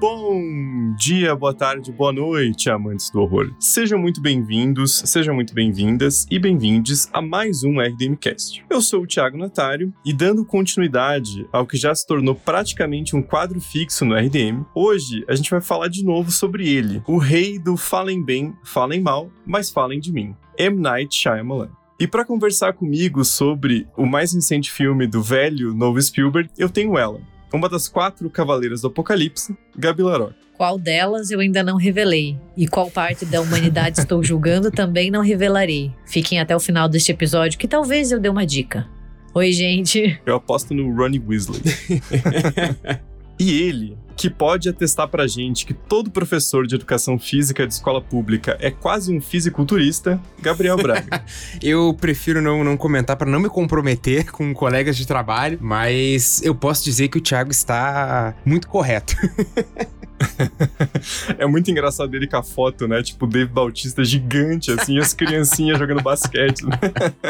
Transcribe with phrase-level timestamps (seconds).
[0.00, 3.52] Bom dia, boa tarde, boa noite, amantes do horror.
[3.58, 8.64] Sejam muito bem-vindos, sejam muito bem-vindas e bem-vindes a mais um RDMcast.
[8.70, 13.20] Eu sou o Thiago Natário e dando continuidade ao que já se tornou praticamente um
[13.20, 17.58] quadro fixo no RDM, hoje a gente vai falar de novo sobre ele, o rei
[17.58, 20.80] do falem bem, falem mal, mas falem de mim, M.
[20.80, 21.68] Night Shyamalan.
[22.00, 26.96] E para conversar comigo sobre o mais recente filme do velho novo Spielberg, eu tenho
[26.96, 27.20] ela,
[27.56, 30.34] uma das quatro cavaleiras do Apocalipse, Gabi Laroque.
[30.56, 35.22] Qual delas eu ainda não revelei, e qual parte da humanidade estou julgando também não
[35.22, 35.92] revelarei.
[36.06, 38.86] Fiquem até o final deste episódio que talvez eu dê uma dica.
[39.32, 40.20] Oi, gente.
[40.26, 41.62] Eu aposto no Ronnie Weasley.
[43.40, 48.02] e ele, que pode atestar pra gente que todo professor de educação física de escola
[48.02, 51.24] pública é quase um fisiculturista, Gabriel Braga.
[51.62, 56.54] eu prefiro não, não comentar para não me comprometer com colegas de trabalho, mas eu
[56.54, 59.16] posso dizer que o Thiago está muito correto.
[61.38, 63.02] é muito engraçado ele com a foto, né?
[63.02, 66.64] Tipo, o Dave Bautista gigante, assim, as criancinhas jogando basquete.
[66.64, 66.78] Né?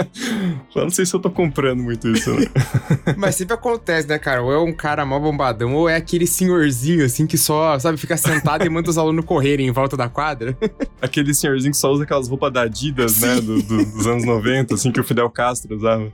[0.74, 2.46] eu não sei se eu tô comprando muito isso, né?
[3.16, 4.42] Mas sempre acontece, né, cara?
[4.42, 8.16] Ou é um cara mó bombadão, ou é aquele senhorzinho, assim, que só, sabe, fica
[8.16, 10.56] sentado e manda os alunos correrem em volta da quadra.
[11.00, 13.26] aquele senhorzinho que só usa aquelas roupas da Adidas, Sim.
[13.26, 13.34] né?
[13.40, 16.12] Do, do, dos anos 90, assim, que o Fidel Castro usava.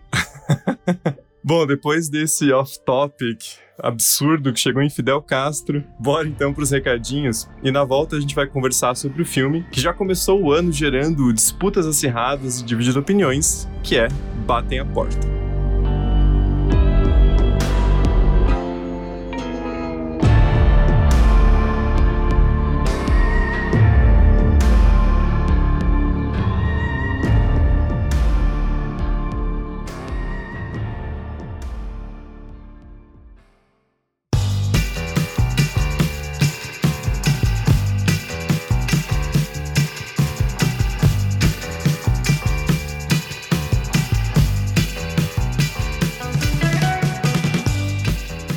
[1.42, 7.48] Bom, depois desse off-topic absurdo que chegou em Fidel Castro, bora então pros recadinhos.
[7.62, 10.72] E na volta a gente vai conversar sobre o filme, que já começou o ano
[10.72, 14.08] gerando disputas acirradas e dividindo opiniões, que é
[14.46, 15.45] Batem a Porta.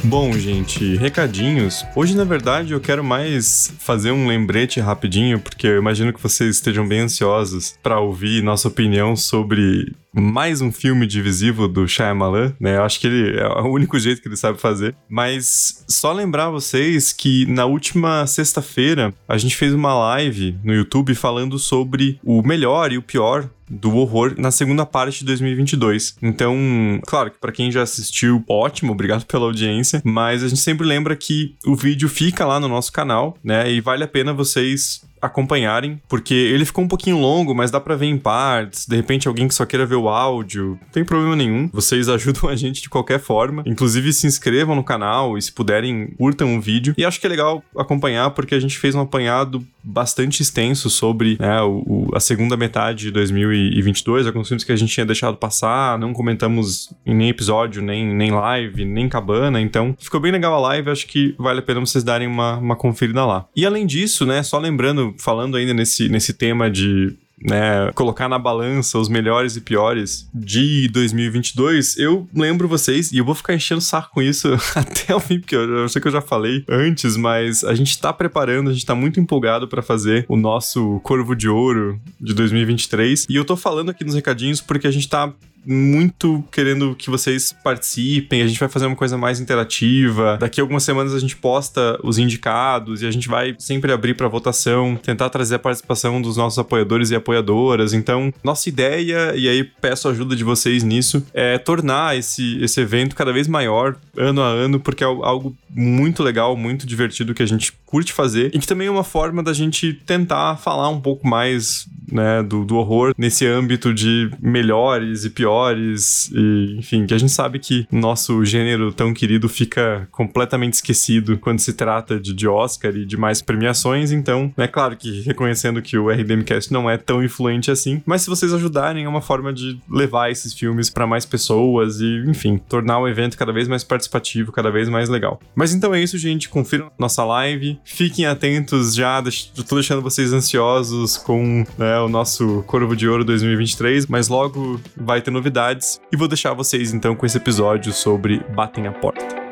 [0.03, 1.85] Bom, gente, recadinhos.
[1.93, 6.55] Hoje, na verdade, eu quero mais fazer um lembrete rapidinho, porque eu imagino que vocês
[6.55, 12.77] estejam bem ansiosos para ouvir nossa opinião sobre mais um filme divisivo do Shyamalan, né?
[12.77, 14.95] Eu acho que ele é o único jeito que ele sabe fazer.
[15.07, 21.13] Mas só lembrar vocês que na última sexta-feira a gente fez uma live no YouTube
[21.13, 26.15] falando sobre o melhor e o pior do horror na segunda parte de 2022.
[26.21, 26.57] Então,
[27.05, 31.15] claro que para quem já assistiu, ótimo, obrigado pela audiência, mas a gente sempre lembra
[31.15, 33.71] que o vídeo fica lá no nosso canal, né?
[33.71, 37.95] E vale a pena vocês acompanharem, porque ele ficou um pouquinho longo, mas dá para
[37.95, 38.85] ver em partes.
[38.85, 41.69] De repente, alguém que só queira ver o áudio, não tem problema nenhum.
[41.73, 43.63] Vocês ajudam a gente de qualquer forma.
[43.65, 46.93] Inclusive, se inscrevam no canal e, se puderem, curtam o vídeo.
[46.97, 51.37] E acho que é legal acompanhar, porque a gente fez um apanhado bastante extenso sobre
[51.39, 55.97] né, o, a segunda metade de 2022, alguns filmes que a gente tinha deixado passar,
[55.97, 59.59] não comentamos em nem episódio, nem, nem live, nem cabana.
[59.59, 60.89] Então, ficou bem legal a live.
[60.89, 63.45] Acho que vale a pena vocês darem uma, uma conferida lá.
[63.55, 68.37] E além disso, né, só lembrando falando ainda nesse, nesse tema de né, colocar na
[68.37, 73.79] balança os melhores e piores de 2022, eu lembro vocês, e eu vou ficar enchendo
[73.79, 76.63] o saco com isso até o fim, porque eu, eu sei que eu já falei
[76.67, 80.99] antes, mas a gente tá preparando, a gente tá muito empolgado para fazer o nosso
[81.01, 85.07] Corvo de Ouro de 2023, e eu tô falando aqui nos recadinhos porque a gente
[85.07, 85.33] tá
[85.69, 88.41] muito querendo que vocês participem.
[88.41, 90.35] A gente vai fazer uma coisa mais interativa.
[90.39, 94.15] Daqui a algumas semanas a gente posta os indicados e a gente vai sempre abrir
[94.15, 97.93] para votação, tentar trazer a participação dos nossos apoiadores e apoiadoras.
[97.93, 102.81] Então, nossa ideia, e aí peço a ajuda de vocês nisso, é tornar esse, esse
[102.81, 107.43] evento cada vez maior, ano a ano, porque é algo muito legal, muito divertido que
[107.43, 110.99] a gente curte fazer e que também é uma forma da gente tentar falar um
[110.99, 117.13] pouco mais né, do, do horror nesse âmbito de melhores e piores, e, enfim, que
[117.13, 122.33] a gente sabe que nosso gênero tão querido fica completamente esquecido quando se trata de,
[122.33, 126.89] de Oscar e de mais premiações, então é claro que reconhecendo que o RDMcast não
[126.89, 130.89] é tão influente assim, mas se vocês ajudarem é uma forma de levar esses filmes
[130.89, 135.09] para mais pessoas e, enfim, tornar o evento cada vez mais participativo, cada vez mais
[135.09, 135.39] legal.
[135.55, 139.21] Mas então é isso, gente, confiram nossa live, fiquem atentos já,
[139.57, 144.79] eu tô deixando vocês ansiosos com né, o nosso Corvo de Ouro 2023, mas logo
[144.95, 145.99] vai ter novidades.
[146.11, 149.48] E vou deixar vocês então com esse episódio sobre Batem a Porta.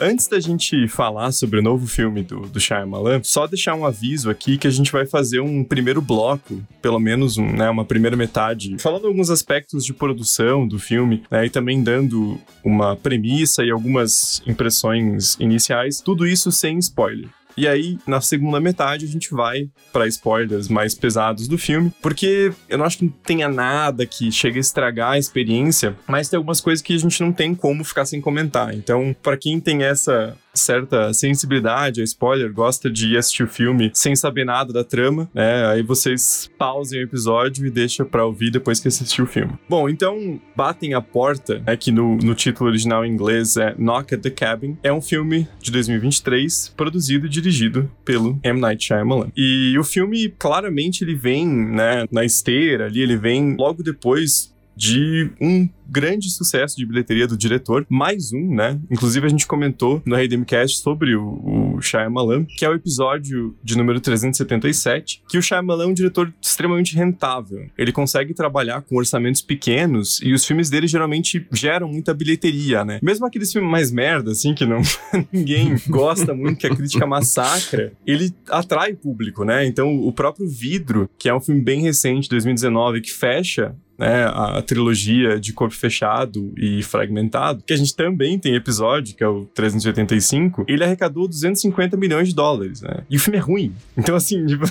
[0.00, 4.30] Antes da gente falar sobre o novo filme do, do Shyamalan, só deixar um aviso
[4.30, 8.16] aqui que a gente vai fazer um primeiro bloco, pelo menos um, né, uma primeira
[8.16, 13.70] metade, falando alguns aspectos de produção do filme, né, e também dando uma premissa e
[13.70, 17.28] algumas impressões iniciais, tudo isso sem spoiler.
[17.58, 22.52] E aí, na segunda metade, a gente vai para spoilers mais pesados do filme, porque
[22.68, 26.60] eu não acho que tenha nada que chegue a estragar a experiência, mas tem algumas
[26.60, 28.72] coisas que a gente não tem como ficar sem comentar.
[28.72, 33.90] Então, para quem tem essa certa sensibilidade a spoiler, gosta de ir assistir o filme
[33.94, 35.66] sem saber nada da trama, né?
[35.66, 39.52] Aí vocês pausem o episódio e deixam pra ouvir depois que assistir o filme.
[39.68, 44.14] Bom, então, Batem a Porta, é que no, no título original em inglês é Knock
[44.14, 48.60] at the Cabin, é um filme de 2023, produzido e dirigido pelo M.
[48.60, 49.30] Night Shyamalan.
[49.36, 55.28] E o filme, claramente, ele vem, né, na esteira ali, ele vem logo depois de
[55.40, 58.78] um grande sucesso de bilheteria do diretor, mais um, né?
[58.88, 63.76] Inclusive a gente comentou no Redemcast sobre o, o Shyamalan, que é o episódio de
[63.76, 67.66] número 377, que o Shyamalan é um diretor extremamente rentável.
[67.76, 73.00] Ele consegue trabalhar com orçamentos pequenos e os filmes dele geralmente geram muita bilheteria, né?
[73.02, 74.82] Mesmo aqueles filmes mais merda, assim, que não
[75.32, 79.66] ninguém gosta muito, que a crítica massacra, ele atrai público, né?
[79.66, 84.62] Então o próprio Vidro, que é um filme bem recente, 2019, que fecha né, a
[84.62, 89.44] trilogia de Corpo Fechado e Fragmentado, que a gente também tem episódio, que é o
[89.46, 93.04] 385, ele arrecadou 250 milhões de dólares, né?
[93.10, 93.74] E o filme é ruim.
[93.96, 94.64] Então, assim, tipo,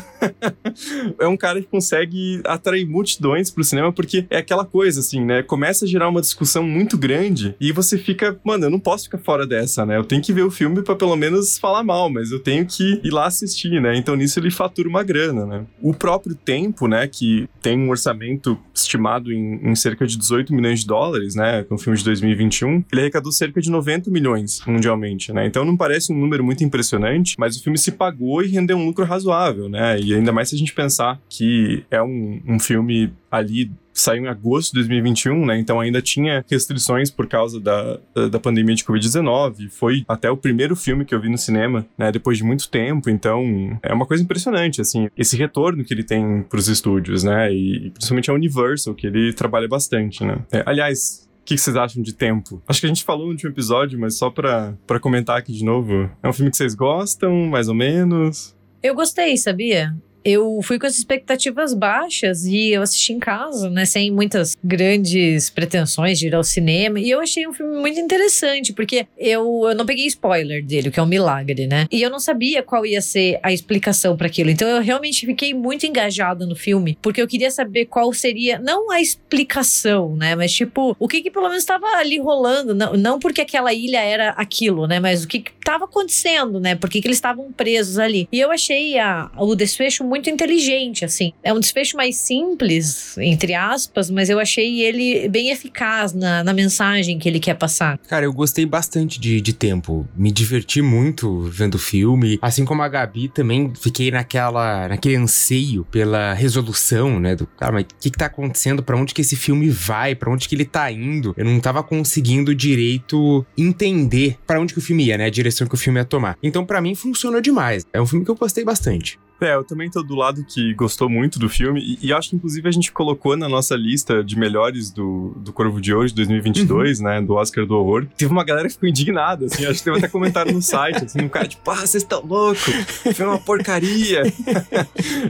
[1.20, 5.44] é um cara que consegue atrair multidões pro cinema, porque é aquela coisa, assim, né?
[5.44, 9.18] Começa a gerar uma discussão muito grande e você fica, mano, eu não posso ficar
[9.18, 9.98] fora dessa, né?
[9.98, 13.02] Eu tenho que ver o filme para pelo menos falar mal, mas eu tenho que
[13.04, 13.98] ir lá assistir, né?
[13.98, 15.66] Então nisso ele fatura uma grana, né?
[15.82, 20.54] O próprio tempo, né, que tem um orçamento estimado estimado em, em, cerca de 18
[20.54, 24.62] milhões de dólares, né, com o filme de 2021, ele arrecadou cerca de 90 milhões
[24.66, 25.46] mundialmente, né?
[25.46, 28.86] Então não parece um número muito impressionante, mas o filme se pagou e rendeu um
[28.86, 30.00] lucro razoável, né?
[30.00, 34.28] E ainda mais se a gente pensar que é um, um filme ali saiu em
[34.28, 35.60] agosto de 2021, né?
[35.60, 38.00] Então ainda tinha restrições por causa da,
[38.30, 39.70] da pandemia de Covid-19.
[39.70, 42.12] Foi até o primeiro filme que eu vi no cinema, né?
[42.12, 43.10] Depois de muito tempo.
[43.10, 47.54] Então é uma coisa impressionante, assim, esse retorno que ele tem pros estúdios, né?
[47.54, 50.38] E, principalmente a Universal, que ele trabalha bastante, né?
[50.52, 52.62] É, aliás, o que vocês acham de tempo?
[52.68, 55.64] Acho que a gente falou no último episódio, mas só pra, pra comentar aqui de
[55.64, 56.10] novo.
[56.22, 58.56] É um filme que vocês gostam, mais ou menos?
[58.84, 59.96] Eu gostei, sabia?
[60.28, 63.86] Eu fui com as expectativas baixas e eu assisti em casa, né?
[63.86, 67.00] Sem muitas grandes pretensões de ir ao cinema.
[67.00, 70.92] E eu achei um filme muito interessante, porque eu, eu não peguei spoiler dele, o
[70.92, 71.88] que é um milagre, né?
[71.90, 74.50] E eu não sabia qual ia ser a explicação para aquilo.
[74.50, 78.92] Então eu realmente fiquei muito engajada no filme, porque eu queria saber qual seria, não
[78.92, 80.36] a explicação, né?
[80.36, 82.76] Mas tipo, o que que pelo menos estava ali rolando.
[82.76, 85.00] Não, não porque aquela ilha era aquilo, né?
[85.00, 86.76] Mas o que estava acontecendo, né?
[86.76, 88.28] Por que, que eles estavam presos ali.
[88.32, 91.32] E eu achei a, o desfecho muito muito inteligente, assim.
[91.44, 96.54] É um desfecho mais simples, entre aspas, mas eu achei ele bem eficaz na, na
[96.54, 98.00] mensagem que ele quer passar.
[98.08, 100.08] Cara, eu gostei bastante de, de tempo.
[100.16, 102.40] Me diverti muito vendo o filme.
[102.42, 107.36] Assim como a Gabi, também fiquei naquela, naquele anseio pela resolução, né?
[107.36, 108.82] Do cara, mas o que, que tá acontecendo?
[108.82, 110.16] Para onde que esse filme vai?
[110.16, 111.34] Para onde que ele tá indo?
[111.38, 115.26] Eu não tava conseguindo direito entender para onde que o filme ia, né?
[115.26, 116.38] A direção que o filme ia tomar.
[116.42, 117.86] Então, para mim, funcionou demais.
[117.94, 119.20] É um filme que eu gostei bastante.
[119.40, 122.36] É, eu também tô do lado que gostou muito do filme e, e, acho que
[122.36, 127.00] inclusive a gente colocou na nossa lista de melhores do, do Corvo de hoje, 2022,
[127.00, 127.06] uhum.
[127.06, 128.08] né, do Oscar do Horror.
[128.18, 131.22] Teve uma galera que ficou indignada, assim, acho que teve até comentário no site, assim,
[131.22, 132.74] um cara tipo, ah, vocês estão loucos,
[133.14, 134.24] foi uma porcaria.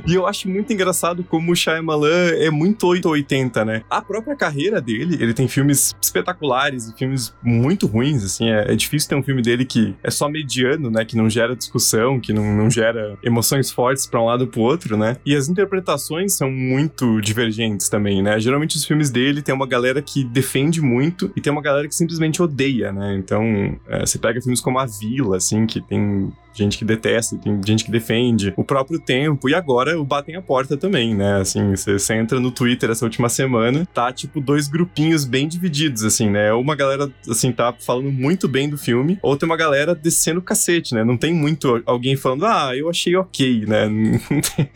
[0.07, 3.83] e eu acho muito engraçado como o Shyamalan é muito 880, né?
[3.89, 8.75] A própria carreira dele, ele tem filmes espetaculares e filmes muito ruins, assim, é, é
[8.75, 12.31] difícil ter um filme dele que é só mediano, né, que não gera discussão, que
[12.31, 15.17] não, não gera emoções fortes para um lado pro outro, né?
[15.25, 18.39] E as interpretações são muito divergentes também, né?
[18.39, 21.95] Geralmente os filmes dele tem uma galera que defende muito e tem uma galera que
[21.95, 23.15] simplesmente odeia, né?
[23.15, 23.43] Então,
[23.87, 27.85] é, você pega filmes como A Vila, assim, que tem gente que detesta, tem gente
[27.85, 31.41] que defende, o próprio tempo, e agora o Batem a Porta também, né?
[31.41, 36.29] Assim, você entra no Twitter essa última semana, tá tipo dois grupinhos bem divididos, assim,
[36.29, 36.51] né?
[36.53, 40.43] Uma galera, assim, tá falando muito bem do filme, ou tem uma galera descendo o
[40.43, 41.03] cacete, né?
[41.03, 43.87] Não tem muito alguém falando, ah, eu achei ok, né?
[43.87, 44.69] Não tem,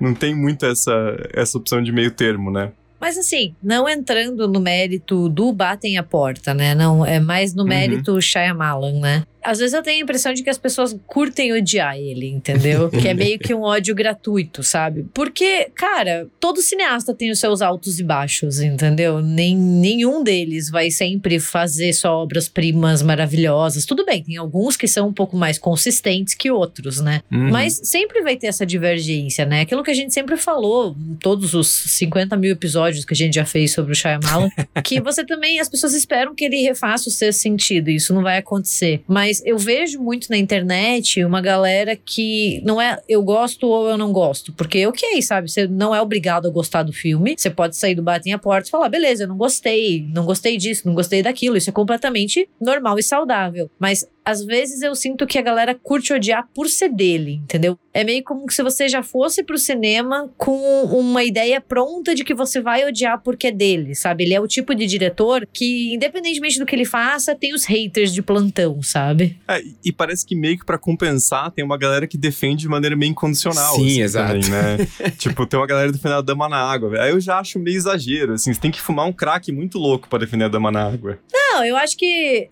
[0.00, 2.72] não tem muito essa, essa opção de meio termo, né?
[3.04, 6.74] Mas assim, não entrando no mérito do batem a porta, né?
[6.74, 7.68] Não, é mais no uhum.
[7.68, 8.20] mérito uhum.
[8.20, 9.24] Shyamalan, né?
[9.44, 12.88] Às vezes eu tenho a impressão de que as pessoas curtem odiar ele, entendeu?
[12.90, 15.06] que é meio que um ódio gratuito, sabe?
[15.12, 19.20] Porque, cara, todo cineasta tem os seus altos e baixos, entendeu?
[19.20, 23.84] Nem, nenhum deles vai sempre fazer só obras-primas maravilhosas.
[23.84, 27.20] Tudo bem, tem alguns que são um pouco mais consistentes que outros, né?
[27.30, 27.50] Uhum.
[27.50, 29.60] Mas sempre vai ter essa divergência, né?
[29.60, 33.34] Aquilo que a gente sempre falou, em todos os 50 mil episódios que a gente
[33.34, 34.48] já fez sobre o Shyamalan,
[34.82, 38.22] que você também, as pessoas esperam que ele refaça o sexto sentido, e isso não
[38.22, 39.02] vai acontecer.
[39.06, 43.96] Mas eu vejo muito na internet uma galera que não é eu gosto ou eu
[43.96, 45.50] não gosto, porque ok, sabe?
[45.50, 48.68] Você não é obrigado a gostar do filme, você pode sair do batem a porta
[48.68, 52.48] e falar, beleza, eu não gostei, não gostei disso, não gostei daquilo, isso é completamente
[52.60, 53.70] normal e saudável.
[53.78, 57.78] Mas às vezes eu sinto que a galera curte odiar por ser dele, entendeu?
[57.92, 62.34] É meio como se você já fosse pro cinema com uma ideia pronta de que
[62.34, 64.24] você vai odiar porque é dele, sabe?
[64.24, 68.12] Ele é o tipo de diretor que, independentemente do que ele faça, tem os haters
[68.12, 69.38] de plantão, sabe?
[69.48, 72.96] É, e- parece que meio que pra compensar, tem uma galera que defende de maneira
[72.96, 73.76] meio incondicional.
[73.76, 74.40] Sim, assim, exato.
[74.40, 75.10] também, né?
[75.16, 77.00] tipo, tem uma galera defendendo a dama na água.
[77.00, 78.52] Aí eu já acho meio exagero, assim.
[78.52, 81.18] Você tem que fumar um crack muito louco pra defender a dama na água.
[81.32, 82.48] Não, eu acho que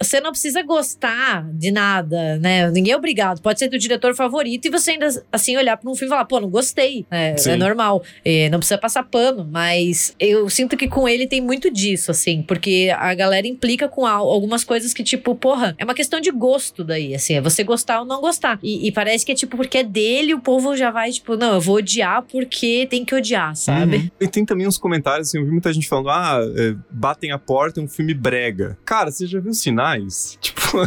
[0.00, 2.70] você não precisa gostar de nada, né?
[2.70, 3.40] Ninguém é obrigado.
[3.40, 6.24] Pode ser teu diretor favorito e você ainda assim olhar para um filme e falar,
[6.24, 7.06] pô, não gostei.
[7.10, 8.02] É, é normal.
[8.24, 12.42] É, não precisa passar pano, mas eu sinto que com ele tem muito disso, assim,
[12.42, 16.30] porque a galera implica com al- algumas coisas que, tipo, porra, é uma questão de
[16.30, 18.58] gosto daí, assim, é você gostar ou não gostar.
[18.62, 21.54] E, e parece que é tipo, porque é dele, o povo já vai, tipo, não,
[21.54, 23.96] eu vou odiar porque tem que odiar, sabe?
[23.96, 24.10] Uhum.
[24.20, 27.38] E tem também uns comentários, assim, eu vi muita gente falando, ah, é, Batem a
[27.38, 28.76] Porta é um filme brega.
[28.84, 30.38] Cara, você já viu os sinais?
[30.56, 30.78] Tipo,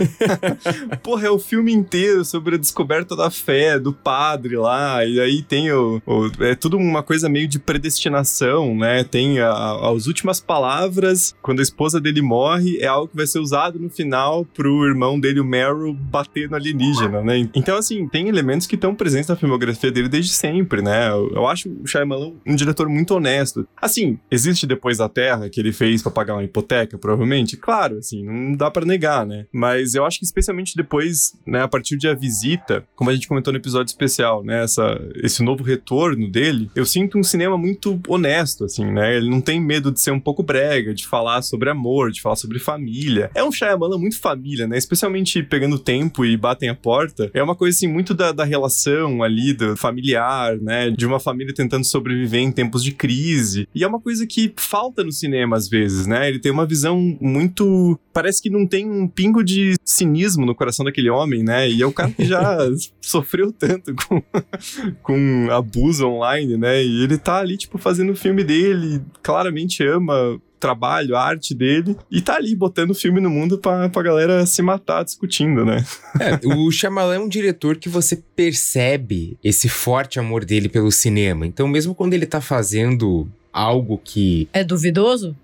[1.02, 5.42] porra, é o filme inteiro sobre a descoberta da fé, do padre lá, e aí
[5.42, 9.04] tem o, o- é tudo uma coisa meio de predestinação, né?
[9.04, 13.40] Tem a- as últimas palavras, quando a esposa dele morre, é algo que vai ser
[13.40, 17.50] usado no final pro irmão dele, o Meryl, bater no alienígena, né?
[17.56, 21.10] Então, assim, tem elementos que estão presentes na filmografia dele desde sempre, né?
[21.10, 23.68] Eu, eu acho o Shyamalan um diretor muito honesto.
[23.82, 27.56] Assim, existe Depois da Terra, que ele fez pra pagar uma hipoteca, provavelmente?
[27.58, 29.46] Claro, assim, não dá pra negar, né?
[29.54, 33.28] Mas eu acho que especialmente depois, né, a partir de A Visita, como a gente
[33.28, 38.00] comentou no episódio especial, né, essa, esse novo retorno dele, eu sinto um cinema muito
[38.08, 39.16] honesto, assim, né?
[39.18, 42.36] Ele não tem medo de ser um pouco brega, de falar sobre amor, de falar
[42.36, 43.30] sobre família.
[43.34, 44.78] É um Shyamalan muito família, né?
[44.78, 47.30] Especialmente pegando tempo e batem a porta.
[47.34, 50.90] É uma coisa, assim, muito da, da relação ali, do familiar, né?
[50.90, 53.68] De uma família tentando sobreviver em tempos de crise.
[53.74, 56.28] E é uma coisa que falta no cinema às vezes, né?
[56.28, 58.00] Ele tem uma visão muito.
[58.14, 61.70] Parece que não tem um pingo de cinismo no coração daquele homem, né?
[61.70, 62.58] E é o cara que já
[63.02, 64.22] sofreu tanto com,
[65.02, 66.84] com abuso online, né?
[66.84, 71.56] E ele tá ali, tipo, fazendo o filme dele, claramente ama o trabalho, a arte
[71.56, 75.66] dele, e tá ali botando o filme no mundo pra, pra galera se matar discutindo,
[75.66, 75.84] né?
[76.20, 81.48] É, o Shyamalan é um diretor que você percebe esse forte amor dele pelo cinema.
[81.48, 85.36] Então, mesmo quando ele tá fazendo algo que É duvidoso?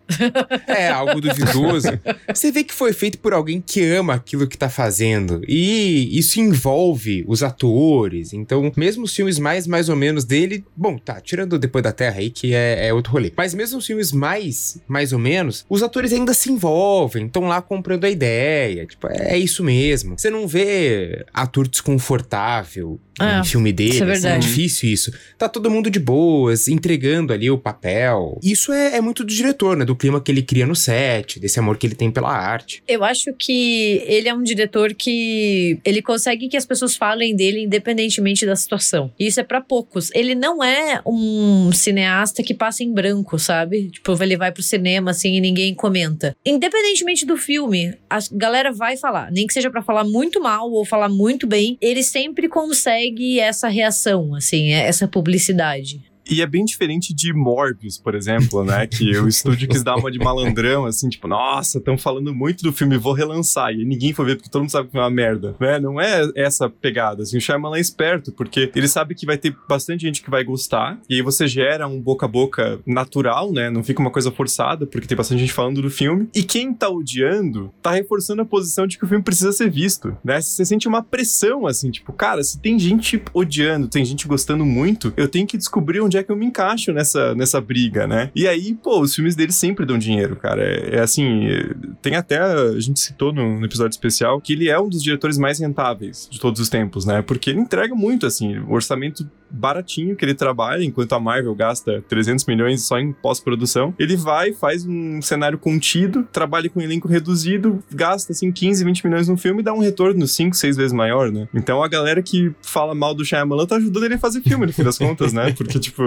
[0.67, 1.87] é algo duvidoso,
[2.33, 5.41] você vê que foi feito por alguém que ama aquilo que tá fazendo.
[5.47, 8.31] E isso envolve os atores.
[8.33, 12.19] Então, mesmo os filmes mais, mais ou menos dele, bom, tá, tirando Depois da Terra
[12.19, 13.31] aí, que é, é outro rolê.
[13.35, 17.61] Mas mesmo os filmes mais, mais ou menos, os atores ainda se envolvem, estão lá
[17.61, 18.85] comprando a ideia.
[18.85, 20.17] Tipo, é isso mesmo.
[20.17, 23.89] Você não vê ator desconfortável É, em filme dele.
[23.91, 24.47] isso é assim, verdade.
[24.47, 25.11] difícil isso.
[25.37, 27.94] Tá todo mundo de boas, entregando ali o papel.
[28.43, 29.85] Isso é, é muito do diretor, né?
[29.85, 32.83] Do clima que ele cria no set, desse amor que ele tem pela arte.
[32.87, 37.63] Eu acho que ele é um diretor que ele consegue que as pessoas falem dele
[37.63, 39.11] independentemente da situação.
[39.19, 40.11] E isso é pra poucos.
[40.13, 43.89] Ele não é um cineasta que passa em branco, sabe?
[43.89, 46.35] Tipo, ele vai pro cinema assim e ninguém comenta.
[46.45, 50.85] Independentemente do filme, a galera vai falar, nem que seja pra falar muito mal ou
[50.85, 56.01] falar muito bem, ele sempre consegue essa reação, assim, essa publicidade.
[56.29, 58.87] E é bem diferente de Morbius, por exemplo, né?
[58.87, 62.73] Que o estúdio quis dar uma de malandrão, assim, tipo, nossa, estão falando muito do
[62.73, 63.71] filme, vou relançar.
[63.71, 65.79] E ninguém foi ver porque todo mundo sabe que é uma merda, né?
[65.79, 67.37] Não é essa pegada, assim.
[67.37, 70.99] O Shyamalan é esperto, porque ele sabe que vai ter bastante gente que vai gostar,
[71.09, 73.69] e aí você gera um boca a boca natural, né?
[73.69, 76.27] Não fica uma coisa forçada, porque tem bastante gente falando do filme.
[76.33, 80.17] E quem tá odiando, tá reforçando a posição de que o filme precisa ser visto,
[80.23, 80.41] né?
[80.41, 85.13] Você sente uma pressão, assim, tipo, cara, se tem gente odiando, tem gente gostando muito,
[85.15, 88.31] eu tenho que descobrir onde é que eu me encaixo nessa, nessa briga, né?
[88.35, 90.61] E aí, pô, os filmes dele sempre dão dinheiro, cara.
[90.61, 94.69] É, é assim, é- tem até, a gente citou no, no episódio especial, que ele
[94.69, 97.21] é um dos diretores mais rentáveis de todos os tempos, né?
[97.21, 102.03] Porque ele entrega muito, assim, o orçamento baratinho que ele trabalha, enquanto a Marvel gasta
[102.07, 103.93] 300 milhões só em pós-produção.
[103.97, 109.07] Ele vai, faz um cenário contido, trabalha com um elenco reduzido, gasta assim 15, 20
[109.07, 111.47] milhões no filme e dá um retorno 5, 6 vezes maior, né?
[111.53, 114.73] Então a galera que fala mal do Shyamalan tá ajudando ele a fazer filme, no
[114.73, 115.53] fim das contas, né?
[115.57, 116.03] Porque, tipo,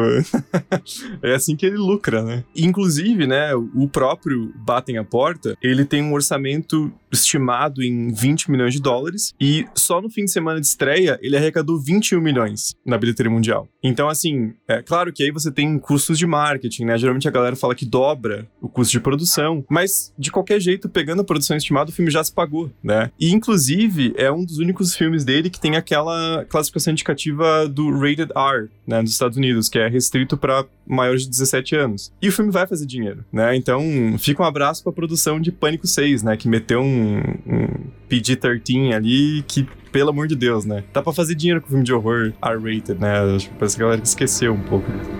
[1.22, 2.44] é assim que ele lucra, né?
[2.54, 8.74] Inclusive, né, o próprio Batem a Porta, ele tem um orçamento estimado em 20 milhões
[8.74, 12.98] de dólares e só no fim de semana de estreia ele arrecadou 21 milhões na
[12.98, 13.68] bilheteria mundial.
[13.82, 16.98] Então, assim, é claro que aí você tem custos de marketing, né?
[16.98, 21.22] Geralmente a galera fala que dobra o custo de produção, mas de qualquer jeito, pegando
[21.22, 23.10] a produção estimada, o filme já se pagou, né?
[23.18, 28.32] E inclusive é um dos únicos filmes dele que tem aquela classificação indicativa do Rated
[28.34, 32.12] R, né, nos Estados Unidos, que é restrito para maiores de 17 anos.
[32.20, 33.54] E o filme vai fazer dinheiro, né?
[33.54, 33.82] Então,
[34.18, 39.44] fica um abraço pra produção de Pânico 6, né, que meteu um, um PG-13 ali
[39.46, 40.84] que pelo amor de Deus, né?
[40.92, 43.34] Dá pra fazer dinheiro com filme de horror R-rated, né?
[43.34, 45.10] Acho que parece que a galera esqueceu um pouco disso.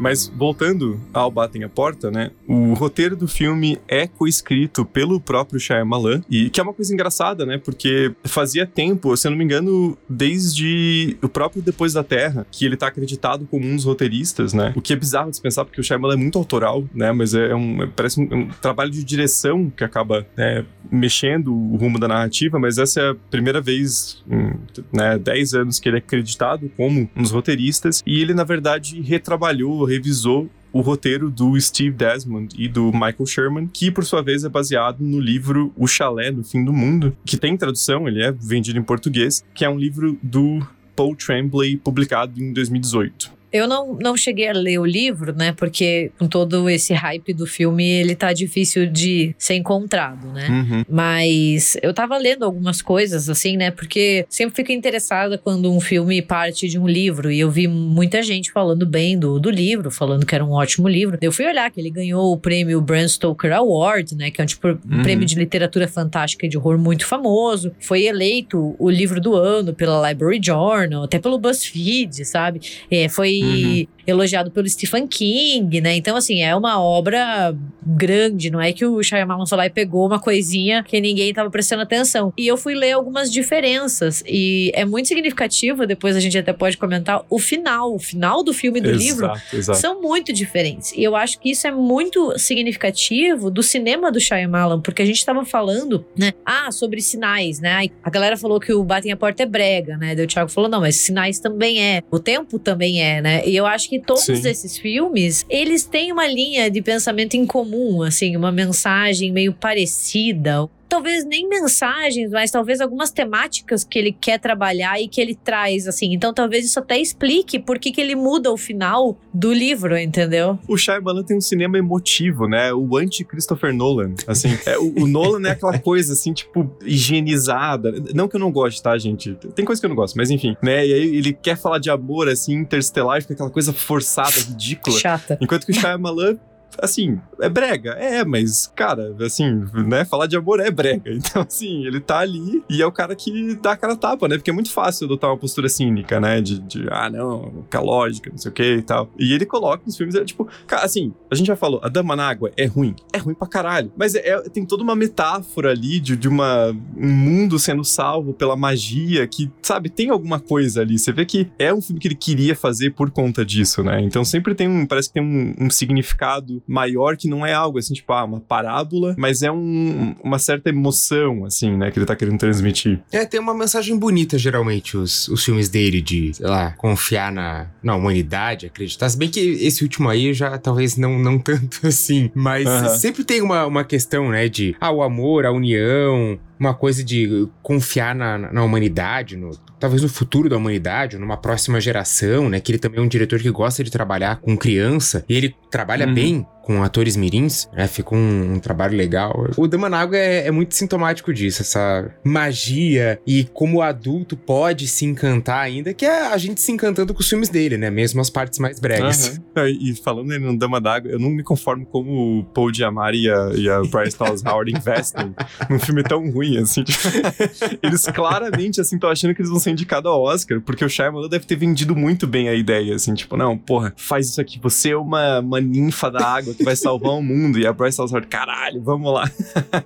[0.00, 2.30] Mas voltando ao Batem a Porta, né?
[2.48, 7.44] O roteiro do filme é coescrito pelo próprio Shyamalan, e que é uma coisa engraçada,
[7.44, 7.58] né?
[7.58, 12.64] Porque fazia tempo, se eu não me engano, desde o próprio Depois da Terra, que
[12.64, 14.72] ele tá acreditado como um dos roteiristas, né?
[14.74, 17.12] O que é bizarro de pensar, porque o Shyamalan é muito autoral, né?
[17.12, 21.98] Mas é um, parece um, um trabalho de direção que acaba né, mexendo o rumo
[21.98, 24.54] da narrativa, mas essa é a primeira vez em
[24.92, 29.00] né, 10 anos que ele é acreditado como um dos roteiristas, e ele, na verdade,
[29.00, 34.44] retrabalhou, revisou o roteiro do Steve Desmond e do Michael Sherman, que por sua vez
[34.44, 38.30] é baseado no livro O Chalé do Fim do Mundo, que tem tradução, ele é
[38.30, 43.39] vendido em português, que é um livro do Paul Tremblay, publicado em 2018.
[43.52, 45.52] Eu não, não cheguei a ler o livro, né?
[45.52, 50.48] Porque com todo esse hype do filme, ele tá difícil de ser encontrado, né?
[50.48, 50.84] Uhum.
[50.88, 53.70] Mas eu tava lendo algumas coisas, assim, né?
[53.70, 57.30] Porque sempre fico interessada quando um filme parte de um livro.
[57.30, 60.88] E eu vi muita gente falando bem do, do livro, falando que era um ótimo
[60.88, 61.18] livro.
[61.20, 64.30] Eu fui olhar que ele ganhou o prêmio Bram Stoker Award, né?
[64.30, 67.72] Que é um tipo um prêmio de literatura fantástica e de horror muito famoso.
[67.80, 72.60] Foi eleito o livro do ano pela Library Journal, até pelo BuzzFeed, sabe?
[72.90, 73.86] É, foi Uhum.
[74.06, 75.96] Elogiado pelo Stephen King, né?
[75.96, 80.06] Então, assim, é uma obra grande, não é que o Shyamalan foi lá e pegou
[80.06, 82.32] uma coisinha que ninguém tava prestando atenção.
[82.36, 86.76] E eu fui ler algumas diferenças e é muito significativo, depois a gente até pode
[86.76, 89.78] comentar, o final, o final do filme e do exato, livro exato.
[89.78, 90.92] são muito diferentes.
[90.92, 95.24] E eu acho que isso é muito significativo do cinema do Shyamalan, porque a gente
[95.24, 97.88] tava falando, né, ah, sobre sinais, né?
[98.02, 100.14] A galera falou que o Batem a Porta é brega, né?
[100.14, 102.02] Daí o Thiago falou, não, mas sinais também é.
[102.10, 103.46] O tempo também é, né?
[103.46, 104.48] E eu acho que todos Sim.
[104.48, 110.70] esses filmes, eles têm uma linha de pensamento em comum, assim, uma mensagem meio parecida
[110.90, 115.86] talvez nem mensagens, mas talvez algumas temáticas que ele quer trabalhar e que ele traz,
[115.86, 116.12] assim.
[116.12, 120.58] Então talvez isso até explique por que, que ele muda o final do livro, entendeu?
[120.66, 122.74] O Shyamalan tem um cinema emotivo, né?
[122.74, 124.14] O anti-Christopher Nolan.
[124.26, 127.92] Assim, é, o, o Nolan é aquela coisa, assim, tipo, higienizada.
[128.12, 129.34] Não que eu não goste, tá, gente?
[129.54, 130.84] Tem coisa que eu não gosto, mas enfim, né?
[130.84, 134.98] E aí ele quer falar de amor, assim, interestelar, fica aquela coisa forçada, ridícula.
[134.98, 135.38] Chata.
[135.40, 136.36] Enquanto que o Shyamalan
[136.78, 141.10] assim, é brega, é, mas, cara, assim, né, falar de amor é brega.
[141.30, 144.36] Então, assim, ele tá ali e é o cara que dá a cara tapa, né?
[144.36, 146.40] Porque é muito fácil adotar uma postura cínica, né?
[146.40, 149.10] De, de ah, não, que lógica, não sei o que e tal.
[149.18, 152.16] E ele coloca nos filmes, é tipo, cara, assim, a gente já falou, a Dama
[152.16, 153.92] na Água é ruim, é ruim pra caralho.
[153.96, 158.32] Mas é, é- tem toda uma metáfora ali de, de uma, um mundo sendo salvo
[158.32, 160.98] pela magia que, sabe, tem alguma coisa ali.
[160.98, 164.00] Você vê que é um filme que ele queria fazer por conta disso, né?
[164.00, 167.78] Então sempre tem um, parece que tem um, um significado maior que não é algo
[167.78, 172.06] assim, tipo, ah, uma parábola, mas é um, uma certa emoção, assim, né, que ele
[172.06, 173.00] tá querendo transmitir.
[173.12, 177.66] É, tem uma mensagem bonita, geralmente, os, os filmes dele, de, sei lá, confiar na,
[177.82, 179.08] na humanidade, acreditar.
[179.08, 182.88] Se bem que esse último aí já talvez não, não tanto assim, mas Aham.
[182.96, 187.48] sempre tem uma, uma questão, né, de, ah, o amor, a união, uma coisa de
[187.62, 192.60] confiar na, na humanidade, no, talvez no futuro da humanidade, numa próxima geração, né?
[192.60, 196.06] Que ele também é um diretor que gosta de trabalhar com criança e ele trabalha
[196.06, 196.14] Uhum.
[196.14, 197.88] bem com atores mirins, né?
[197.88, 199.46] Fica um, um trabalho legal.
[199.56, 204.36] O Dama na Água é, é muito sintomático disso, essa magia e como o adulto
[204.36, 207.90] pode se encantar ainda, que é a gente se encantando com os filmes dele, né?
[207.90, 209.40] Mesmo as partes mais bregas.
[209.56, 209.68] Aham.
[209.68, 213.50] E falando no Dama d'Água, eu não me conformo como o Paul Giamatti e a,
[213.54, 215.34] e a Bryce Dallas Howard investem
[215.68, 216.84] num filme tão ruim, assim.
[216.84, 217.00] tipo,
[217.82, 220.88] eles claramente, assim, estão achando que eles vão ser ser indicado ao Oscar, porque o
[220.88, 224.58] Shyamalan deve ter vendido muito bem a ideia, assim, tipo, não, porra, faz isso aqui,
[224.60, 227.96] você é uma, uma ninfa da água que vai salvar o mundo, e a Bryce
[227.96, 229.30] Dallas Howard, caralho, vamos lá.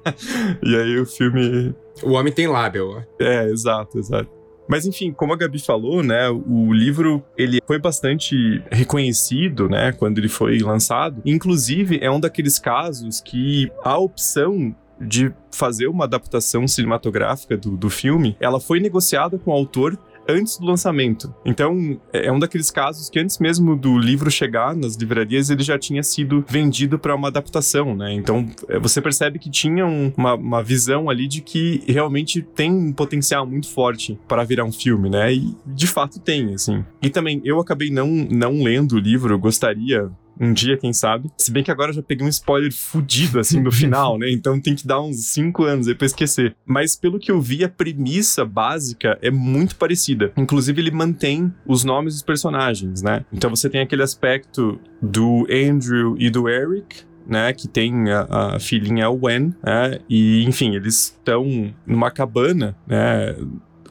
[0.62, 1.74] e aí o filme...
[2.02, 3.04] O homem tem lábio.
[3.20, 4.28] É, exato, exato.
[4.68, 10.18] Mas enfim, como a Gabi falou, né, o livro ele foi bastante reconhecido, né, quando
[10.18, 11.20] ele foi lançado.
[11.24, 14.74] Inclusive é um daqueles casos que a opção
[15.04, 20.58] de fazer uma adaptação cinematográfica do, do filme, ela foi negociada com o autor antes
[20.58, 21.34] do lançamento.
[21.44, 25.78] Então, é um daqueles casos que antes mesmo do livro chegar nas livrarias, ele já
[25.78, 28.12] tinha sido vendido para uma adaptação, né?
[28.12, 32.72] Então, é, você percebe que tinha um, uma, uma visão ali de que realmente tem
[32.72, 35.32] um potencial muito forte para virar um filme, né?
[35.32, 36.84] E de fato tem, assim.
[37.02, 41.30] E também, eu acabei não, não lendo o livro, eu gostaria um dia, quem sabe.
[41.38, 44.30] Se bem que agora eu já peguei um spoiler fudido, assim, no final, né?
[44.30, 46.54] Então tem que dar uns 5 anos aí pra esquecer.
[46.66, 50.32] Mas pelo que eu vi, a premissa básica é muito parecida.
[50.36, 53.24] Inclusive, ele mantém os nomes dos personagens, né?
[53.32, 58.60] Então você tem aquele aspecto do Andrew e do Eric, né, que tem a, a
[58.60, 63.34] filhinha Wen, né, e enfim, eles estão numa cabana, né,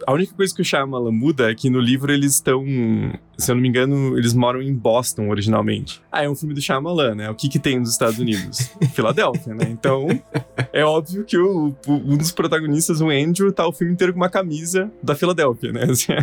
[0.05, 2.63] a única coisa que o Shyamalan muda é que no livro eles estão,
[3.37, 6.01] se eu não me engano, eles moram em Boston originalmente.
[6.11, 7.29] Ah, é um filme do Shyamalan, né?
[7.29, 8.71] O que que tem nos Estados Unidos?
[8.93, 9.65] Filadélfia, né?
[9.69, 10.07] Então,
[10.71, 14.29] é óbvio que o, um dos protagonistas, o Andrew, tá o filme inteiro com uma
[14.29, 15.83] camisa da Filadélfia, né?
[15.83, 16.13] Assim,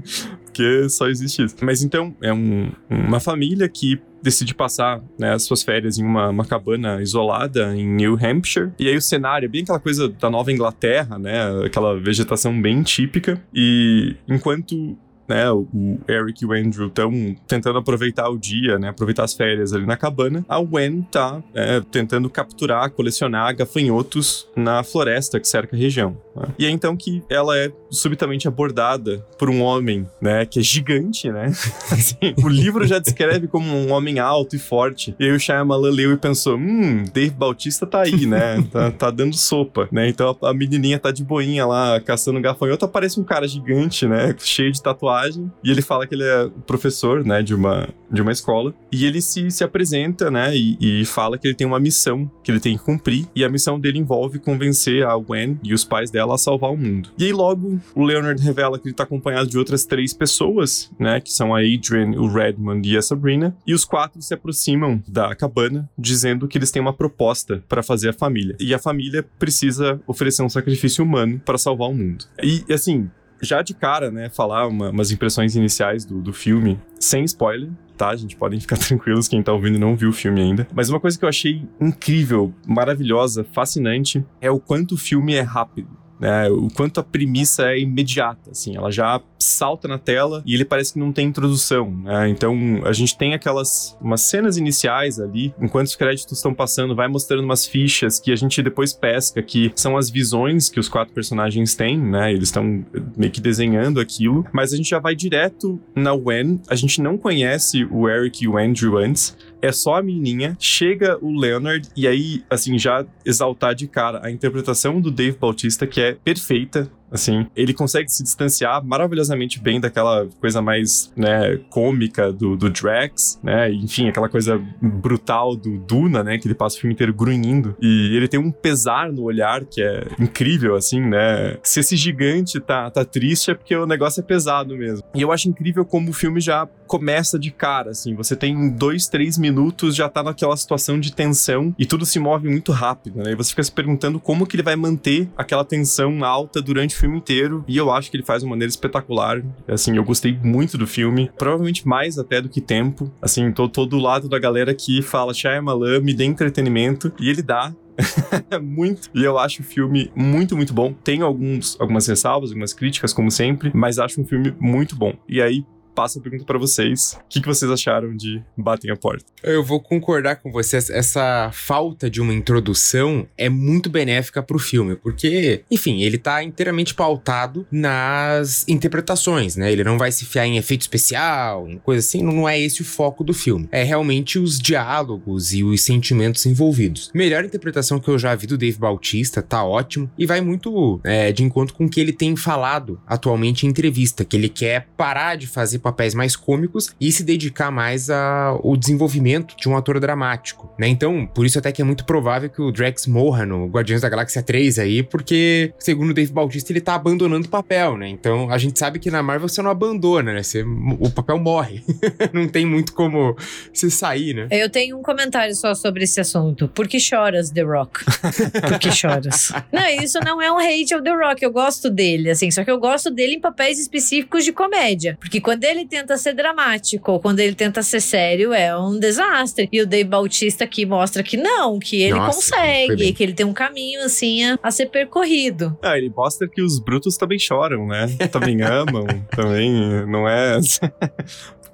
[0.44, 1.56] porque só existe isso.
[1.62, 6.30] Mas então, é um, uma família que decide passar né, as suas férias em uma,
[6.30, 8.72] uma, cabana isolada em New Hampshire.
[8.76, 11.64] E aí o cenário é bem aquela coisa da Nova Inglaterra, né?
[11.64, 13.40] Aquela vegetação bem típica.
[13.54, 17.12] E enquanto né, o Eric e o Andrew estão
[17.46, 20.44] tentando aproveitar o dia, né, aproveitar as férias ali na cabana.
[20.48, 26.16] A Wen tá é, tentando capturar, colecionar gafanhotos na floresta que cerca a região.
[26.58, 31.30] E é então que ela é subitamente abordada por um homem, né, que é gigante,
[31.30, 31.46] né?
[31.90, 35.14] assim, o livro já descreve como um homem alto e forte.
[35.18, 38.64] E aí o Shyamalan leu e pensou, hum, Dave Bautista tá aí, né?
[38.70, 40.08] Tá, tá dando sopa, né?
[40.08, 44.34] Então a, a menininha tá de boinha lá, caçando gafanhoto, aparece um cara gigante, né,
[44.38, 48.20] cheio de tatuagem tatuagem e ele fala que ele é professor, né, de uma, de
[48.20, 48.74] uma escola.
[48.90, 52.50] E ele se, se apresenta, né, e, e fala que ele tem uma missão que
[52.50, 53.26] ele tem que cumprir.
[53.34, 56.76] E a missão dele envolve convencer a Gwen e os pais dela a salvar o
[56.76, 57.10] mundo.
[57.18, 61.20] E aí logo o Leonard revela que ele tá acompanhado de outras três pessoas, né,
[61.20, 63.56] que são a Adrian, o Redmond e a Sabrina.
[63.66, 68.10] E os quatro se aproximam da cabana dizendo que eles têm uma proposta para fazer
[68.10, 68.56] a família.
[68.58, 72.24] E a família precisa oferecer um sacrifício humano para salvar o mundo.
[72.42, 73.08] E assim,
[73.40, 78.10] já de cara, né, falar uma, umas impressões iniciais do, do filme, sem spoiler, tá?
[78.10, 80.66] A gente podem ficar tranquilos quem tá ouvindo não viu o filme ainda.
[80.74, 85.40] Mas uma coisa que eu achei incrível, maravilhosa, fascinante, é o quanto o filme é
[85.40, 85.88] rápido
[86.20, 86.48] né?
[86.48, 90.94] O quanto a premissa é imediata, assim, ela já salta na tela e ele parece
[90.94, 92.28] que não tem introdução, né?
[92.28, 97.08] Então a gente tem aquelas umas cenas iniciais ali, enquanto os créditos estão passando, vai
[97.08, 101.14] mostrando umas fichas que a gente depois pesca, que são as visões que os quatro
[101.14, 102.32] personagens têm, né?
[102.32, 102.84] Eles estão
[103.16, 107.16] meio que desenhando aquilo, mas a gente já vai direto na Wen, a gente não
[107.16, 112.06] conhece o Eric e o Andrew antes, é só a menininha, chega o Leonard, e
[112.06, 117.46] aí, assim, já exaltar de cara a interpretação do Dave Bautista, que é perfeita assim.
[117.54, 123.72] Ele consegue se distanciar maravilhosamente bem daquela coisa mais, né, cômica do, do Drax, né,
[123.72, 127.76] enfim, aquela coisa brutal do Duna, né, que ele passa o filme inteiro grunhindo.
[127.80, 131.56] E ele tem um pesar no olhar que é incrível, assim, né.
[131.62, 135.04] Se esse gigante tá, tá triste é porque o negócio é pesado mesmo.
[135.14, 138.14] E eu acho incrível como o filme já começa de cara, assim.
[138.14, 142.48] Você tem dois, três minutos, já tá naquela situação de tensão e tudo se move
[142.48, 143.32] muito rápido, né.
[143.32, 147.00] E você fica se perguntando como que ele vai manter aquela tensão alta durante o
[147.00, 149.42] filme inteiro e eu acho que ele faz de uma maneira espetacular.
[149.68, 153.12] Assim, eu gostei muito do filme, provavelmente mais até do que tempo.
[153.20, 157.42] Assim, tô, tô do lado da galera que fala Shyamalan, me dê entretenimento e ele
[157.42, 157.72] dá.
[158.62, 159.08] muito.
[159.14, 160.92] E eu acho o filme muito, muito bom.
[160.92, 165.14] Tem alguns, algumas ressalvas, algumas críticas, como sempre, mas acho um filme muito bom.
[165.28, 165.64] E aí,
[165.96, 167.18] passo a pergunta para vocês.
[167.24, 169.24] O que, que vocês acharam de Batem a Porta?
[169.42, 170.90] Eu vou concordar com vocês.
[170.90, 176.94] Essa falta de uma introdução é muito benéfica pro filme, porque, enfim, ele tá inteiramente
[176.94, 179.72] pautado nas interpretações, né?
[179.72, 182.84] Ele não vai se fiar em efeito especial, em coisa assim, não é esse o
[182.84, 183.66] foco do filme.
[183.72, 187.10] É realmente os diálogos e os sentimentos envolvidos.
[187.14, 191.32] Melhor interpretação que eu já vi do Dave Bautista, tá ótimo, e vai muito é,
[191.32, 195.36] de encontro com o que ele tem falado atualmente em entrevista, que ele quer parar
[195.36, 200.68] de fazer papéis mais cômicos e se dedicar mais ao desenvolvimento de um ator dramático,
[200.76, 200.88] né?
[200.88, 204.08] Então, por isso até que é muito provável que o Drax morra no Guardiões da
[204.08, 208.08] Galáxia 3 aí, porque, segundo o Dave Bautista, ele tá abandonando o papel, né?
[208.08, 210.42] Então, a gente sabe que na Marvel você não abandona, né?
[210.42, 210.64] Você,
[210.98, 211.84] o papel morre.
[212.34, 213.36] não tem muito como
[213.72, 214.48] você sair, né?
[214.50, 216.66] Eu tenho um comentário só sobre esse assunto.
[216.66, 218.04] Por que choras, The Rock?
[218.68, 219.52] Por que choras?
[219.72, 221.44] não, isso não é um hate ao The Rock.
[221.44, 222.50] Eu gosto dele, assim.
[222.50, 225.16] Só que eu gosto dele em papéis específicos de comédia.
[225.20, 229.68] Porque quando ele tenta ser dramático, ou quando ele tenta ser sério, é um desastre.
[229.72, 233.44] E o Dave Bautista aqui mostra que não, que ele Nossa, consegue, que ele tem
[233.44, 235.76] um caminho, assim, a, a ser percorrido.
[235.82, 238.06] Ah, ele mostra que os brutos também choram, né?
[238.30, 239.72] Também amam, também
[240.06, 240.58] não é.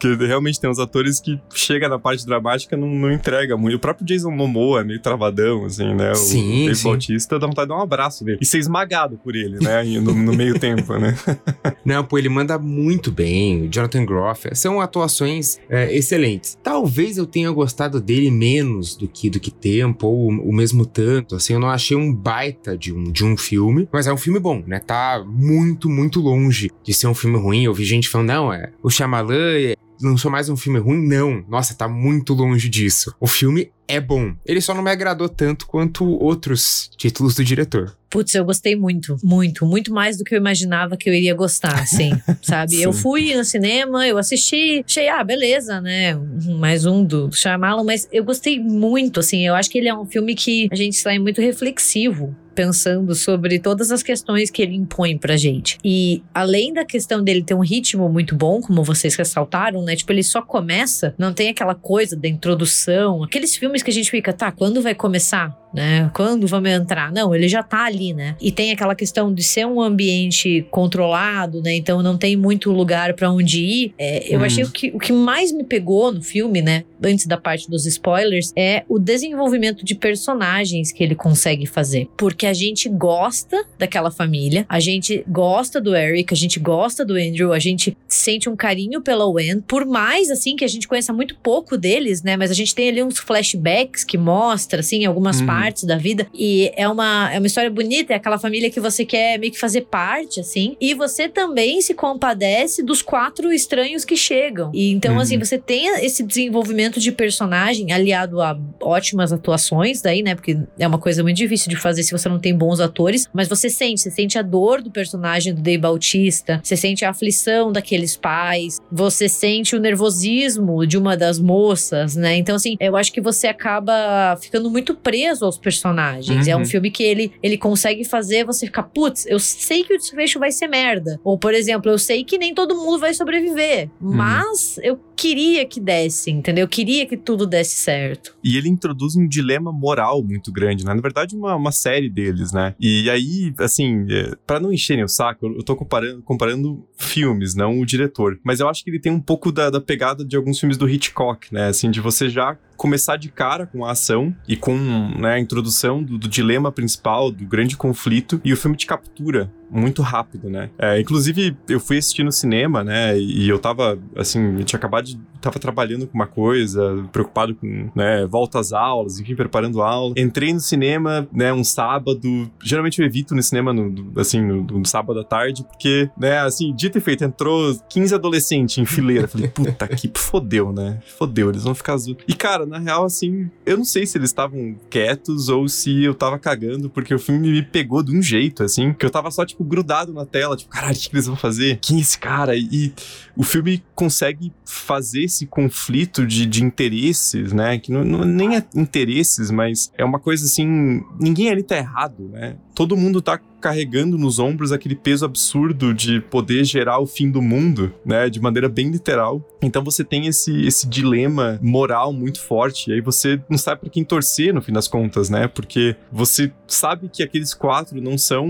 [0.03, 3.77] Porque realmente tem uns atores que chega na parte dramática não, não entrega muito.
[3.77, 6.11] O próprio Jason Momoa é meio travadão, assim, né?
[6.11, 6.89] O Sim, Dave sim.
[6.89, 8.39] Bautista dá vontade de dar um abraço nele.
[8.41, 9.85] E ser esmagado por ele, né?
[10.01, 11.17] No, no meio tempo, né?
[11.85, 13.67] Não, pô, ele manda muito bem.
[13.67, 14.49] O Jonathan Groff.
[14.55, 16.59] São atuações é, excelentes.
[16.63, 21.37] Talvez eu tenha gostado dele menos do que do que tempo, ou o mesmo tanto.
[21.37, 24.41] Assim, eu não achei um baita de um, de um filme, mas é um filme
[24.41, 24.81] bom, né?
[24.81, 27.65] Tá muito, muito longe de ser um filme ruim.
[27.65, 28.73] Eu vi gente falando, não, é.
[28.83, 31.07] O Shyamalan é lançou mais um filme ruim?
[31.07, 31.45] Não.
[31.49, 33.15] Nossa, tá muito longe disso.
[33.21, 34.35] O filme é bom.
[34.47, 37.95] Ele só não me agradou tanto quanto outros títulos do diretor.
[38.09, 41.81] Putz, eu gostei muito, muito, muito mais do que eu imaginava que eu iria gostar,
[41.81, 42.11] assim,
[42.43, 42.81] sabe?
[42.81, 43.01] Eu Sim.
[43.01, 46.15] fui no cinema, eu assisti, achei, ah, beleza, né?
[46.59, 50.05] Mais um do Shyamalan, mas eu gostei muito, assim, eu acho que ele é um
[50.05, 52.37] filme que a gente sai muito reflexivo.
[52.55, 55.79] Pensando sobre todas as questões que ele impõe pra gente.
[55.85, 59.97] E além da questão dele ter um ritmo muito bom, como vocês ressaltaram, né?
[59.97, 64.11] Tipo, ele só começa, não tem aquela coisa da introdução, aqueles filmes que a gente
[64.11, 65.61] fica, tá, quando vai começar?
[65.73, 66.11] Né?
[66.13, 67.11] Quando vamos entrar?
[67.11, 68.37] Não, ele já tá ali, né?
[68.39, 71.75] E tem aquela questão de ser um ambiente controlado, né?
[71.75, 73.95] Então não tem muito lugar pra onde ir.
[73.99, 74.45] É, eu Hum.
[74.45, 76.85] achei o que, o que mais me pegou no filme, né?
[77.03, 82.07] Antes da parte dos spoilers, é o desenvolvimento de personagens que ele consegue fazer.
[82.19, 87.15] Porque a gente gosta daquela família, a gente gosta do Eric, a gente gosta do
[87.15, 91.13] Andrew, a gente sente um carinho pela Wen, por mais assim que a gente conheça
[91.13, 92.37] muito pouco deles, né?
[92.37, 95.47] Mas a gente tem ali uns flashbacks que mostra assim algumas Uhum.
[95.47, 99.05] partes da vida e é uma é uma história bonita, é aquela família que você
[99.05, 100.77] quer meio que fazer parte assim.
[100.81, 104.71] E você também se compadece dos quatro estranhos que chegam.
[104.75, 105.21] E então Uhum.
[105.21, 110.35] assim, você tem esse desenvolvimento de personagem aliado a ótimas atuações daí, né?
[110.35, 113.49] Porque é uma coisa muito difícil de fazer se você não tem bons atores, mas
[113.49, 117.73] você sente, você sente a dor do personagem do Dave Bautista, você sente a aflição
[117.73, 122.37] daqueles pais, você sente o nervosismo de uma das moças, né?
[122.37, 126.47] Então, assim, eu acho que você acaba ficando muito preso aos personagens.
[126.49, 126.67] É um Uhum.
[126.67, 130.53] filme que ele, ele consegue fazer você ficar, putz, eu sei que o desfecho vai
[130.53, 131.19] ser merda.
[131.25, 135.81] Ou, por exemplo, eu sei que nem todo mundo vai sobreviver, mas eu queria que
[135.81, 136.65] desse, entendeu?
[136.65, 138.37] Eu queria que tudo desse certo.
[138.45, 140.95] E ele introduz um dilema moral muito grande, né?
[140.95, 142.75] Na verdade, uma, uma série deles, né?
[142.79, 147.55] E aí, assim, é, pra não encherem o saco, eu eu tô comparando, comparando filmes,
[147.55, 148.39] não o diretor.
[148.45, 150.89] Mas eu acho que ele tem um pouco da, da pegada de alguns filmes do
[150.89, 151.69] Hitchcock, né?
[151.69, 154.77] Assim, de você já começar de cara com a ação e com
[155.17, 159.49] né, a introdução do, do dilema principal, do grande conflito, e o filme te captura
[159.73, 160.69] muito rápido, né?
[160.79, 163.19] É, inclusive, eu fui assistir no cinema, né?
[163.19, 165.19] E eu tava, assim, eu tinha acabado de.
[165.41, 170.15] tava trabalhando com uma coisa, preocupado com, né, volta às aulas, enfim, preparando aula.
[170.17, 172.51] Entrei no cinema, né, um sábado.
[172.63, 176.75] Geralmente eu evito no cinema, no, assim, no, no sábado à tarde, porque, né, assim,
[176.75, 179.27] dito e feito, entrou 15 adolescentes em fileira.
[179.27, 180.99] Falei, puta que fodeu, né?
[181.17, 182.17] Fodeu, eles vão ficar azul.
[182.29, 186.15] E, cara, na real, assim, eu não sei se eles estavam quietos ou se eu
[186.15, 189.45] tava cagando, porque o filme me pegou de um jeito, assim, que eu tava só,
[189.47, 191.79] tipo, grudado na tela, tipo, caralho, o que eles vão fazer?
[191.81, 192.57] Quem é esse cara?
[192.57, 192.93] E
[193.37, 197.79] o filme consegue fazer esse conflito de, de interesses, né?
[197.79, 202.29] Que não, não- nem é interesses, mas é uma coisa assim, ninguém ali tá errado,
[202.33, 202.57] né?
[202.75, 207.41] Todo mundo tá carregando nos ombros aquele peso absurdo de poder gerar o fim do
[207.41, 208.29] mundo, né?
[208.29, 209.41] De maneira bem literal.
[209.63, 213.91] Então você tem esse, esse dilema moral muito forte, e aí você não sabe pra
[213.91, 215.47] quem torcer no fim das contas, né?
[215.47, 218.49] Porque você sabe que aqueles quatro não são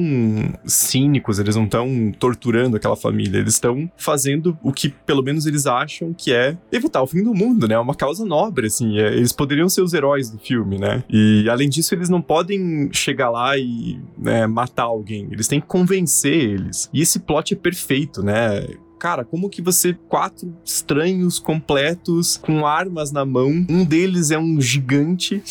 [0.65, 5.67] cínicos, eles não estão torturando aquela família, eles estão fazendo o que pelo menos eles
[5.67, 7.75] acham que é evitar o fim do mundo, né?
[7.75, 8.99] É uma causa nobre, assim.
[8.99, 11.05] é- eles poderiam ser os heróis do filme, né?
[11.11, 15.67] E além disso, eles não podem chegar lá e né, matar alguém, eles têm que
[15.67, 16.89] convencer eles.
[16.93, 18.67] E esse plot é perfeito, né?
[19.03, 24.61] cara, como que você, quatro estranhos completos, com armas na mão, um deles é um
[24.61, 25.43] gigante,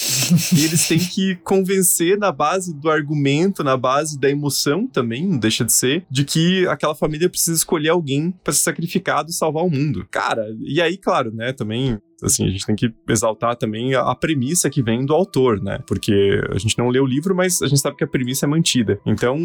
[0.54, 5.38] e eles têm que convencer na base do argumento, na base da emoção também, não
[5.38, 9.66] deixa de ser, de que aquela família precisa escolher alguém para ser sacrificado e salvar
[9.66, 10.08] o mundo.
[10.10, 14.16] Cara, e aí, claro, né, também assim, a gente tem que exaltar também a, a,
[14.16, 15.80] premissa que vem do autor, né?
[15.88, 18.50] Porque a gente não lê o livro, mas a gente sabe que a premissa é
[18.50, 19.00] mantida.
[19.06, 19.38] Então,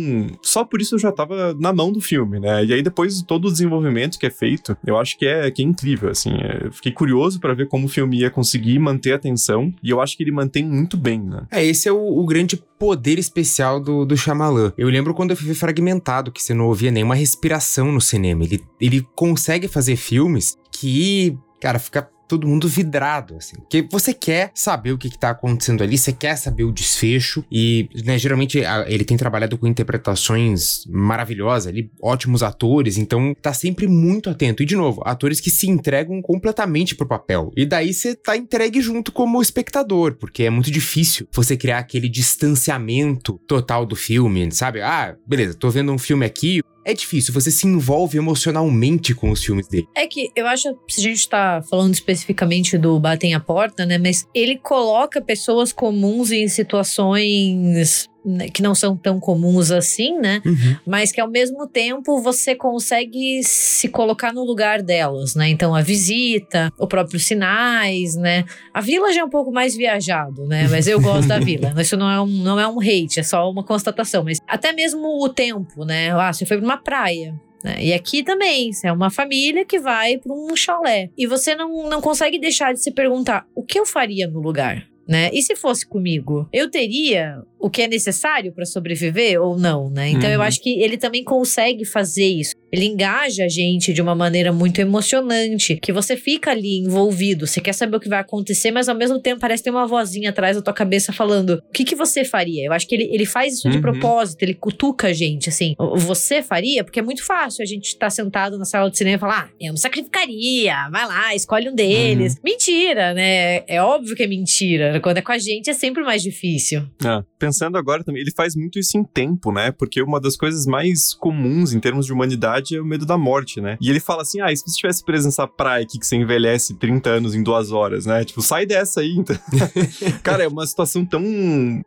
[0.43, 2.65] só por isso eu já tava na mão do filme, né?
[2.65, 5.65] E aí depois todo o desenvolvimento que é feito, eu acho que é, que é
[5.65, 6.35] incrível, assim.
[6.35, 10.01] É, fiquei curioso para ver como o filme ia conseguir manter a atenção e eu
[10.01, 11.47] acho que ele mantém muito bem, né?
[11.51, 14.73] É, esse é o, o grande poder especial do, do Shyamalan.
[14.77, 18.45] Eu lembro quando eu fui fragmentado, que você não ouvia nenhuma respiração no cinema.
[18.45, 23.57] Ele, ele consegue fazer filmes que, cara, fica todo mundo vidrado, assim.
[23.57, 27.45] Porque você quer saber o que, que tá acontecendo ali, você quer saber o desfecho.
[27.51, 33.87] E, né, geralmente ele tem trabalhado com interpretações maravilhosas ali, ótimos atores, então tá sempre
[33.87, 34.63] muito atento.
[34.63, 37.53] E, de novo, atores que se entregam completamente pro papel.
[37.57, 42.09] E daí você tá entregue junto como espectador, porque é muito difícil você criar aquele
[42.09, 44.81] distanciamento total do filme, sabe?
[44.81, 49.45] Ah, beleza, tô vendo um filme aqui, é difícil, você se envolve emocionalmente com os
[49.45, 49.89] filmes dele.
[49.93, 53.99] É que eu acho, se a gente tá falando especificamente do Batem a Porta, né?
[53.99, 58.09] Mas ele coloca pessoas comuns em situações
[58.53, 60.43] que não são tão comuns assim, né?
[60.45, 60.77] Uhum.
[60.87, 65.49] Mas que ao mesmo tempo você consegue se colocar no lugar delas, né?
[65.49, 68.45] Então a visita, o próprio sinais, né?
[68.75, 70.67] A vila já é um pouco mais viajado, né?
[70.69, 71.73] Mas eu gosto da vila.
[71.81, 74.25] Isso não é um, não é um hate, é só uma constatação.
[74.25, 76.11] Mas até mesmo o tempo, né?
[76.11, 77.35] Ah, você foi pra uma praia.
[77.65, 77.77] Né?
[77.81, 81.11] E aqui também, é uma família que vai para um chalé.
[81.17, 84.87] E você não, não consegue deixar de se perguntar: o que eu faria no lugar?
[85.07, 85.31] Né?
[85.33, 90.09] E se fosse comigo, eu teria o que é necessário para sobreviver ou não, né?
[90.09, 90.35] Então uhum.
[90.35, 92.55] eu acho que ele também consegue fazer isso.
[92.73, 97.61] Ele engaja a gente de uma maneira muito emocionante, que você fica ali envolvido, você
[97.61, 100.57] quer saber o que vai acontecer, mas ao mesmo tempo parece ter uma vozinha atrás
[100.57, 102.67] da tua cabeça falando: o que, que você faria?
[102.67, 103.83] Eu acho que ele, ele faz isso de uhum.
[103.83, 105.75] propósito, ele cutuca a gente, assim.
[105.79, 106.85] Você faria?
[106.85, 109.45] Porque é muito fácil a gente estar tá sentado na sala de cinema e falar:
[109.45, 112.35] ah, eu me sacrificaria, vai lá, escolhe um deles.
[112.35, 112.41] Uhum.
[112.45, 113.63] Mentira, né?
[113.67, 115.01] É óbvio que é mentira.
[115.01, 116.83] Quando é com a gente é sempre mais difícil.
[117.05, 119.71] É pensando agora também, ele faz muito isso em tempo, né?
[119.71, 123.61] Porque uma das coisas mais comuns em termos de humanidade é o medo da morte,
[123.61, 123.77] né?
[123.81, 126.17] E ele fala assim: ah, e se você estivesse preso nessa praia aqui que você
[126.17, 128.25] envelhece 30 anos em duas horas, né?
[128.25, 129.17] Tipo, sai dessa aí.
[129.17, 129.37] Então.
[130.23, 131.23] Cara, é uma situação tão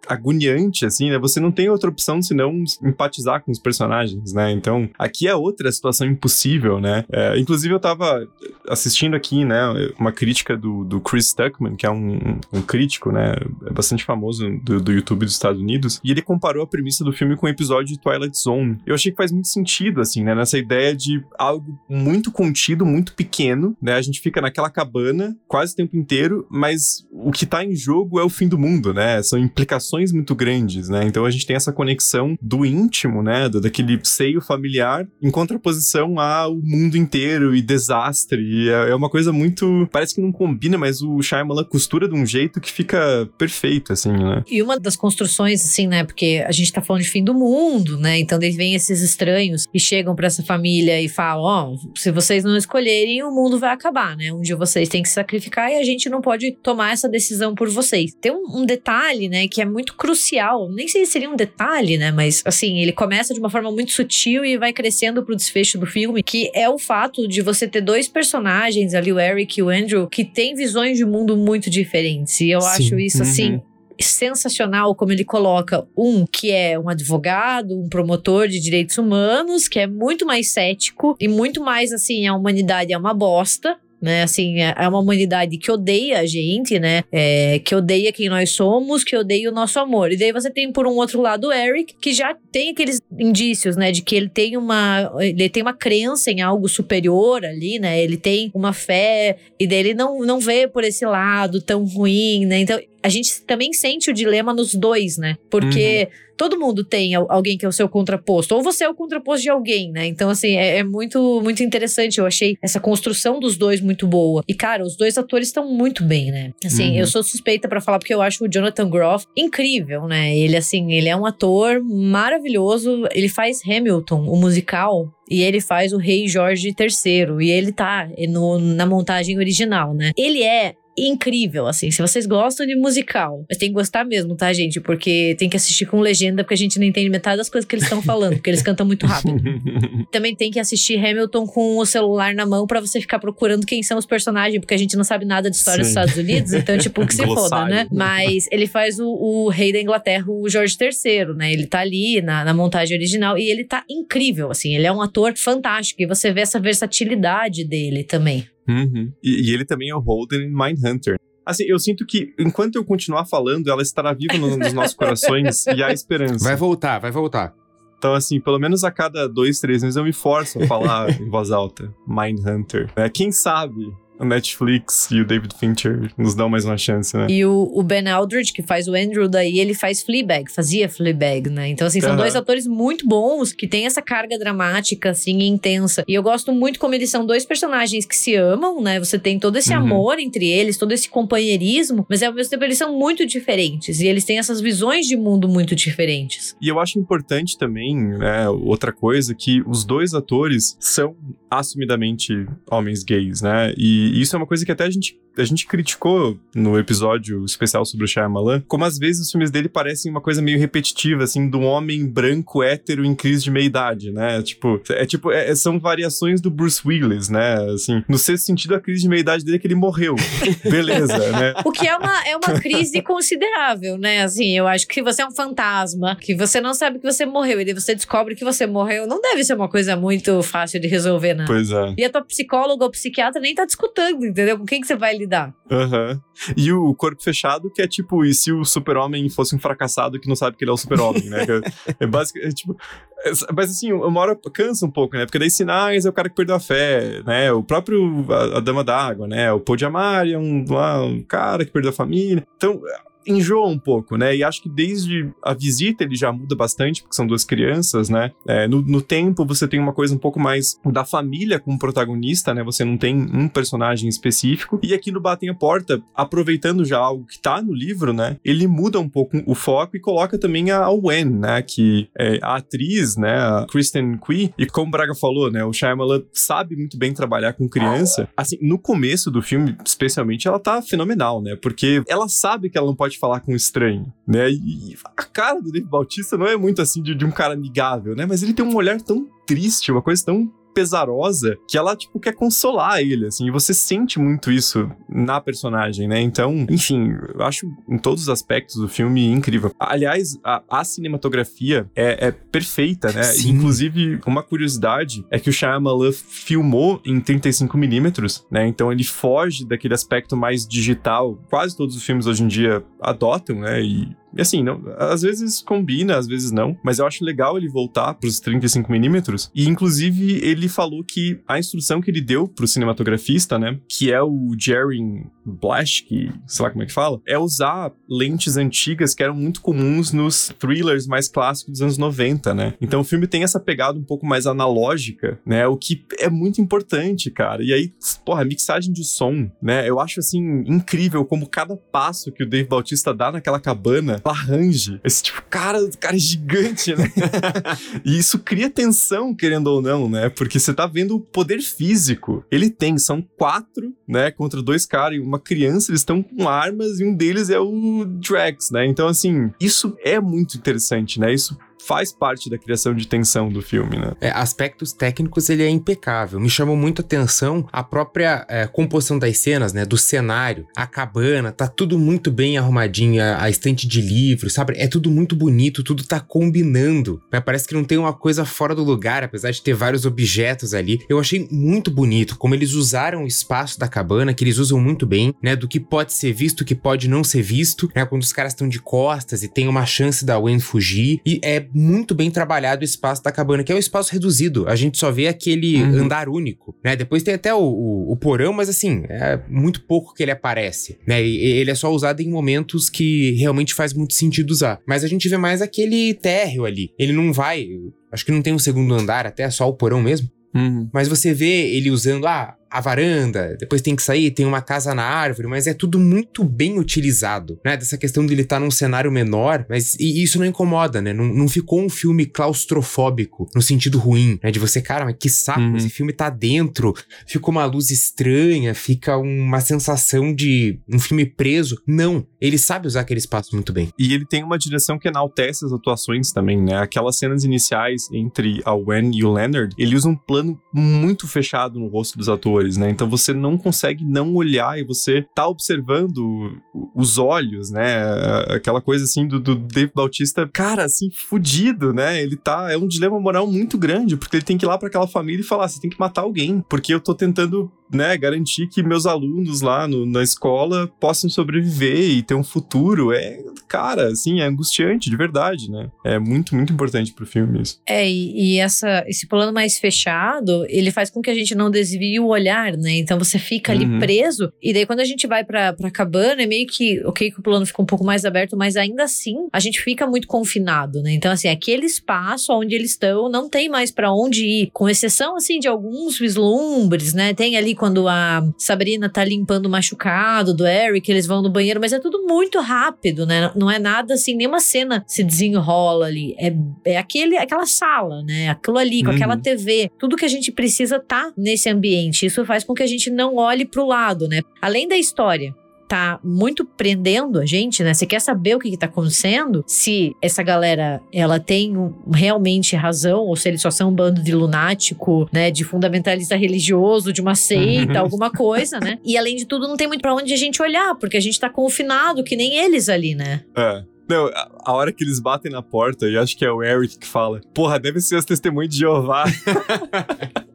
[0.07, 1.17] agoniante, assim, né?
[1.19, 4.51] Você não tem outra opção senão empatizar com os personagens, né?
[4.51, 7.05] Então, aqui é outra situação impossível, né?
[7.11, 8.27] É, inclusive, eu tava
[8.67, 9.61] assistindo aqui, né,
[9.99, 13.33] uma crítica do, do Chris Tuckman, que é um, um crítico, né?
[13.65, 17.11] É bastante famoso do, do YouTube dos Estados Unidos, e ele comparou a premissa do
[17.11, 18.77] filme com o episódio de Twilight Zone.
[18.85, 20.35] Eu achei que faz muito sentido, assim, né?
[20.35, 23.93] Nessa ideia de algo muito contido, muito pequeno, né?
[23.93, 28.19] A gente fica naquela cabana quase o tempo inteiro, mas o que tá em jogo
[28.19, 29.21] é o fim do mundo, né?
[29.23, 31.05] São implicações muito grandes, né?
[31.05, 33.49] Então a gente tem essa conexão do íntimo, né?
[33.49, 38.41] daquele seio familiar, em contraposição ao mundo inteiro e desastre.
[38.41, 39.87] E é, é uma coisa muito.
[39.91, 44.11] Parece que não combina, mas o Shyamalan costura de um jeito que fica perfeito, assim,
[44.11, 44.43] né?
[44.49, 46.03] E uma das construções assim, né?
[46.03, 48.19] Porque a gente tá falando de fim do mundo, né?
[48.19, 52.11] Então eles vêm esses estranhos e chegam para essa família e falam: Ó, oh, se
[52.11, 54.33] vocês não escolherem, o mundo vai acabar, né?
[54.33, 57.53] Um dia vocês têm que se sacrificar e a gente não pode tomar essa decisão
[57.53, 58.15] por vocês.
[58.19, 60.71] Tem um, um detalhe, né, que é muito crucial.
[60.71, 62.11] Nem sei se seria um detalhe, né?
[62.11, 65.85] Mas assim, ele começa de uma forma muito sutil e vai crescendo pro desfecho do
[65.85, 69.69] filme, que é o fato de você ter dois personagens ali, o Eric e o
[69.69, 72.39] Andrew, que têm visões de mundo muito diferentes.
[72.41, 72.67] E eu Sim.
[72.67, 73.68] acho isso, assim, uhum
[73.99, 79.79] sensacional como ele coloca um que é um advogado, um promotor de direitos humanos, que
[79.79, 84.23] é muito mais cético e muito mais assim, a humanidade é uma bosta, né?
[84.23, 87.03] Assim, é, é uma humanidade que odeia a gente, né?
[87.11, 90.11] É, que odeia quem nós somos, que odeia o nosso amor.
[90.11, 93.75] E daí você tem, por um outro lado, o Eric, que já tem aqueles indícios,
[93.75, 93.91] né?
[93.91, 98.01] De que ele tem uma, ele tem uma crença em algo superior ali, né?
[98.01, 102.45] Ele tem uma fé, e daí ele não, não vê por esse lado tão ruim,
[102.45, 102.59] né?
[102.59, 105.37] Então, a gente também sente o dilema nos dois, né?
[105.49, 106.35] Porque uhum.
[106.37, 109.49] todo mundo tem alguém que é o seu contraposto, ou você é o contraposto de
[109.49, 110.05] alguém, né?
[110.05, 112.19] Então, assim, é, é muito, muito interessante.
[112.19, 114.43] Eu achei essa construção dos dois muito boa.
[114.47, 116.51] E, cara, os dois atores estão muito bem, né?
[116.65, 116.97] Assim, uhum.
[116.97, 120.35] eu sou suspeita para falar porque eu acho o Jonathan Groff incrível, né?
[120.37, 123.07] Ele, assim, ele é um ator maravilhoso.
[123.13, 127.45] Ele faz Hamilton, o musical, e ele faz o Rei Jorge III.
[127.45, 130.11] E ele tá no, na montagem original, né?
[130.17, 130.73] Ele é
[131.07, 131.91] incrível, assim.
[131.91, 134.79] Se vocês gostam de musical, mas tem que gostar mesmo, tá, gente?
[134.79, 137.75] Porque tem que assistir com legenda, porque a gente não entende metade das coisas que
[137.75, 139.41] eles estão falando, porque eles cantam muito rápido.
[140.11, 143.83] Também tem que assistir Hamilton com o celular na mão para você ficar procurando quem
[143.83, 145.89] são os personagens, porque a gente não sabe nada de história Sim.
[145.89, 147.87] dos Estados Unidos, então, tipo, que se foda, né?
[147.91, 151.51] Mas ele faz o, o, rei da Inglaterra, o George III, né?
[151.51, 154.75] Ele tá ali na, na montagem original e ele tá incrível, assim.
[154.75, 158.47] Ele é um ator fantástico e você vê essa versatilidade dele também.
[158.69, 159.11] Uhum.
[159.23, 161.17] E, e, ele também é o Holden em Mindhunter.
[161.45, 165.65] Assim, eu sinto que enquanto eu continuar falando, ela estará viva no, nos nossos corações
[165.75, 166.45] e há esperança.
[166.45, 167.55] Vai voltar, vai voltar.
[167.97, 171.29] Então, assim, pelo menos a cada dois, três meses eu me forço a falar em
[171.29, 171.93] voz alta.
[172.07, 172.89] Mindhunter.
[172.95, 177.27] É, quem sabe a Netflix e o David Fincher nos dão mais uma chance, né?
[177.29, 181.49] E o, o Ben Aldridge, que faz o Andrew daí, ele faz Fleabag, fazia Fleabag,
[181.49, 181.69] né?
[181.69, 182.17] Então, assim, são uhum.
[182.17, 186.03] dois atores muito bons, que tem essa carga dramática, assim, intensa.
[186.05, 188.99] E eu gosto muito como eles são dois personagens que se amam, né?
[188.99, 189.79] Você tem todo esse uhum.
[189.79, 194.01] amor entre eles, todo esse companheirismo, mas ao mesmo tempo eles são muito diferentes.
[194.01, 196.57] E eles têm essas visões de mundo muito diferentes.
[196.61, 201.15] E eu acho importante também, né, outra coisa, que os dois atores são
[201.49, 203.73] assumidamente homens gays, né?
[203.77, 207.43] E e isso é uma coisa que até a gente a gente criticou no episódio
[207.45, 211.23] especial sobre o Shyamalan, como às vezes os filmes dele parecem uma coisa meio repetitiva,
[211.23, 214.41] assim, de um homem branco hétero em crise de meia-idade, né?
[214.41, 217.55] Tipo, é tipo, é, são variações do Bruce Willis, né?
[217.73, 220.15] Assim, no sexto sentido, a crise de meia-idade dele é que ele morreu.
[220.69, 221.53] Beleza, né?
[221.65, 224.23] O que é uma, é uma crise considerável, né?
[224.23, 227.61] Assim, eu acho que você é um fantasma, que você não sabe que você morreu,
[227.61, 231.33] e você descobre que você morreu, não deve ser uma coisa muito fácil de resolver,
[231.33, 231.45] né?
[231.47, 231.93] Pois é.
[231.97, 234.57] E a tua psicóloga ou psiquiatra nem tá discutindo, entendeu?
[234.57, 235.28] Com quem que você vai lidar?
[235.69, 236.11] Aham.
[236.11, 236.21] Uhum.
[236.55, 240.27] E o corpo fechado, que é tipo, e se o super-homem fosse um fracassado que
[240.27, 241.43] não sabe que ele é o super-homem, né?
[241.43, 242.77] é, é basicamente, é, tipo.
[243.23, 245.25] É, mas assim, uma hora cansa um pouco, né?
[245.25, 247.51] Porque daí sinais é o cara que perdeu a fé, né?
[247.51, 249.51] O próprio a, a Dama d'Água, né?
[249.51, 250.65] O Paul de é um,
[251.03, 252.45] um cara que perdeu a família.
[252.55, 252.81] Então,
[253.25, 254.35] enjoa um pouco, né?
[254.35, 258.31] E acho que desde a visita ele já muda bastante, porque são duas crianças, né?
[258.47, 262.53] É, no, no, tempo você tem uma coisa um pouco mais da família como protagonista,
[262.53, 262.63] né?
[262.63, 264.79] Você não tem um personagem específico.
[264.83, 268.37] E aqui no Batem a Porta, aproveitando já algo que tá no livro, né?
[268.43, 271.61] Ele muda um pouco o foco e coloca também a Wen, né?
[271.61, 273.37] Que é a atriz, né?
[273.37, 274.53] A Kristen Cui.
[274.57, 275.63] E como o Braga falou, né?
[275.63, 278.29] O Shyamalan sabe muito bem trabalhar com criança.
[278.35, 281.55] Assim, no começo do filme, especialmente, ela tá fenomenal, né?
[281.55, 284.49] Porque ela sabe que ela não pode falar com um estranho, né?
[284.51, 288.15] E, a cara do Dave Bautista não é muito assim de, de um cara amigável,
[288.15, 288.25] né?
[288.25, 292.33] Mas ele tem um olhar tão triste, uma coisa tão pesarosa que ela, tipo, quer
[292.33, 296.21] consolar ele, assim, e você sente muito isso na personagem, né?
[296.21, 299.71] Então, enfim, eu acho em todos os aspectos do filme incrível.
[299.79, 303.23] Aliás, a, a cinematografia é, é, perfeita, né?
[303.23, 303.51] Sim.
[303.51, 308.67] Inclusive, uma curiosidade é que o Shyamalan filmou em 35mm, né?
[308.67, 311.39] Então ele foge daquele aspecto mais digital.
[311.49, 313.81] Quase todos os filmes hoje em dia adotam, né?
[313.81, 317.69] E e assim, não, às vezes combina, às vezes não, mas eu acho legal ele
[317.69, 319.49] voltar pros 35mm.
[319.53, 324.21] E inclusive ele falou que a instrução que ele deu pro cinematografista, né, que é
[324.21, 324.99] o Jerry
[325.45, 329.61] Blash, que sei lá como é que fala, é usar lentes antigas que eram muito
[329.61, 332.73] comuns nos thrillers mais clássicos dos anos 90, né?
[332.81, 335.67] Então o filme tem essa pegada um pouco mais analógica, né?
[335.67, 337.63] O que é muito importante, cara.
[337.63, 337.93] E aí,
[338.25, 339.89] porra, a mixagem de som, né?
[339.89, 344.99] Eu acho assim incrível como cada passo que o Dave Bautista dá naquela cabana arranje.
[345.03, 347.11] Esse tipo, cara, cara é gigante, né?
[348.03, 350.29] e isso cria tensão, querendo ou não, né?
[350.29, 352.43] Porque você tá vendo o poder físico.
[352.51, 354.31] Ele tem, são quatro, né?
[354.31, 358.05] Contra dois caras e uma criança, eles estão com armas e um deles é o
[358.05, 358.85] Drax, né?
[358.85, 361.33] Então, assim, isso é muito interessante, né?
[361.33, 364.13] Isso faz parte da criação de tensão do filme, né?
[364.21, 366.39] É, aspectos técnicos ele é impecável.
[366.39, 369.85] Me chamou muito a atenção a própria é, composição das cenas, né?
[369.85, 374.73] Do cenário, a cabana, tá tudo muito bem arrumadinho, a, a estante de livros, sabe?
[374.77, 377.21] É tudo muito bonito, tudo tá combinando.
[377.45, 380.99] Parece que não tem uma coisa fora do lugar, apesar de ter vários objetos ali.
[381.09, 385.05] Eu achei muito bonito como eles usaram o espaço da cabana, que eles usam muito
[385.05, 385.55] bem, né?
[385.55, 388.05] Do que pode ser visto, o que pode não ser visto, né?
[388.05, 391.21] Quando os caras estão de costas e tem uma chance da Wen fugir.
[391.25, 394.67] E é muito bem trabalhado o espaço da cabana, que é um espaço reduzido.
[394.67, 396.03] A gente só vê aquele uhum.
[396.03, 396.95] andar único, né?
[396.95, 400.99] Depois tem até o, o, o, porão, mas assim, é muito pouco que ele aparece,
[401.07, 401.23] né?
[401.23, 404.79] E, ele é só usado em momentos que realmente faz muito sentido usar.
[404.87, 406.91] Mas a gente vê mais aquele térreo ali.
[406.97, 407.67] Ele não vai.
[408.11, 410.29] Acho que não tem um segundo andar, até é só o porão mesmo.
[410.53, 410.89] Uhum.
[410.91, 414.93] Mas você vê ele usando, ah, a varanda, depois tem que sair, tem uma casa
[414.93, 417.75] na árvore, mas é tudo muito bem utilizado, né?
[417.75, 421.13] Dessa questão de ele estar tá num cenário menor, mas e isso não incomoda, né?
[421.13, 424.51] Não, não ficou um filme claustrofóbico no sentido ruim, né?
[424.51, 425.75] De você, cara, mas que saco, uhum.
[425.75, 426.93] esse filme tá dentro,
[427.25, 431.81] ficou uma luz estranha, fica uma sensação de um filme preso.
[431.87, 433.89] Não, ele sabe usar aquele espaço muito bem.
[433.97, 436.77] E ele tem uma direção que enaltece as atuações também, né?
[436.77, 441.79] Aquelas cenas iniciais entre a Wen e o Leonard, ele usa um plano muito fechado
[441.79, 442.89] no rosto dos atores, né?
[442.89, 446.57] Então você não consegue não olhar e você tá observando
[446.95, 448.03] os olhos, né?
[448.49, 452.21] Aquela coisa assim do, do Dave Bautista, cara, assim, fudido, né?
[452.21, 452.71] Ele tá.
[452.71, 455.41] É um dilema moral muito grande, porque ele tem que ir lá para aquela família
[455.41, 459.05] e falar: você tem que matar alguém, porque eu tô tentando né, garantir que meus
[459.05, 463.11] alunos lá no, na escola possam sobreviver e ter um futuro.
[463.11, 465.89] É, cara, assim, é angustiante, de verdade, né?
[466.03, 467.79] É muito, muito importante pro filme isso.
[467.85, 471.69] É, e, e essa, esse plano mais fechado, ele faz com que a gente não
[471.69, 472.97] desvie o olhar, né?
[472.97, 473.99] Então você fica ali uhum.
[473.99, 477.39] preso, e daí quando a gente vai pra, pra cabana, é meio que, ok, que
[477.39, 481.01] o plano fica um pouco mais aberto, mas ainda assim, a gente fica muito confinado,
[481.01, 481.13] né?
[481.13, 485.35] Então, assim, aquele espaço onde eles estão, não tem mais para onde ir, com exceção,
[485.35, 487.33] assim, de alguns vislumbres, né?
[487.33, 491.79] Tem ali quando a Sabrina tá limpando o machucado do Eric, eles vão no banheiro,
[491.79, 493.51] mas é tudo muito rápido, né?
[493.55, 496.35] Não é nada assim, nenhuma cena se desenrola ali.
[496.37, 496.53] É,
[496.85, 498.49] é aquele, aquela sala, né?
[498.49, 499.15] Aquilo ali, com uhum.
[499.15, 499.89] aquela TV.
[499.97, 502.25] Tudo que a gente precisa tá nesse ambiente.
[502.25, 504.41] Isso faz com que a gente não olhe pro lado, né?
[504.61, 505.55] Além da história,
[505.89, 507.95] tá muito prendendo a gente, né?
[507.95, 509.63] Você quer saber o que, que tá acontecendo?
[509.65, 511.73] Se essa galera, ela tem
[512.13, 515.49] realmente razão, ou se eles só são um bando de lunático, né?
[515.49, 518.99] De fundamentalista religioso, de uma seita, alguma coisa, né?
[519.03, 521.39] E além de tudo, não tem muito para onde a gente olhar, porque a gente
[521.39, 523.41] tá confinado, que nem eles ali, né?
[523.57, 523.83] É.
[524.07, 524.27] Não,
[524.65, 527.41] a hora que eles batem na porta, e acho que é o Eric que fala:
[527.53, 529.25] Porra, deve ser as testemunhas de Jeová.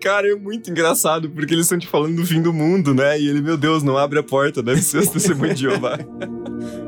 [0.00, 3.18] Cara, é muito engraçado, porque eles estão te falando do fim do mundo, né?
[3.20, 5.98] E ele, meu Deus, não abre a porta, deve ser as testemunhas de Jeová.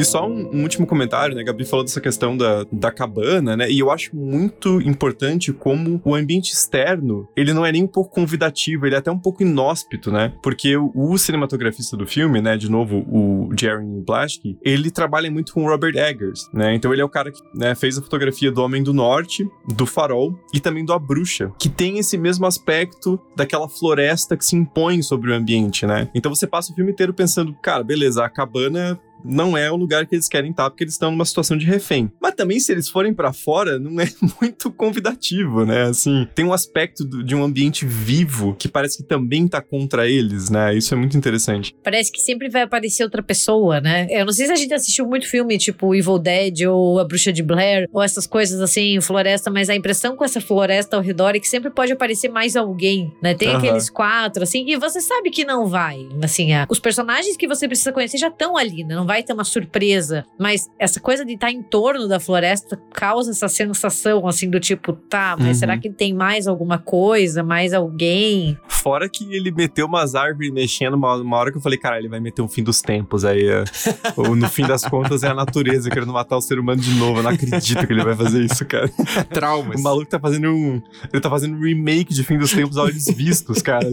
[0.00, 1.44] E só um, um, último comentário, né?
[1.44, 3.70] Gabi falou dessa questão da, da cabana, né?
[3.70, 8.14] E eu acho muito importante como o ambiente externo, ele não é nem um pouco
[8.14, 10.32] convidativo, ele é até um pouco inóspito, né?
[10.42, 12.56] Porque o, o cinematografista do filme, né?
[12.56, 16.74] De novo, o Jerry Blaschke, ele trabalha muito com Robert Eggers, né?
[16.74, 19.84] Então ele é o cara que né, fez a fotografia do Homem do Norte, do
[19.84, 24.56] Farol e também do A Bruxa, que tem esse mesmo aspecto daquela floresta que se
[24.56, 26.08] impõe sobre o ambiente, né?
[26.14, 30.06] Então você passa o filme inteiro pensando, cara, beleza, a cabana não é o lugar
[30.06, 32.10] que eles querem estar, porque eles estão numa situação de refém.
[32.20, 34.08] Mas também, se eles forem para fora, não é
[34.40, 35.82] muito convidativo, né?
[35.82, 40.50] Assim, tem um aspecto de um ambiente vivo que parece que também tá contra eles,
[40.50, 40.74] né?
[40.76, 41.74] Isso é muito interessante.
[41.82, 44.06] Parece que sempre vai aparecer outra pessoa, né?
[44.10, 47.32] Eu não sei se a gente assistiu muito filme, tipo Evil Dead ou A Bruxa
[47.32, 51.34] de Blair, ou essas coisas assim, floresta, mas a impressão com essa floresta ao redor
[51.34, 53.34] é que sempre pode aparecer mais alguém, né?
[53.34, 53.56] Tem uhum.
[53.56, 56.08] aqueles quatro, assim, e você sabe que não vai.
[56.22, 58.94] Assim, os personagens que você precisa conhecer já estão ali, né?
[58.94, 63.32] Não vai ter uma surpresa, mas essa coisa de estar em torno da floresta causa
[63.32, 65.54] essa sensação assim do tipo, tá, mas uhum.
[65.54, 68.56] será que tem mais alguma coisa, mais alguém?
[68.68, 72.08] Fora que ele meteu umas árvores mexendo uma, uma hora que eu falei, cara, ele
[72.08, 73.48] vai meter um fim dos tempos aí.
[73.48, 73.64] É,
[74.16, 77.18] ou no fim das contas é a natureza querendo matar o ser humano de novo.
[77.18, 78.88] Eu não acredito que ele vai fazer isso, cara.
[79.32, 79.80] Traumas.
[79.80, 80.80] O maluco tá fazendo um.
[81.12, 83.90] Ele tá fazendo um remake de fim dos tempos a olhos vistos, cara.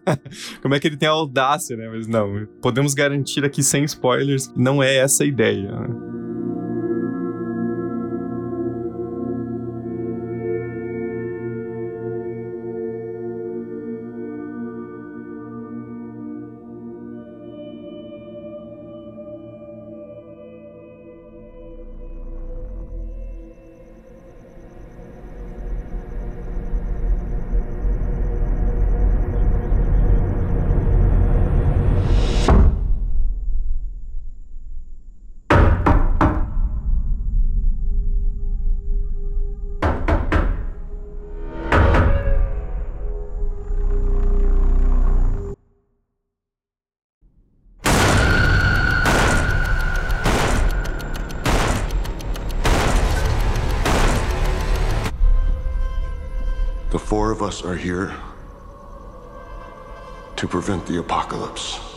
[0.62, 1.88] Como é que ele tem a audácia, né?
[1.92, 5.70] Mas não, podemos garantir aqui sem spoilers não é essa a ideia.
[5.70, 6.23] Né?
[57.42, 58.14] Us are here
[60.36, 61.93] to prevent the apocalypse.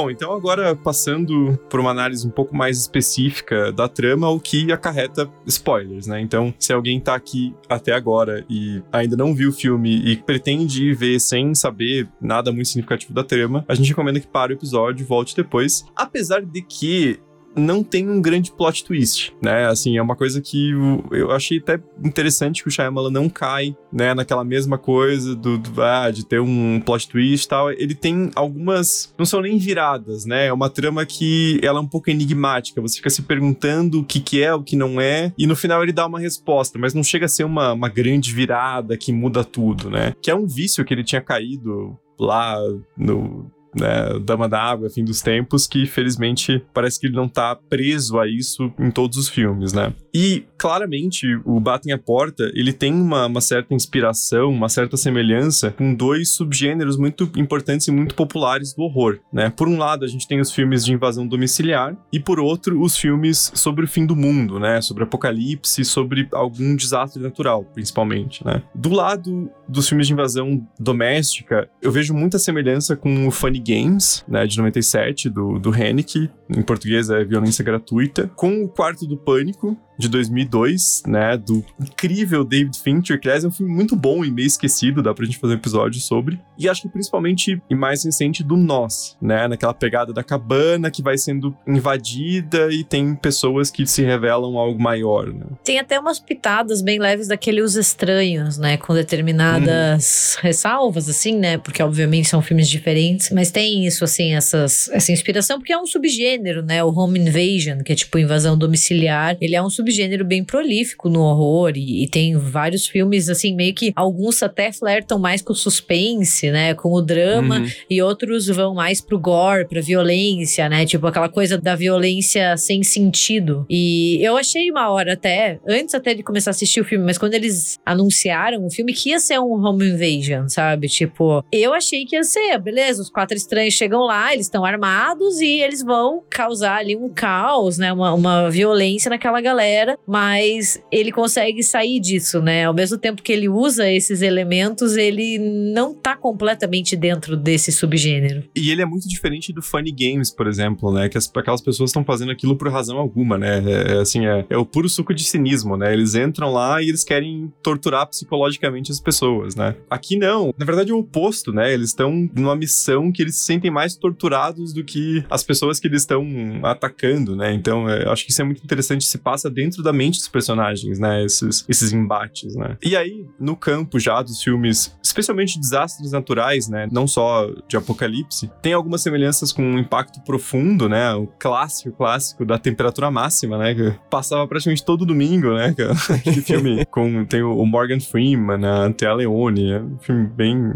[0.00, 4.72] Bom, então agora passando por uma análise um pouco mais específica da trama, o que
[4.72, 6.22] acarreta spoilers, né?
[6.22, 10.86] Então, se alguém tá aqui até agora e ainda não viu o filme e pretende
[10.86, 14.56] ir ver sem saber nada muito significativo da trama, a gente recomenda que pare o
[14.56, 15.84] episódio e volte depois.
[15.94, 17.20] Apesar de que
[17.56, 19.66] não tem um grande plot twist, né?
[19.66, 20.70] Assim, é uma coisa que
[21.10, 25.82] eu achei até interessante que o Shyamalan não cai, né, naquela mesma coisa do, do
[25.82, 27.70] ah, de ter um plot twist e tal.
[27.70, 30.46] Ele tem algumas, não são nem viradas, né?
[30.46, 32.80] É uma trama que ela é um pouco enigmática.
[32.80, 35.82] Você fica se perguntando o que que é, o que não é, e no final
[35.82, 39.44] ele dá uma resposta, mas não chega a ser uma, uma grande virada que muda
[39.44, 40.14] tudo, né?
[40.22, 42.56] Que é um vício que ele tinha caído lá
[42.96, 47.54] no né, Dama da Água, Fim dos Tempos, que felizmente parece que ele não tá
[47.54, 49.92] preso a isso em todos os filmes, né?
[50.14, 55.70] E claramente o Batem a Porta, ele tem uma, uma, certa inspiração, uma certa semelhança
[55.70, 59.50] com dois subgêneros muito importantes e muito populares do horror, né?
[59.50, 62.96] Por um lado, a gente tem os filmes de invasão domiciliar e por outro, os
[62.96, 64.80] filmes sobre o fim do mundo, né?
[64.80, 68.62] Sobre apocalipse, sobre algum desastre natural, principalmente, né?
[68.74, 74.24] Do lado dos filmes de invasão doméstica, eu vejo muita semelhança com o Funny Games,
[74.28, 79.16] né, de 97, do, do Hennick, em português é Violência Gratuita, com o Quarto do
[79.16, 84.24] Pânico, de 2002, né, do incrível David Fincher, que aliás é um filme muito bom
[84.24, 86.40] e meio esquecido, dá pra gente fazer um episódio sobre.
[86.58, 91.02] E acho que principalmente, e mais recente, do Nós, né, naquela pegada da cabana que
[91.02, 95.46] vai sendo invadida e tem pessoas que se revelam algo maior, né.
[95.62, 100.42] Tem até umas pitadas bem leves daquele Os Estranhos, né, com determinadas uhum.
[100.42, 105.58] ressalvas, assim, né, porque obviamente são filmes diferentes, mas tem isso, assim, essas, essa inspiração,
[105.58, 109.62] porque é um subgênero, né, o Home Invasion, que é tipo invasão domiciliar, ele é
[109.62, 113.92] um subgênero subgênero bem prolífico no horror e, e, tem vários filmes, assim, meio que
[113.96, 116.74] alguns até flertam mais com o suspense, né?
[116.74, 117.66] Com o drama uhum.
[117.90, 120.86] e outros vão mais pro gore, pra violência, né?
[120.86, 123.66] Tipo aquela coisa da violência sem sentido.
[123.68, 127.18] E eu achei uma hora até, antes até de começar a assistir o filme, mas
[127.18, 130.88] quando eles anunciaram o filme que ia ser um home invasion, sabe?
[130.88, 135.40] Tipo, eu achei que ia ser, beleza, os quatro estranhos chegam lá, eles estão armados
[135.40, 137.92] e eles vão causar ali um caos, né?
[137.92, 142.66] Uma, uma violência naquela galera galera, mas ele consegue sair disso, né?
[142.66, 148.44] Ao mesmo tempo que ele usa esses elementos, ele não tá completamente dentro desse subgênero.
[148.54, 151.08] E ele é muito diferente do Funny Games, por exemplo, né?
[151.08, 153.62] Que as, aquelas pessoas estão fazendo aquilo por razão alguma, né?
[153.66, 155.92] É, é, assim, é, é o puro suco de cinismo, né?
[155.92, 159.74] Eles entram lá e eles querem torturar psicologicamente as pessoas, né?
[159.88, 160.54] Aqui não.
[160.58, 161.72] Na verdade é o oposto, né?
[161.72, 165.88] Eles estão numa missão que eles se sentem mais torturados do que as pessoas que
[165.88, 166.24] eles estão
[166.62, 167.52] atacando, né?
[167.52, 169.04] Então, é, acho que isso é muito interessante.
[169.04, 171.24] Se passa dentro dentro da mente dos personagens, né?
[171.24, 172.76] Esses, esses embates, né?
[172.82, 176.88] E aí, no campo já dos filmes, especialmente desastres naturais, né?
[176.90, 181.14] Não só de apocalipse, tem algumas semelhanças com um impacto profundo, né?
[181.14, 183.74] O clássico, clássico da temperatura máxima, né?
[183.74, 185.74] Que passava praticamente todo domingo, né?
[186.10, 187.24] Aquele filme com...
[187.24, 190.72] Tem o Morgan Freeman, a Thea Leone, é um filme bem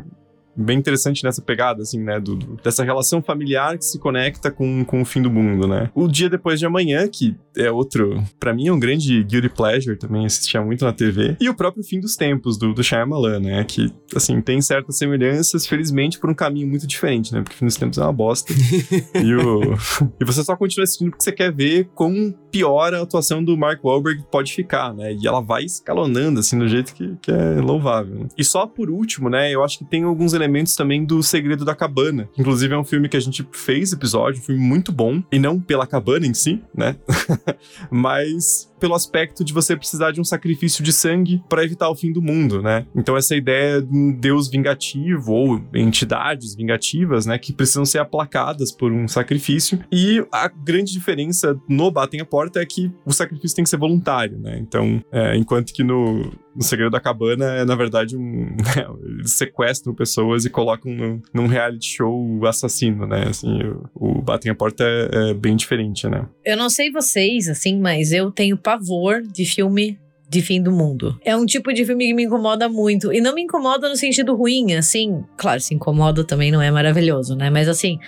[0.57, 2.21] bem interessante nessa pegada, assim, né?
[2.21, 5.91] Do, do, dessa relação familiar que se conecta com, com o fim do mundo, né?
[5.95, 9.97] O Dia Depois de Amanhã, que é outro, para mim é um grande guilty pleasure
[9.97, 11.37] também, assistia muito na TV.
[11.41, 13.65] E o próprio Fim dos Tempos, do, do Shyamalan, né?
[13.65, 17.43] Que, assim, tem certas semelhanças, felizmente, por um caminho muito diferente, né?
[17.43, 18.53] Porque Fim dos Tempos é uma bosta.
[19.23, 19.75] e, o...
[20.21, 23.83] e você só continua assistindo porque você quer ver quão pior a atuação do Mark
[23.85, 25.13] Wahlberg pode ficar, né?
[25.13, 28.21] E ela vai escalonando, assim, do jeito que, que é louvável.
[28.21, 28.29] Né?
[28.37, 29.51] E só por último, né?
[29.51, 32.29] Eu acho que tem alguns elementos elementos também do Segredo da Cabana.
[32.39, 35.23] Inclusive, é um filme que a gente fez episódio, um filme muito bom.
[35.33, 36.97] E não pela cabana em si, né?
[37.91, 42.13] Mas pelo aspecto de você precisar de um sacrifício de sangue para evitar o fim
[42.13, 42.85] do mundo, né?
[42.95, 48.71] Então essa ideia de um deus vingativo ou entidades vingativas, né, que precisam ser aplacadas
[48.71, 49.83] por um sacrifício.
[49.91, 53.79] E a grande diferença no Batem a Porta é que o sacrifício tem que ser
[53.79, 54.59] voluntário, né?
[54.61, 58.55] Então, é, enquanto que no, no Segredo da Cabana é, na verdade, um.
[58.65, 63.27] Né, eles sequestram pessoas e colocam no, num reality show assassino, né?
[63.29, 63.63] Assim,
[63.95, 66.27] o, o Batem a Porta é, é, bem diferente, né?
[66.45, 69.99] Eu não sei vocês, assim, mas eu tenho pavor de filme
[70.29, 71.19] de fim do mundo.
[71.25, 73.13] É um tipo de filme que me incomoda muito.
[73.13, 75.25] E não me incomoda no sentido ruim, assim.
[75.37, 77.51] Claro, se incomoda também não é maravilhoso, né?
[77.51, 77.99] Mas assim,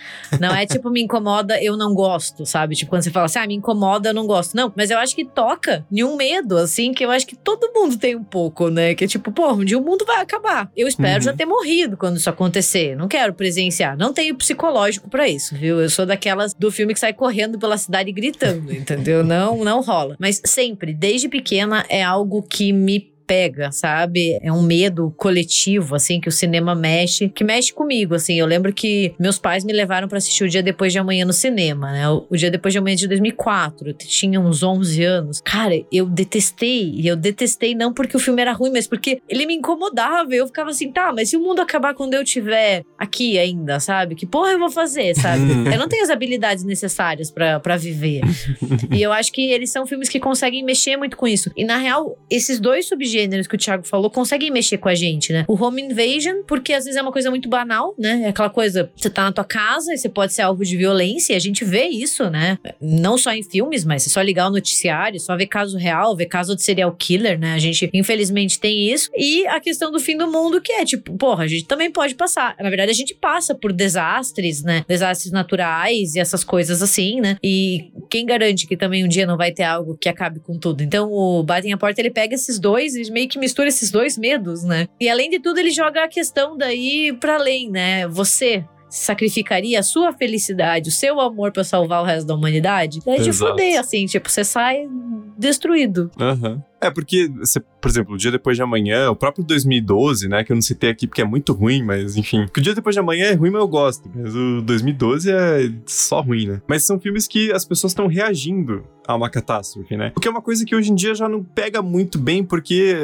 [0.40, 2.74] não é tipo me incomoda, eu não gosto, sabe?
[2.74, 4.54] Tipo, quando você fala assim, ah, me incomoda, eu não gosto.
[4.54, 7.72] Não, mas eu acho que toca em um medo, assim, que eu acho que todo
[7.74, 8.94] mundo tem um pouco, né?
[8.94, 10.70] Que é tipo, pô, um dia o mundo vai acabar.
[10.76, 11.22] Eu espero uhum.
[11.22, 12.96] já ter morrido quando isso acontecer.
[12.96, 13.96] Não quero presenciar.
[13.96, 15.80] Não tenho psicológico para isso, viu?
[15.80, 19.22] Eu sou daquelas do filme que sai correndo pela cidade gritando, entendeu?
[19.22, 20.16] Não, não rola.
[20.18, 24.38] Mas sempre, desde pequena, é algo que me pega, sabe?
[24.40, 28.38] É um medo coletivo, assim, que o cinema mexe, que mexe comigo, assim.
[28.38, 31.32] Eu lembro que meus pais me levaram para assistir o Dia Depois de Amanhã no
[31.32, 32.08] cinema, né?
[32.08, 35.40] O, Dia Depois de Amanhã de 2004, eu tinha uns 11 anos.
[35.40, 39.46] Cara, eu detestei, e eu detestei não porque o filme era ruim, mas porque ele
[39.46, 40.34] me incomodava.
[40.34, 44.14] Eu ficava assim, tá, mas se o mundo acabar quando eu tiver aqui ainda, sabe?
[44.14, 45.42] Que porra eu vou fazer, sabe?
[45.72, 48.22] eu não tenho as habilidades necessárias para viver.
[48.92, 51.50] e eu acho que eles são filmes que conseguem mexer muito com isso.
[51.56, 52.86] E na real, esses dois
[53.16, 55.44] subgêneros que o Thiago falou conseguem mexer com a gente, né?
[55.48, 58.22] O home invasion, porque às vezes é uma coisa muito banal, né?
[58.24, 61.32] É aquela coisa, você tá na tua casa e você pode ser alvo de violência,
[61.32, 62.58] e a gente vê isso, né?
[62.80, 66.26] Não só em filmes, mas é só ligar o noticiário, só ver caso real, ver
[66.26, 67.54] caso de serial killer, né?
[67.54, 69.10] A gente, infelizmente, tem isso.
[69.16, 72.14] E a questão do fim do mundo, que é tipo, porra, a gente também pode
[72.14, 72.56] passar.
[72.60, 74.84] Na verdade, a gente passa por desastres, né?
[74.88, 77.36] Desastres naturais e essas coisas assim, né?
[77.42, 80.82] E quem garante que também um dia não vai ter algo que acabe com tudo?
[80.82, 84.16] Então, o Batem a Porta, ele pega esses dois e meio que mistura esses dois
[84.16, 84.88] medos, né?
[85.00, 88.06] E além de tudo, ele joga a questão daí para além, né?
[88.08, 93.00] Você sacrificaria a sua felicidade, o seu amor para salvar o resto da humanidade?
[93.04, 94.88] Daí de fuder, assim, tipo, você sai
[95.36, 96.10] destruído.
[96.18, 96.52] Aham.
[96.52, 96.62] Uhum.
[96.86, 100.52] É, porque, você, por exemplo, o Dia Depois de Amanhã, o próprio 2012, né, que
[100.52, 102.46] eu não citei aqui porque é muito ruim, mas enfim.
[102.56, 104.08] O Dia Depois de Amanhã é ruim, mas eu gosto.
[104.14, 106.62] Mas o 2012 é só ruim, né?
[106.68, 110.12] Mas são filmes que as pessoas estão reagindo a uma catástrofe, né?
[110.16, 112.94] O que é uma coisa que hoje em dia já não pega muito bem, porque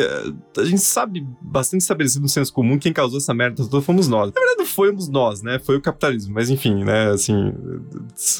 [0.59, 4.33] a gente sabe bastante estabelecido no senso comum quem causou essa merda toda fomos nós.
[4.33, 5.61] Na verdade, não fomos nós, né?
[5.61, 6.35] Foi o capitalismo.
[6.35, 7.11] Mas enfim, né?
[7.11, 7.53] Assim,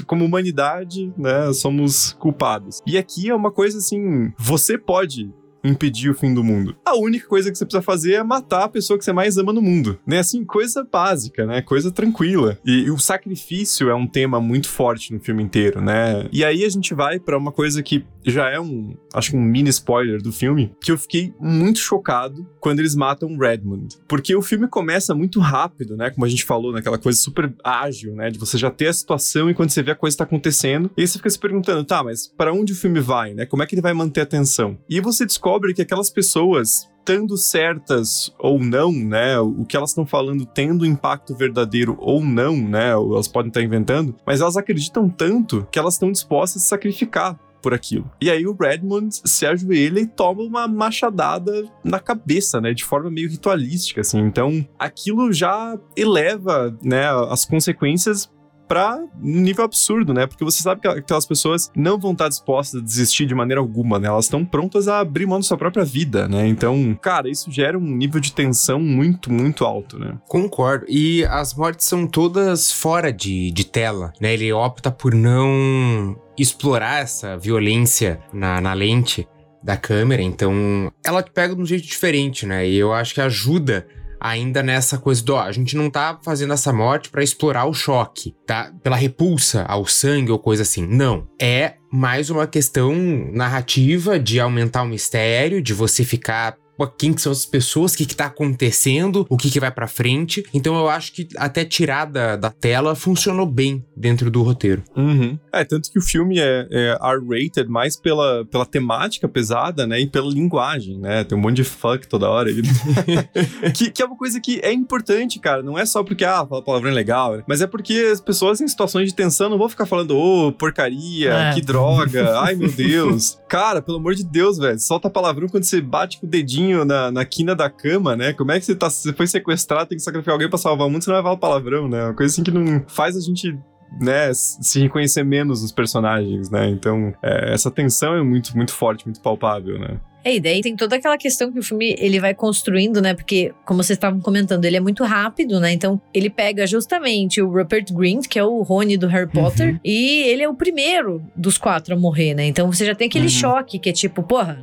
[0.07, 1.53] como humanidade, né?
[1.53, 2.83] Somos culpados.
[2.87, 5.32] E aqui é uma coisa assim: você pode
[5.65, 6.77] impedir o fim do mundo.
[6.85, 9.53] A única coisa que você precisa fazer é matar a pessoa que você mais ama
[9.53, 9.99] no mundo.
[10.07, 10.19] Né?
[10.19, 11.63] Assim, coisa básica, né?
[11.63, 12.59] Coisa tranquila.
[12.65, 16.29] E, e o sacrifício é um tema muito forte no filme inteiro, né?
[16.33, 19.43] E aí a gente vai para uma coisa que já é um, acho que um
[19.43, 23.97] mini spoiler do filme, que eu fiquei muito chocado quando eles matam Redmond.
[24.09, 26.11] Porque o filme começa muito rápido, né?
[26.11, 28.31] Como a gente falou, naquela coisa super ágil, né?
[28.31, 30.91] De você já ter a situação enquanto você vê a coisa tá acontecendo.
[30.97, 33.47] E aí você fica se perguntando, tá, mas para onde o filme vai, né?
[33.47, 34.79] Como é que ele vai manter a atenção?
[34.89, 39.39] E você descobre descobre que aquelas pessoas estando certas ou não, né?
[39.39, 42.91] O que elas estão falando tendo impacto verdadeiro ou não, né?
[42.91, 47.75] Elas podem estar inventando, mas elas acreditam tanto que elas estão dispostas a sacrificar por
[47.75, 48.11] aquilo.
[48.21, 53.11] E aí o Redmond se ajoelha e toma uma machadada na cabeça, né, de forma
[53.11, 54.21] meio ritualística assim.
[54.21, 58.31] Então, aquilo já eleva, né, as consequências
[58.77, 60.27] um nível absurdo, né?
[60.27, 63.99] Porque você sabe que aquelas pessoas não vão estar dispostas a desistir de maneira alguma,
[63.99, 64.09] né?
[64.09, 66.47] Elas estão prontas a abrir mão da sua própria vida, né?
[66.47, 70.19] Então, cara, isso gera um nível de tensão muito, muito alto, né?
[70.29, 70.87] Concordo.
[70.89, 74.33] E as mortes são todas fora de, de tela, né?
[74.33, 79.29] Ele opta por não explorar essa violência na, na lente
[79.63, 82.69] da câmera, então ela te pega de um jeito diferente, né?
[82.69, 83.87] E eu acho que ajuda
[84.23, 87.75] ainda nessa coisa do, ó, a gente não tá fazendo essa morte para explorar o
[87.75, 88.73] choque, tá?
[88.83, 90.87] Pela repulsa ao sangue ou coisa assim.
[90.87, 91.27] Não.
[91.41, 92.95] É mais uma questão
[93.33, 96.57] narrativa de aumentar o mistério, de você ficar
[96.87, 99.87] quem que são as pessoas, o que, que tá acontecendo, o que, que vai para
[99.87, 100.45] frente.
[100.53, 104.83] Então eu acho que até tirar da, da tela funcionou bem dentro do roteiro.
[104.97, 105.39] Uhum.
[105.53, 110.01] É, tanto que o filme é, é R-rated mais pela, pela temática pesada, né?
[110.01, 111.25] E pela linguagem, né?
[111.25, 112.51] Tem um monte de fuck toda hora.
[113.75, 115.63] que, que é uma coisa que é importante, cara.
[115.63, 117.43] Não é só porque, ah, fala palavrão é legal, né?
[117.47, 120.53] mas é porque as pessoas em situações de tensão não vão ficar falando, ô, oh,
[120.53, 121.55] porcaria, é.
[121.55, 123.39] que droga, ai meu Deus.
[123.49, 127.11] Cara, pelo amor de Deus, velho, solta palavrão quando você bate com o dedinho na,
[127.11, 128.33] na quina da cama, né?
[128.33, 128.91] Como é que você tá.
[128.91, 131.37] Você foi sequestrado, tem que sacrificar alguém pra salvar o mundo, você não vai falar
[131.37, 132.05] palavrão, né?
[132.05, 133.57] Uma coisa assim que não faz a gente
[134.01, 136.69] né, se reconhecer menos nos personagens, né?
[136.69, 139.99] Então, é, essa tensão é muito, muito forte, muito palpável, né?
[140.25, 143.13] É, e daí tem toda aquela questão que o filme ele vai construindo, né?
[143.13, 145.73] Porque, como vocês estavam comentando, ele é muito rápido, né?
[145.73, 149.81] Então, ele pega justamente o Rupert Grint, que é o Rony do Harry Potter, uhum.
[149.85, 152.47] e ele é o primeiro dos quatro a morrer, né?
[152.47, 153.31] Então, você já tem aquele uhum.
[153.31, 154.63] choque que é tipo, porra,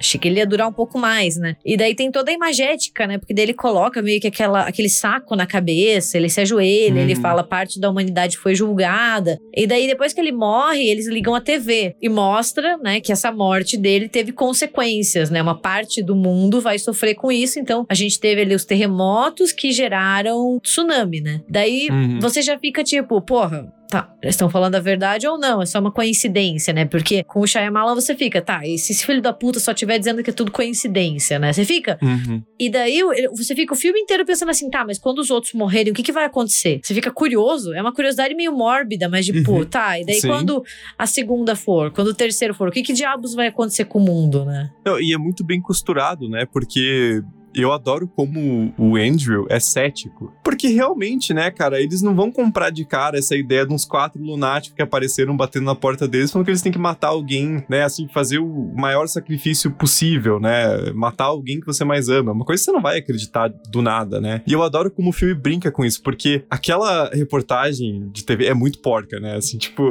[0.00, 1.56] achei que ele ia durar um pouco mais, né?
[1.64, 3.18] E daí tem toda a imagética, né?
[3.18, 7.02] Porque daí ele coloca meio que aquela, aquele saco na cabeça, ele se ajoelha, uhum.
[7.02, 9.38] ele fala parte da humanidade foi julgada.
[9.54, 13.30] E daí depois que ele morre, eles ligam a TV e mostra, né, que essa
[13.30, 15.42] morte dele teve consequências, né?
[15.42, 19.52] Uma parte do mundo vai sofrer com isso, então a gente teve ali os terremotos
[19.52, 21.42] que geraram tsunami, né?
[21.48, 22.18] Daí uhum.
[22.20, 25.78] você já fica tipo, porra, tá, eles estão falando a verdade ou não, é só
[25.80, 26.84] uma coincidência, né?
[26.84, 29.98] Porque com o Shyamalan você fica, tá, e se esse filho da puta só estiver
[29.98, 31.52] dizendo que é tudo coincidência, né?
[31.52, 31.98] Você fica.
[32.00, 32.42] Uhum.
[32.58, 33.00] E daí
[33.36, 36.02] você fica o filme inteiro pensando assim, tá, mas quando os outros morrerem, o que,
[36.02, 36.80] que vai acontecer?
[36.82, 39.64] Você fica curioso, é uma curiosidade meio mórbida, mas de, pô, Uhum.
[39.64, 40.28] tá, e daí Sim.
[40.28, 40.62] quando
[40.96, 44.02] a segunda for, quando o terceiro for, o que, que diabos vai acontecer com o
[44.02, 44.70] mundo, né?
[44.86, 46.46] Não, e é muito bem costurado, né?
[46.52, 47.20] Porque
[47.54, 50.32] eu adoro como o Andrew é cético.
[50.44, 54.22] Porque realmente, né, cara, eles não vão comprar de cara essa ideia de uns quatro
[54.22, 57.82] lunáticos que apareceram batendo na porta deles, falando que eles têm que matar alguém, né?
[57.82, 60.90] Assim, fazer o maior sacrifício possível, né?
[60.94, 62.32] Matar alguém que você mais ama.
[62.32, 64.42] Uma coisa que você não vai acreditar do nada, né?
[64.46, 68.54] E eu adoro como o filme brinca com isso, porque aquela reportagem de TV é
[68.54, 69.36] muito porca, né?
[69.36, 69.90] Assim, tipo.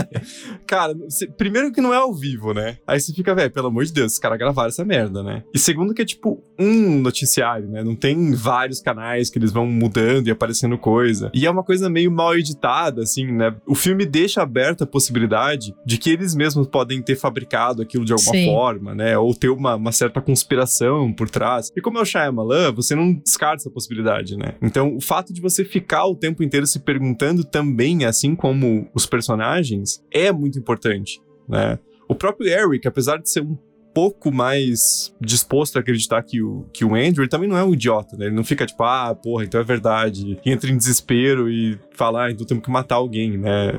[0.66, 2.78] cara, você- primeiro que não é ao vivo, né?
[2.86, 5.42] Aí você fica, velho, pelo amor de Deus, os caras gravaram essa merda, né?
[5.54, 7.82] E segundo que é tipo um noticiário, né?
[7.82, 11.30] Não tem vários canais que eles vão mudando e aparecendo coisa.
[11.34, 13.54] E é uma coisa meio mal editada, assim, né?
[13.66, 18.12] O filme deixa aberta a possibilidade de que eles mesmos podem ter fabricado aquilo de
[18.12, 18.46] alguma Sim.
[18.46, 19.16] forma, né?
[19.16, 21.70] Ou ter uma, uma certa conspiração por trás.
[21.76, 24.54] E como é o Shyamalan, você não descarta essa possibilidade, né?
[24.62, 29.06] Então, o fato de você ficar o tempo inteiro se perguntando também, assim como os
[29.06, 31.78] personagens, é muito importante, né?
[32.08, 33.56] O próprio Eric, apesar de ser um
[33.94, 38.16] pouco mais disposto a acreditar que o, que o Andrew, também não é um idiota,
[38.16, 38.26] né?
[38.26, 40.38] Ele não fica tipo, ah, porra, então é verdade.
[40.44, 43.72] E entra em desespero e fala, ah, então temos que matar alguém, né?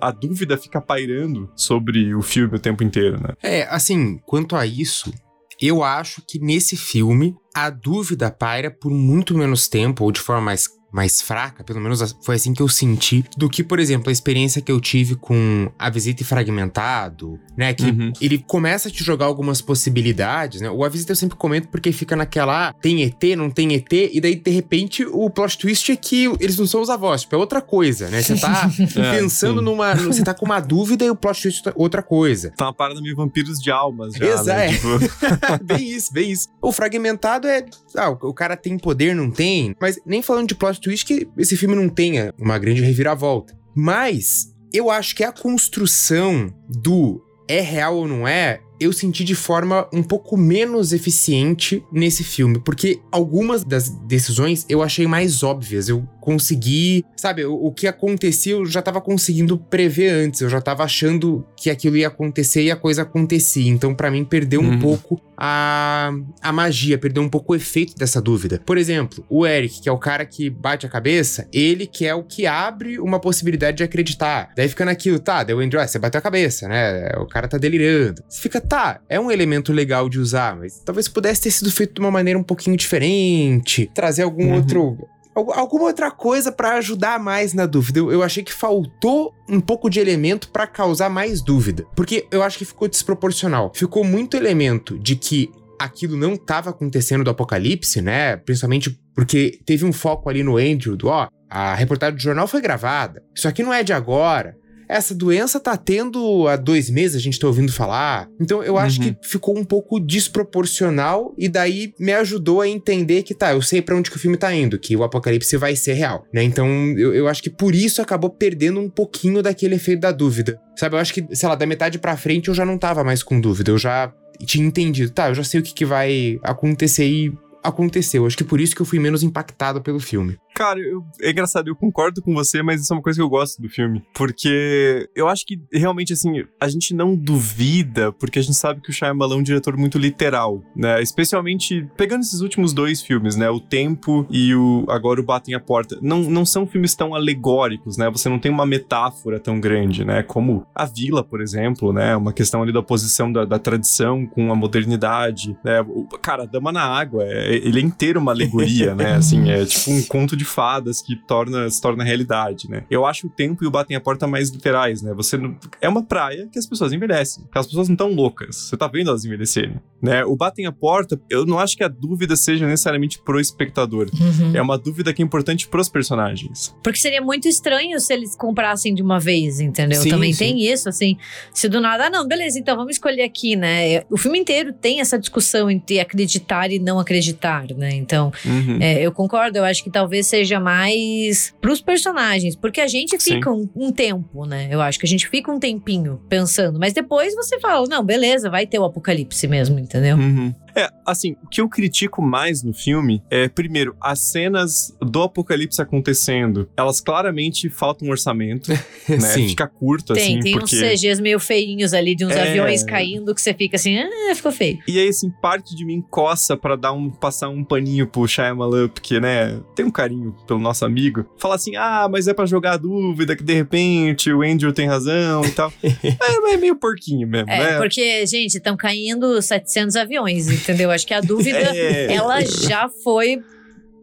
[0.00, 3.34] A dúvida fica pairando sobre o filme o tempo inteiro, né?
[3.42, 5.12] É, assim, quanto a isso,
[5.60, 10.42] eu acho que nesse filme a dúvida paira por muito menos tempo, ou de forma
[10.42, 14.12] mais, mais fraca, pelo menos foi assim que eu senti, do que, por exemplo, a
[14.12, 17.74] experiência que eu tive com A Visita e Fragmentado, né?
[17.74, 18.12] Que Uhum.
[18.18, 20.70] ele começa a te jogar algumas possibilidades, né?
[20.70, 23.92] O A Visita eu sempre comento porque fica naquela, ah, tem ET, não tem ET,
[23.92, 27.34] e daí, de repente, o plot twist é que eles não são os avós, tipo,
[27.34, 28.22] é outra coisa, né?
[28.22, 29.64] Você tá É, pensando sim.
[29.64, 29.94] numa.
[29.94, 32.52] Você tá com uma dúvida e o plot twist é outra coisa.
[32.56, 34.46] Tá uma parada meio vampiros de almas já, Exato.
[34.48, 34.68] né?
[34.72, 34.88] Tipo,
[35.64, 36.48] bem isso, bem isso.
[36.62, 37.64] O fragmentado é.
[37.94, 39.74] Ah, o o cara tem poder, não tem.
[39.80, 43.54] Mas nem falando de plot twist que esse filme não tenha uma grande reviravolta.
[43.74, 49.34] Mas eu acho que a construção do é real ou não é, eu senti de
[49.34, 52.58] forma um pouco menos eficiente nesse filme.
[52.58, 55.88] Porque algumas das decisões eu achei mais óbvias.
[55.88, 57.04] Eu consegui.
[57.16, 60.40] Sabe, o, o que acontecia eu já tava conseguindo prever antes.
[60.40, 63.70] Eu já tava achando que aquilo ia acontecer e a coisa acontecia.
[63.70, 64.78] Então, pra mim, perdeu um Uhum.
[64.80, 66.10] pouco a,
[66.42, 68.60] a magia, perdeu um pouco o efeito dessa dúvida.
[68.64, 72.14] Por exemplo, o Eric, que é o cara que bate a cabeça, ele que é
[72.14, 74.50] o que abre uma possibilidade de acreditar.
[74.56, 77.10] Daí fica naquilo, tá, deu Andrew, ah, você bateu a cabeça, né?
[77.18, 78.22] O cara tá delirando.
[78.28, 81.94] Você fica, tá, é um elemento legal de usar, mas talvez pudesse ter sido feito
[81.94, 84.54] de uma maneira um pouquinho diferente, trazer algum Uhum.
[84.54, 87.98] outro Alguma outra coisa pra ajudar mais na dúvida.
[87.98, 91.84] Eu, eu achei que faltou um pouco de elemento pra causar mais dúvida.
[91.94, 93.70] Porque eu acho que ficou desproporcional.
[93.74, 98.36] Ficou muito elemento de que aquilo não estava acontecendo do apocalipse, né?
[98.38, 102.60] Principalmente porque teve um foco ali no Andrew, do ó, a reportagem do jornal foi
[102.60, 103.22] gravada.
[103.34, 104.56] Isso aqui não é de agora.
[104.88, 108.28] Essa doença tá tendo há dois meses, a gente tá ouvindo falar.
[108.40, 109.14] Então eu acho Uhum.
[109.14, 113.82] que ficou um pouco desproporcional e daí me ajudou a entender que tá, eu sei
[113.82, 116.42] pra onde que o filme tá indo, que o apocalipse vai ser real, né?
[116.42, 120.58] Então eu, eu acho que por isso acabou perdendo um pouquinho daquele efeito da dúvida.
[120.76, 123.22] Sabe, eu acho que, sei lá, da metade pra frente eu já não tava mais
[123.22, 124.12] com dúvida, eu já
[124.44, 125.10] tinha entendido.
[125.10, 127.32] Tá, eu já sei o que, que vai acontecer e
[127.62, 128.26] aconteceu.
[128.26, 130.36] Acho que por isso que eu fui menos impactado pelo filme.
[130.56, 133.28] Cara, eu- é engraçado, eu concordo com você, mas isso é uma coisa que eu
[133.28, 134.02] gosto do filme.
[134.14, 138.88] Porque eu acho que realmente, assim, a gente não duvida, porque a gente sabe que
[138.88, 141.02] o Shyamalan é um diretor muito literal, né?
[141.02, 143.50] Especialmente pegando esses últimos dois filmes, né?
[143.50, 145.98] O Tempo e o agora o Batem a Porta.
[146.00, 148.08] Não, não são filmes tão alegóricos, né?
[148.08, 150.22] Você não tem uma metáfora tão grande, né?
[150.22, 152.16] Como A Vila, por exemplo, né?
[152.16, 155.82] Uma questão ali da oposição da, da tradição com a modernidade, né?
[155.82, 159.16] O- cara, Dama na Água, é- ele é inteiro uma alegoria, né?
[159.16, 162.84] Assim, é tipo um conto de fadas que torna, se torna realidade, né?
[162.90, 165.12] Eu acho o tempo e o batem a porta mais literais, né?
[165.14, 165.56] Você não...
[165.80, 168.56] é uma praia que as pessoas envelhecem, que as pessoas não estão loucas.
[168.56, 170.24] Você tá vendo elas envelhecerem, né?
[170.24, 174.08] O batem a porta, eu não acho que a dúvida seja necessariamente pro espectador.
[174.18, 174.56] Uhum.
[174.56, 176.74] É uma dúvida que é importante pros personagens.
[176.82, 180.00] Porque seria muito estranho se eles comprassem de uma vez, entendeu?
[180.00, 180.38] Sim, Também sim.
[180.38, 181.16] tem isso, assim.
[181.52, 184.02] Se do nada, ah, não, beleza, então vamos escolher aqui, né?
[184.10, 187.90] O filme inteiro tem essa discussão entre acreditar e não acreditar, né?
[187.94, 188.78] Então, Uhum.
[188.80, 193.50] é, eu concordo, eu acho que talvez seja mais pros personagens, porque a gente fica
[193.50, 194.68] um, um tempo, né?
[194.70, 198.50] Eu acho que a gente fica um tempinho pensando, mas depois você fala, não, beleza,
[198.50, 200.16] vai ter o apocalipse mesmo, entendeu?
[200.16, 200.54] Uhum.
[200.76, 205.80] É, assim, o que eu critico mais no filme é, primeiro, as cenas do apocalipse
[205.80, 208.70] acontecendo, elas claramente faltam um orçamento,
[209.08, 209.18] né?
[209.20, 209.48] Sim.
[209.48, 210.76] Fica curto, Tem, assim, tem porque...
[210.76, 212.50] uns CGs meio feinhos ali de uns É.
[212.50, 214.78] aviões caindo que você fica assim, ah, ficou feio.
[214.86, 218.88] E aí, assim, parte de mim coça pra dar um, passar um paninho pro Shyamalan,
[218.88, 221.24] porque, né, tem um carinho pelo nosso amigo.
[221.38, 224.86] Fala assim, ah, mas é pra jogar a dúvida que de repente o Andrew tem
[224.86, 225.72] razão e tal.
[225.82, 227.78] é, mas é meio porquinho mesmo, É, né?
[227.78, 230.90] porque, gente, estão caindo 700 aviões, entendeu?
[230.90, 232.12] Acho que a dúvida, É.
[232.12, 233.40] ela já foi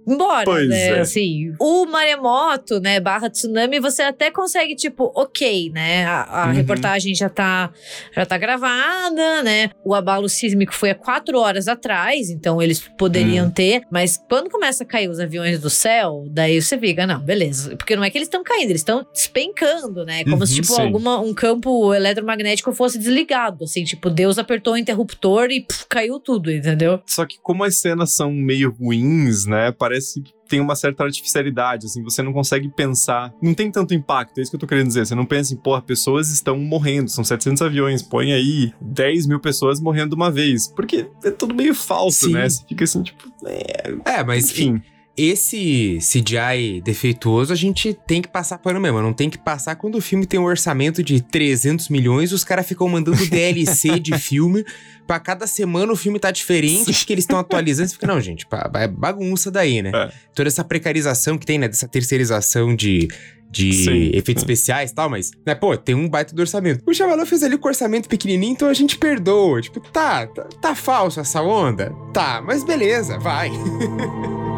[0.08, 0.90] embora, Pois né?
[0.98, 1.00] é.
[1.00, 6.06] Assim, o maremoto, né, barra tsunami, você até consegue, tipo, ok, né?
[6.06, 6.54] A, a Uhum.
[6.54, 7.72] reportagem já tá,
[8.16, 9.70] já tá gravada, né?
[9.84, 13.52] O abalo sísmico foi há quatro horas atrás, então eles poderiam Hum.
[13.52, 13.84] ter.
[13.92, 17.76] Mas quando começa a cair os aviões do céu, daí você fica, não, beleza.
[17.76, 20.24] Porque não é que eles estão caindo, eles estão despencando, né?
[20.26, 20.82] Como se, Uhum, tipo, sim.
[20.82, 23.64] alguma, um campo eletromagnético fosse desligado.
[23.64, 27.02] Assim, tipo, Deus apertou o interruptor e puf, caiu tudo, entendeu?
[27.08, 31.88] Só que como as cenas são meio ruins, né, parece que tem uma certa artificialidade,
[31.88, 34.88] assim, você não consegue pensar, não tem tanto impacto, é isso que eu tô querendo
[34.88, 39.28] dizer, você não pensa em, porra, pessoas estão morrendo, são 700 aviões, põe aí 10
[39.28, 42.34] mil pessoas morrendo de uma vez, porque é tudo meio falso, Sim.
[42.34, 44.82] né, você fica assim, tipo, é, É, mas enfim,
[45.16, 49.02] esse CGI defeituoso a gente tem que passar pano mesmo.
[49.02, 52.68] Não tem que passar quando o filme tem um orçamento de 300 milhões os caras
[52.68, 54.66] ficam mandando DLC de filme.
[55.06, 57.90] Pra cada semana o filme tá diferente, porque eles estão atualizando.
[57.90, 59.92] Você fica, não, gente, é bagunça daí, né?
[59.94, 60.12] É.
[60.34, 61.68] Toda essa precarização que tem, né?
[61.68, 63.08] Dessa terceirização de.
[63.52, 64.52] De Sim, efeitos sim.
[64.52, 66.82] especiais e tal, mas, né, pô, tem um baita do orçamento.
[66.88, 69.62] O Shyamalan fez ali com orçamento pequenininho, então a gente perdoa.
[69.62, 71.94] Tipo, tá, tá, tá falso essa onda?
[72.12, 73.52] Tá, mas beleza, vai.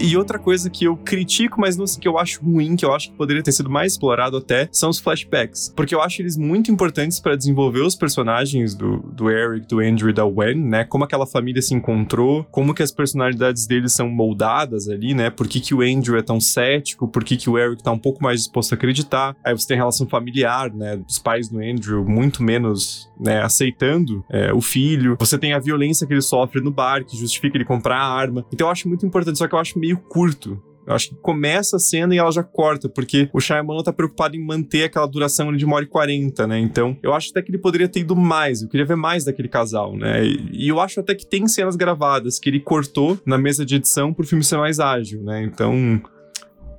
[0.00, 2.94] E outra coisa que eu critico, mas não sei, que eu acho ruim, que eu
[2.94, 5.72] acho que poderia ter sido mais explorado até, são os flashbacks.
[5.74, 10.10] Porque eu acho eles muito importantes pra desenvolver os personagens do, do Eric, do Andrew
[10.10, 10.84] e da Wen, né?
[10.84, 15.30] Como aquela família se encontrou, como que as personalidades deles são moldadas ali, né?
[15.30, 17.98] Por que, que o Andrew é tão cético, por que, que o Eric tá um
[17.98, 19.34] pouco mais disposto a acreditar.
[19.44, 21.00] Aí você tem a relação familiar, né?
[21.08, 23.42] Os pais do Andrew muito menos, né?
[23.42, 25.16] Aceitando é, o filho.
[25.18, 28.46] Você tem a violência que ele sofre no bar, que justifica ele comprar a arma.
[28.52, 30.62] Então eu acho muito importante, só que eu acho meio curto.
[30.86, 34.34] Eu acho que começa a cena e ela já corta, porque o Shyamalan tá preocupado
[34.34, 36.58] em manter aquela duração de uma hora e quarenta, né?
[36.58, 39.48] Então, eu acho até que ele poderia ter ido mais, eu queria ver mais daquele
[39.48, 40.24] casal, né?
[40.24, 43.76] E, e eu acho até que tem cenas gravadas que ele cortou na mesa de
[43.76, 45.42] edição pro filme ser mais ágil, né?
[45.42, 46.00] Então,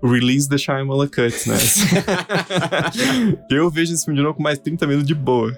[0.02, 1.56] release the Shyamalan Cut, né?
[3.50, 5.58] eu vejo esse filme de novo com mais 30 minutos de boa.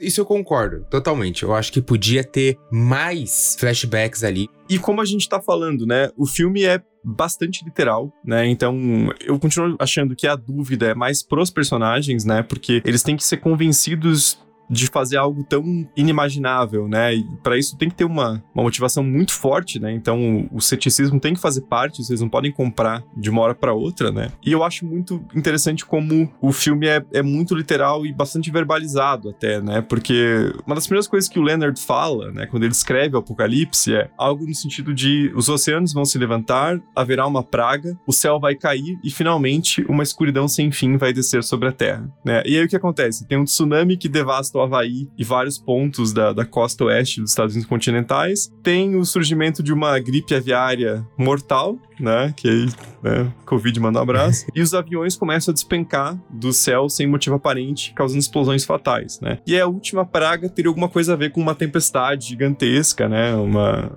[0.00, 1.42] Isso eu concordo, totalmente.
[1.42, 4.48] Eu acho que podia ter mais flashbacks ali.
[4.68, 6.10] E como a gente tá falando, né?
[6.16, 8.46] O filme é bastante literal, né?
[8.46, 8.76] Então,
[9.20, 12.42] eu continuo achando que a dúvida é mais pros personagens, né?
[12.42, 14.38] Porque eles têm que ser convencidos
[14.68, 17.14] de fazer algo tão inimaginável, né?
[17.14, 19.92] E para isso tem que ter uma, uma motivação muito forte, né?
[19.92, 23.54] Então o, o ceticismo tem que fazer parte, vocês não podem comprar de uma hora
[23.54, 24.30] para outra, né?
[24.44, 29.30] E eu acho muito interessante como o filme é, é muito literal e bastante verbalizado
[29.30, 29.80] até, né?
[29.82, 33.94] Porque uma das primeiras coisas que o Leonard fala, né, quando ele escreve o Apocalipse
[33.94, 38.38] é algo no sentido de os oceanos vão se levantar, haverá uma praga, o céu
[38.40, 42.42] vai cair e finalmente uma escuridão sem fim vai descer sobre a Terra, né?
[42.46, 43.26] E aí o que acontece?
[43.26, 47.30] Tem um tsunami que devasta o Havaí e vários pontos da, da costa oeste dos
[47.30, 48.52] Estados Unidos continentais.
[48.62, 52.32] Tem o surgimento de uma gripe aviária mortal, né?
[52.36, 52.66] Que aí,
[53.02, 53.32] né?
[53.44, 54.46] Covid manda um abraço.
[54.54, 59.38] e os aviões começam a despencar do céu sem motivo aparente, causando explosões fatais, né?
[59.46, 63.34] E a última praga teria alguma coisa a ver com uma tempestade gigantesca, né?
[63.34, 63.92] Uma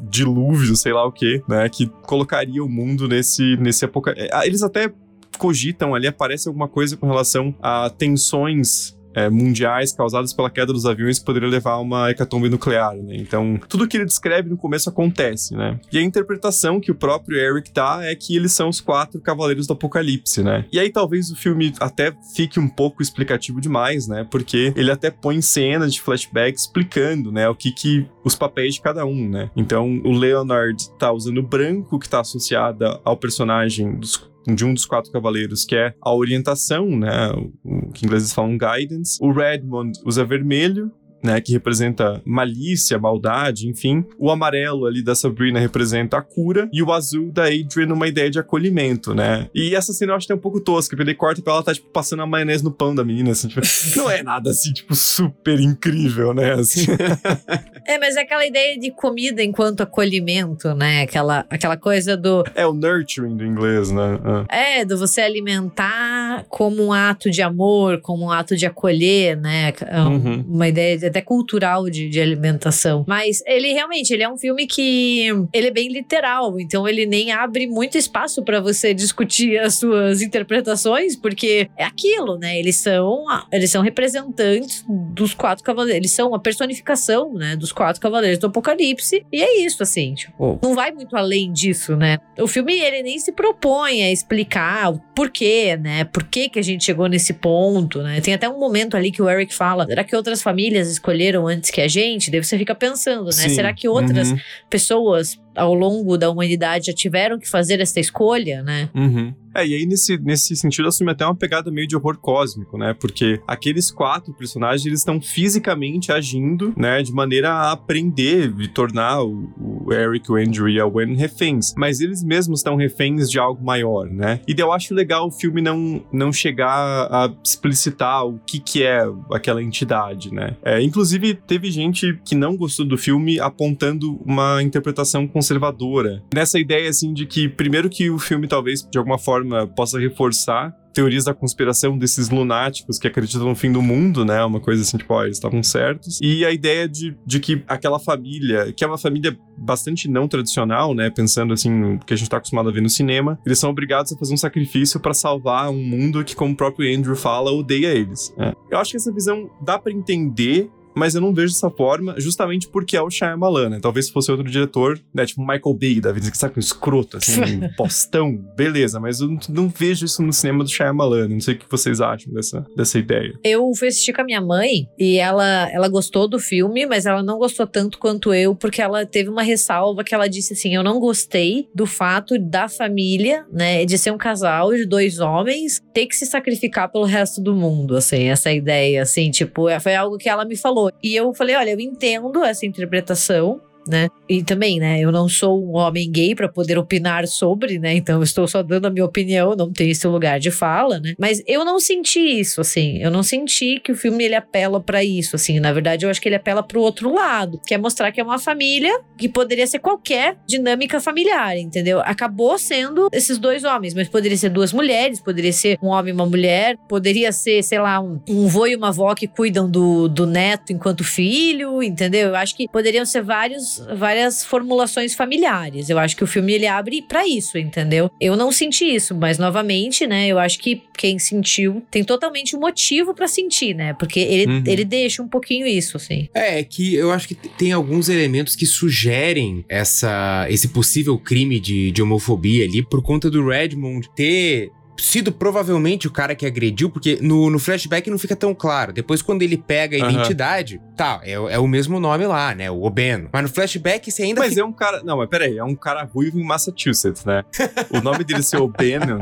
[0.00, 1.68] dilúvio, sei lá o que, né?
[1.68, 4.28] Que colocaria o mundo nesse, nesse apocalipse.
[4.44, 4.92] Eles até
[5.36, 10.86] cogitam ali, aparece alguma coisa com relação a tensões é, mundiais causadas pela queda dos
[10.86, 13.16] aviões que poderia levar a uma hecatombe nuclear, né?
[13.16, 15.78] Então, tudo que ele descreve no começo acontece, né?
[15.92, 19.66] E a interpretação que o próprio Eric dá é que eles são os quatro cavaleiros
[19.66, 20.64] do apocalipse, né?
[20.72, 24.26] E aí talvez o filme até fique um pouco explicativo demais, né?
[24.30, 28.80] Porque ele até põe cenas de flashback explicando, né, o que que os papéis de
[28.80, 29.50] cada um, né?
[29.54, 34.16] Então, o Leonard tá usando branco que tá associada ao personagem dos
[34.46, 37.30] de um dos quatro cavaleiros, que é a orientação, né?
[37.64, 39.18] O que ingleses falam guidance.
[39.20, 40.92] O Redmond usa vermelho,
[41.24, 44.04] né, que representa malícia, maldade, enfim.
[44.18, 48.30] O amarelo ali da Sabrina representa a cura e o azul da Adrian uma ideia
[48.30, 49.48] de acolhimento, né?
[49.54, 51.62] E essa cena eu acho que é um pouco tosca, porque ele corta pra ela
[51.62, 53.60] tá tipo passando a maionese no pão da menina, assim, tipo,
[53.96, 56.52] não é nada assim, tipo, super incrível, né?
[56.52, 56.84] Assim.
[57.86, 61.02] É, mas é aquela ideia de comida enquanto acolhimento, né?
[61.02, 62.42] Aquela, aquela coisa do.
[62.54, 64.18] é o nurturing do inglês, né?
[64.24, 64.46] Ah.
[64.48, 69.72] É, do você alimentar como um ato de amor, como um ato de acolher, né?
[69.86, 70.44] É um- Uhum.
[70.48, 73.04] Uma ideia até cultural de, de alimentação.
[73.06, 77.30] Mas ele realmente, ele é um filme que ele é bem literal, então ele nem
[77.30, 82.58] abre muito espaço para você discutir as suas interpretações, porque é aquilo, né?
[82.58, 88.00] Eles são, eles são representantes dos quatro cavaleiros, eles são a personificação, né, dos quatro
[88.00, 92.18] cavaleiros do Apocalipse, e é isso, assim, tipo, não vai muito além disso, né?
[92.38, 96.04] O filme, ele nem se propõe a explicar o porquê, né?
[96.04, 98.20] Por que que a gente chegou nesse ponto, né?
[98.20, 101.70] Tem até um momento ali que o Eric fala, será que outras famílias escolheram antes
[101.70, 102.30] que a gente?
[102.30, 103.32] Daí você fica pensando, né?
[103.32, 103.48] Sim.
[103.50, 104.38] Será que outras Uhum.
[104.70, 108.88] pessoas ao longo da humanidade já tiveram que fazer essa escolha, né?
[108.94, 109.34] Uhum.
[109.54, 112.92] É, e aí nesse, nesse sentido assume até uma pegada meio de horror cósmico, né?
[112.92, 117.02] Porque aqueles quatro personagens, eles estão fisicamente agindo, né?
[117.02, 119.52] De maneira a aprender e tornar o,
[119.86, 121.72] o Eric, o Andrew e a Gwen reféns.
[121.76, 124.40] Mas eles mesmos estão reféns de algo maior, né?
[124.48, 129.06] E eu acho legal o filme não, não chegar a explicitar o que que é
[129.30, 130.56] aquela entidade, né?
[130.64, 136.22] É, inclusive, teve gente que não gostou do filme apontando uma interpretação conservadora.
[136.32, 140.74] Nessa ideia, assim, de que, primeiro que o filme talvez, de alguma forma, possa reforçar
[140.92, 144.44] teorias da conspiração desses lunáticos que acreditam no fim do mundo, né?
[144.44, 146.20] Uma coisa assim, tipo, ó, eles estavam certos.
[146.22, 150.94] E a ideia de, de que aquela família, que é uma família bastante não tradicional,
[150.94, 151.10] né?
[151.10, 154.12] Pensando assim, no que a gente tá acostumado a ver no cinema, eles são obrigados
[154.12, 157.88] a fazer um sacrifício para salvar um mundo que, como o próprio Andrew fala, odeia
[157.88, 158.32] eles.
[158.38, 158.52] né?
[158.70, 162.68] Eu acho que essa visão dá para entender mas eu não vejo dessa forma, justamente
[162.68, 163.78] porque é o Shyamalan, né?
[163.80, 165.26] Talvez se fosse outro diretor, né?
[165.26, 169.28] Tipo Michael Bay, da vida, que sabe, um escroto, assim, um postão, beleza, mas eu
[169.28, 171.28] não, não vejo isso no cinema do Shyamalan.
[171.28, 173.32] Não sei o que vocês acham dessa, dessa ideia.
[173.42, 177.22] Eu fui assistir com a minha mãe e ela, ela gostou do filme, mas ela
[177.22, 180.82] não gostou tanto quanto eu, porque ela teve uma ressalva que ela disse assim: Eu
[180.82, 186.06] não gostei do fato da família, né, de ser um casal de dois homens, ter
[186.06, 190.16] que se sacrificar pelo resto do mundo, assim, essa ideia, assim, tipo, é- foi algo
[190.18, 190.83] que ela me falou.
[191.02, 193.60] E eu falei: Olha, eu entendo essa interpretação.
[193.86, 194.08] Né?
[194.28, 195.00] E também, né?
[195.00, 197.94] Eu não sou um homem gay para poder opinar sobre, né?
[197.94, 201.14] Então eu estou só dando a minha opinião, não tenho esse lugar de fala, né?
[201.18, 202.98] Mas eu não senti isso, assim.
[202.98, 205.60] Eu não senti que o filme ele apela para isso, assim.
[205.60, 208.24] Na verdade, eu acho que ele apela pro outro lado, que é mostrar que é
[208.24, 212.00] uma família que poderia ser qualquer dinâmica familiar, entendeu?
[212.00, 216.14] Acabou sendo esses dois homens, mas poderia ser duas mulheres, poderia ser um homem e
[216.14, 220.08] uma mulher, poderia ser, sei lá, um, um vô e uma avó que cuidam do,
[220.08, 222.28] do neto enquanto filho, entendeu?
[222.28, 225.88] Eu acho que poderiam ser vários, várias formulações familiares.
[225.90, 228.10] Eu acho que o filme ele abre pra isso, entendeu?
[228.20, 230.26] Eu não senti isso, mas novamente, né?
[230.28, 233.94] Eu acho que quem sentiu tem totalmente um motivo pra sentir, né?
[233.94, 234.62] Porque ele, Uhum.
[234.66, 236.28] ele deixa um pouquinho isso, assim.
[236.34, 241.90] É, que eu acho que tem alguns elementos que sugerem essa, esse possível crime de,
[241.90, 247.18] de homofobia ali por conta do Redmond ter sido provavelmente o cara que agrediu, porque
[247.20, 248.92] no, no flashback não fica tão claro.
[248.92, 250.10] Depois, quando ele pega a Aham.
[250.12, 252.70] identidade, tá, é, é o mesmo nome lá, né?
[252.70, 253.28] O Obeno.
[253.32, 254.62] Mas no flashback você ainda Mas fica...
[254.62, 255.02] é um cara.
[255.02, 257.42] Não, mas peraí, é um cara ruivo em Massachusetts, né?
[257.90, 259.20] O nome dele ser O'Bannon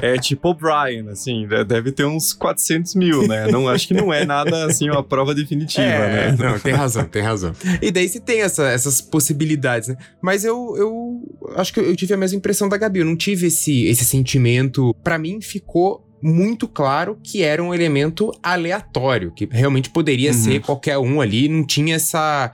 [0.00, 3.46] é tipo O'Brien, assim, de- deve ter uns 400 mil, né?
[3.48, 6.36] Não, acho que não é nada assim, uma prova definitiva, É, né?
[6.38, 7.52] Não, tem razão, tem razão.
[7.82, 9.96] E daí você tem essa- essas possibilidades, né?
[10.20, 13.00] Mas eu, eu acho que eu tive a mesma impressão da Gabi.
[13.00, 14.93] Eu não tive esse, esse sentimento.
[15.02, 20.36] Pra mim, ficou muito claro que era um elemento aleatório, que realmente poderia Uhum.
[20.38, 22.52] ser qualquer um ali, não tinha essa.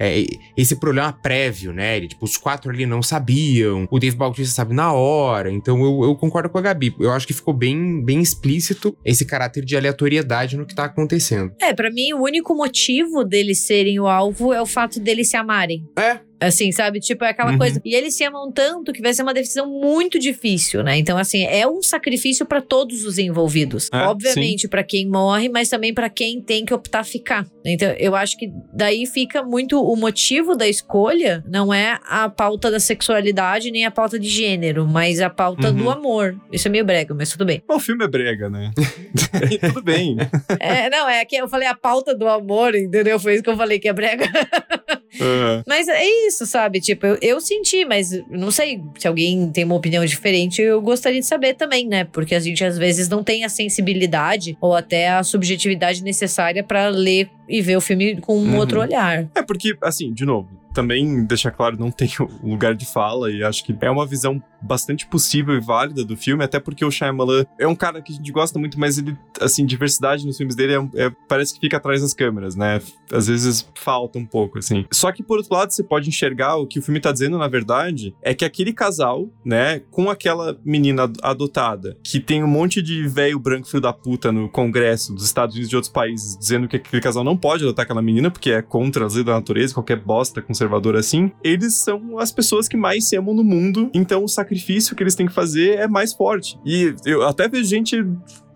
[0.00, 0.24] é,
[0.56, 1.96] esse problema prévio, né?
[1.96, 6.02] Ele, tipo, os quatro ali não sabiam, o Dave Bautista sabe na hora, então eu,
[6.02, 6.92] eu concordo com a Gabi.
[6.98, 11.52] Eu acho que ficou bem, bem explícito esse caráter de aleatoriedade no que tá acontecendo.
[11.60, 15.36] É, pra mim, o único motivo deles serem o alvo é o fato deles se
[15.36, 15.84] amarem.
[15.96, 16.18] É.
[16.46, 17.00] Assim, sabe?
[17.00, 17.58] Tipo, é aquela Uhum.
[17.58, 17.80] coisa.
[17.84, 20.96] E eles se amam tanto que vai ser uma decisão muito difícil, né?
[20.98, 23.88] Então, assim, é um sacrifício pra todos os envolvidos.
[23.92, 27.46] É, Obviamente, pra quem morre, mas também pra quem tem que optar ficar.
[27.64, 32.70] Então, eu acho que daí fica muito o motivo da escolha, não é a pauta
[32.70, 35.76] da sexualidade nem a pauta de gênero, mas a pauta Uhum.
[35.76, 36.36] do amor.
[36.52, 37.62] Isso é meio brega, mas tudo bem.
[37.68, 38.70] O filme é brega, né?
[39.52, 40.16] E tudo bem.
[40.60, 43.18] É, não, é que eu falei a pauta do amor, entendeu?
[43.18, 44.24] Foi isso que eu falei que é brega.
[45.20, 46.80] Ah, Mas é isso, sabe?
[46.80, 51.20] Tipo, eu, eu senti, mas não sei se alguém tem uma opinião diferente, eu gostaria
[51.20, 52.04] de saber também, né?
[52.04, 56.88] Porque a gente às vezes não tem a sensibilidade ou até a subjetividade necessária pra
[56.88, 58.56] ler e ver o filme com um Uhum.
[58.56, 59.28] outro olhar.
[59.34, 62.08] É porque, assim, de novo, também deixar claro, não tem
[62.42, 66.44] lugar de fala e acho que é uma visão bastante possível e válida do filme,
[66.44, 69.66] até porque o Shyamalan é um cara que a gente gosta muito, mas ele, assim,
[69.66, 72.80] diversidade nos filmes dele é, é- parece que fica atrás das câmeras, né?
[73.12, 74.84] Às vezes falta um pouco, assim.
[74.92, 77.48] Só que, por outro lado, você pode enxergar o que o filme tá dizendo, na
[77.48, 82.80] verdade, é que aquele casal, né, com aquela menina ad- adotada, que tem um monte
[82.80, 86.38] de velho branco filho da puta no Congresso dos Estados Unidos e de outros países,
[86.38, 89.32] dizendo que aquele casal não pode adotar aquela menina, porque é contra as leis da
[89.34, 93.90] natureza, qualquer bosta conservadora assim, eles são as pessoas que mais se amam no mundo,
[93.92, 96.58] então o sacrifício que eles têm que fazer é mais forte.
[96.64, 98.04] E eu até vejo gente,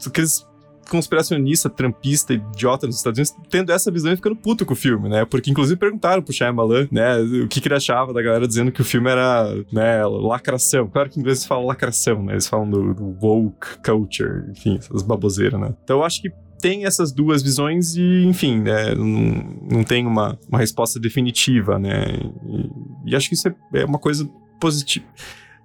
[0.07, 0.47] aqueles
[0.89, 5.09] conspiracionista, trampista, idiota nos Estados Unidos, tendo essa visão e ficando puto com o filme,
[5.09, 5.24] né?
[5.24, 8.81] Porque inclusive perguntaram pro Shyamalan, né, o que, que ele achava da galera dizendo que
[8.81, 10.87] o filme era, né, lacração.
[10.89, 12.35] Claro que em inglês eles falam lacração, né?
[12.35, 15.74] Eles falam do, do woke culture, enfim, essas baboseiras, né?
[15.83, 16.31] Então eu acho que
[16.67, 22.19] tem essas duas visões e, enfim, né, não, não tem uma, uma resposta definitiva, né?
[22.45, 24.29] E, e acho que isso é, é uma coisa
[24.59, 25.07] positiva.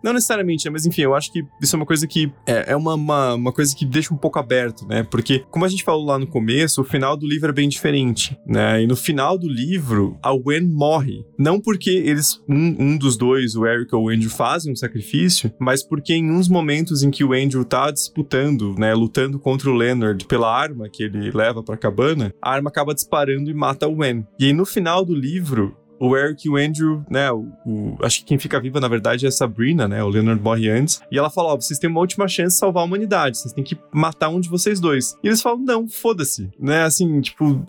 [0.03, 0.71] Não necessariamente, né?
[0.71, 3.51] Mas enfim, eu acho que isso é uma coisa que é, é uma, uma, uma
[3.51, 5.03] coisa que deixa um pouco aberto, né?
[5.03, 8.37] Porque, como a gente falou lá no começo, o final do livro é bem diferente,
[8.45, 8.83] né?
[8.83, 11.25] E no final do livro, a Gwen morre.
[11.37, 15.51] Não porque eles, um, um dos dois, o Eric ou o Andrew, fazem um sacrifício,
[15.59, 18.93] mas porque em uns momentos em que o Andrew tá disputando, né?
[18.93, 23.49] Lutando contra o Leonard pela arma que ele leva pra cabana, a arma acaba disparando
[23.49, 24.25] e mata o Gwen.
[24.39, 27.31] E aí no final do livro, o Eric e o Andrew, né?
[27.31, 30.03] O, o- acho que quem fica viva, na verdade, é a Sabrina, né?
[30.03, 31.01] O Leonard morre antes.
[31.11, 33.37] E ela fala: Ó, vocês têm uma última chance de salvar a humanidade.
[33.37, 35.15] Vocês têm que matar um de vocês dois.
[35.23, 36.49] E eles falam: Não, foda-se.
[36.59, 36.83] Né?
[36.83, 37.63] Assim, tipo,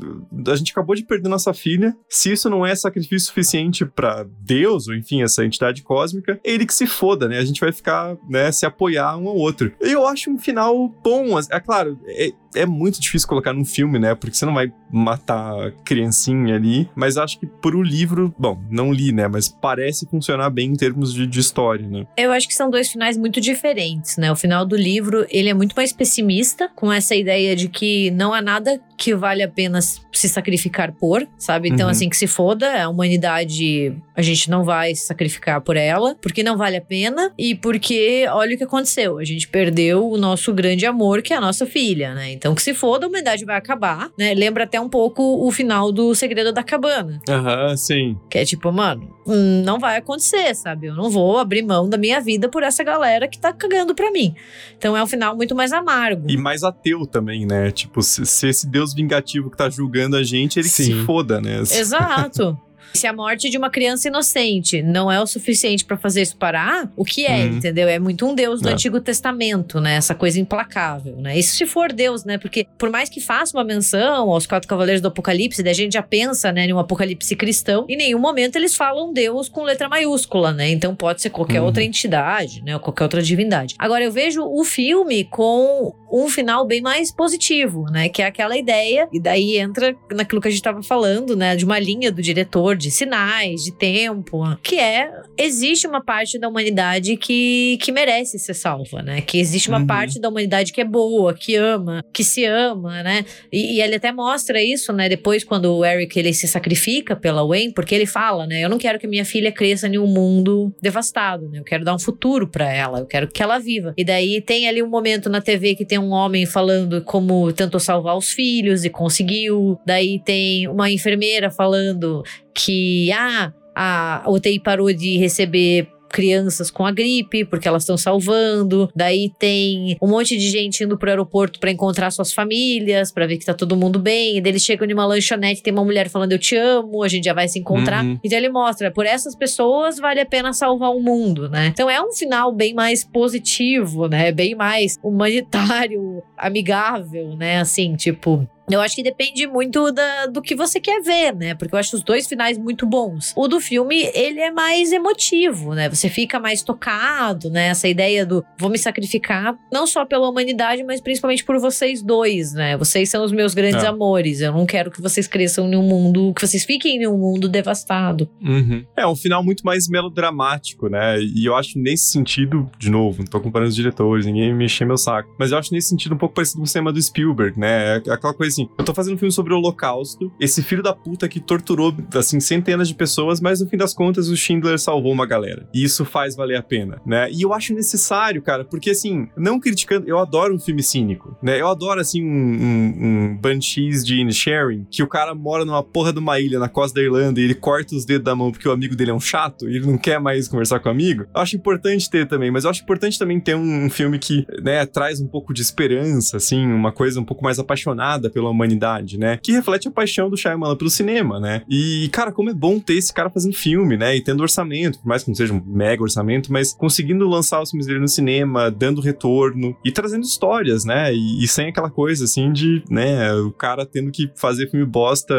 [0.49, 1.95] a gente acabou de perder nossa filha.
[2.09, 6.75] Se isso não é sacrifício suficiente pra Deus, ou enfim, essa entidade cósmica, ele que
[6.75, 7.39] se foda, né?
[7.39, 8.51] A gente vai ficar, né?
[8.51, 9.73] Se apoiar um ao outro.
[9.81, 11.39] Eu acho um final bom.
[11.51, 14.15] É claro, é, é muito difícil colocar num filme, né?
[14.15, 16.89] Porque você não vai matar a criancinha ali.
[16.95, 19.27] Mas acho que pro livro, bom, não li, né?
[19.27, 22.07] Mas parece funcionar bem em termos de, de história, né?
[22.17, 24.31] Eu acho que são dois finais muito diferentes, né?
[24.31, 28.35] O final do livro, ele é muito mais pessimista, com essa ideia de que não
[28.35, 31.69] há nada que vale a pena se sacrificar por, sabe?
[31.69, 31.91] Então, Uhum.
[31.91, 36.43] assim, que se foda, a humanidade, a gente não vai se sacrificar por ela, porque
[36.43, 40.53] não vale a pena e porque, olha o que aconteceu, a gente perdeu o nosso
[40.53, 42.31] grande amor, que é a nossa filha, né?
[42.33, 44.35] Então, que se foda, a humanidade vai acabar, né?
[44.35, 48.19] Lembra até um pouco o final do Segredo da Cabana, Aham, sim.
[48.29, 50.89] que é tipo, mano, hum, não vai acontecer, sabe?
[50.89, 54.11] Eu não vou abrir mão da minha vida por essa galera que tá cagando pra
[54.11, 54.35] mim.
[54.77, 56.31] Então é um final muito mais amargo.
[56.31, 57.71] E mais ateu também, né?
[57.71, 61.61] Tipo, se, se esse Deus vingativo que tá julgando a gente, ele se foda, né?
[61.61, 62.59] Exato.
[62.95, 66.91] Se a morte de uma criança inocente não é o suficiente pra fazer isso parar,
[66.97, 67.57] o que é, Uhum.
[67.57, 67.89] entendeu?
[67.89, 68.73] É muito um Deus do É.
[68.73, 69.95] Antigo Testamento, né?
[69.95, 71.39] Essa coisa implacável, né?
[71.39, 72.39] Isso se for Deus, né?
[72.39, 76.03] Porque por mais que faça uma menção aos quatro cavaleiros do Apocalipse, a gente já
[76.03, 80.53] pensa, né, em um apocalipse cristão, em nenhum momento eles falam Deus com letra maiúscula,
[80.53, 80.71] né?
[80.71, 81.67] Então pode ser qualquer Uhum.
[81.67, 82.75] outra entidade, né?
[82.75, 83.75] Ou qualquer outra divindade.
[83.79, 88.09] Agora eu vejo o filme com um final bem mais positivo, né?
[88.09, 91.57] Que é aquela ideia, e daí entra naquilo que a gente tava falando, né?
[91.57, 96.49] De uma linha do diretor, de sinais, de tempo, que é existe uma parte da
[96.49, 99.21] humanidade que, que merece ser salva, né?
[99.21, 99.87] Que existe uma Uhum.
[99.87, 103.25] parte da humanidade que é boa, que ama, que se ama, né?
[103.53, 105.09] E, e ele até mostra isso, né?
[105.09, 108.61] Depois, quando o Eric ele se sacrifica pela Wayne, porque ele fala, né?
[108.63, 111.59] Eu não quero que minha filha cresça em um mundo devastado, né?
[111.61, 113.95] Eu quero dar um futuro pra ela, eu quero que ela viva.
[113.97, 117.81] E daí tem ali um momento na TV que tem um homem falando como tentou
[117.81, 119.79] salvar os filhos e conseguiu.
[119.87, 122.23] Daí tem uma enfermeira falando
[122.55, 128.89] que, ah, a UTI parou de receber crianças com a gripe, porque elas estão salvando.
[128.95, 133.39] Daí tem um monte de gente indo pro aeroporto pra encontrar suas famílias, pra ver
[133.39, 134.37] que tá todo mundo bem.
[134.37, 137.25] E daí eles chegam numa lanchonete, tem uma mulher falando eu te amo, a gente
[137.25, 138.05] já vai se encontrar.
[138.05, 138.19] Uhum.
[138.23, 141.69] Então ele mostra, por essas pessoas vale a pena salvar o mundo, né?
[141.69, 144.31] Então é um final bem mais positivo, né?
[144.31, 147.61] Bem mais humanitário, amigável, né?
[147.61, 151.55] Assim, tipo, eu acho que depende muito da, do que você quer ver, né?
[151.55, 153.33] Porque eu acho os dois finais muito bons.
[153.37, 155.89] O do filme, ele é mais emotivo, né?
[155.89, 157.69] Você fica mais tocado, né?
[157.69, 162.53] Essa ideia do vou me sacrificar, não só pela humanidade, mas principalmente por vocês dois,
[162.53, 162.77] né?
[162.77, 163.87] Vocês são os meus grandes É.
[163.87, 164.41] amores.
[164.41, 167.49] Eu não quero que vocês cresçam em um mundo, que vocês fiquem em um mundo
[167.49, 168.29] devastado.
[168.43, 168.85] Uhum.
[168.97, 171.21] É um final muito mais melodramático, né?
[171.21, 174.97] E eu acho nesse sentido, de novo, não tô comparando os diretores, ninguém me meu
[174.97, 175.35] saco.
[175.39, 177.97] Mas eu acho nesse sentido um pouco parecido com o cinema do Spielberg, né?
[178.07, 180.93] É aquela coisa assim, eu tô fazendo um filme sobre o Holocausto, esse filho da
[180.93, 185.13] puta que torturou, assim, centenas de pessoas, mas no fim das contas o Schindler salvou
[185.13, 185.69] uma galera.
[185.75, 187.31] E isso faz valer a pena, né?
[187.31, 191.61] E eu acho necessário, cara, porque assim, não criticando, eu adoro um filme cínico, né?
[191.61, 196.13] Eu adoro, assim, um, um, um Banshees de Inisherin, que o cara mora numa porra
[196.13, 198.69] de uma ilha na costa da Irlanda e ele corta os dedos da mão porque
[198.69, 201.23] o amigo dele é um chato e ele não quer mais conversar com o amigo.
[201.35, 204.47] Eu acho importante ter também, mas eu acho importante também ter um, um filme que,
[204.63, 209.17] né, traz um pouco de esperança, assim, uma coisa um pouco mais apaixonada pela humanidade,
[209.17, 209.39] né?
[209.41, 211.63] Que reflete a paixão do Shyamalan pelo cinema, né?
[211.71, 214.17] E, cara, como é bom ter esse cara fazendo filme, né?
[214.17, 217.71] E tendo orçamento, por mais que não seja um mega orçamento, mas conseguindo lançar os
[217.71, 221.15] filmes dele no cinema, dando retorno e trazendo histórias, né?
[221.15, 225.35] E, e sem aquela coisa, assim, de, né, o cara tendo que fazer filme bosta,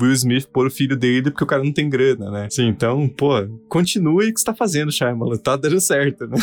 [0.00, 2.48] Will Smith pôr o filho dele porque o cara não tem grana, né?
[2.50, 3.32] Sim, então, pô,
[3.68, 5.38] continue o que você tá fazendo, Shyamalan.
[5.38, 6.36] Tá dando certo, né?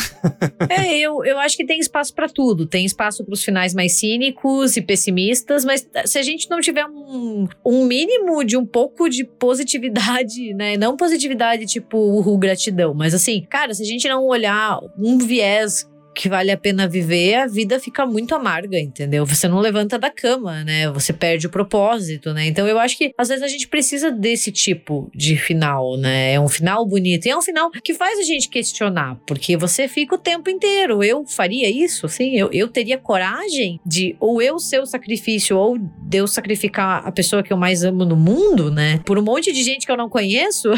[0.68, 2.66] É, eu, eu acho que tem espaço pra tudo.
[2.66, 7.46] Tem espaço pros finais mais cínicos e pessimistas, mas se a gente não tiver um,
[7.64, 10.76] um mínimo de um pouco de positividade, né?
[10.76, 15.88] Não positividade tipo, uhul, gratidão, mas assim, cara, se a gente não olhar um viés
[16.20, 19.24] que vale a pena viver, a vida fica muito amarga, entendeu?
[19.24, 20.86] Você não levanta da cama, né?
[20.90, 22.46] Você perde o propósito, né?
[22.46, 26.34] Então eu acho que às vezes a gente precisa desse tipo de final, né?
[26.34, 27.24] É um final bonito.
[27.24, 31.02] E é um final que faz a gente questionar, porque você fica o tempo inteiro.
[31.02, 32.36] Eu faria isso, assim?
[32.36, 37.42] Eu, eu teria coragem de ou eu ser o sacrifício ou Deus sacrificar a pessoa
[37.42, 39.00] que eu mais amo no mundo, né?
[39.06, 40.68] Por um monte de gente que eu não conheço,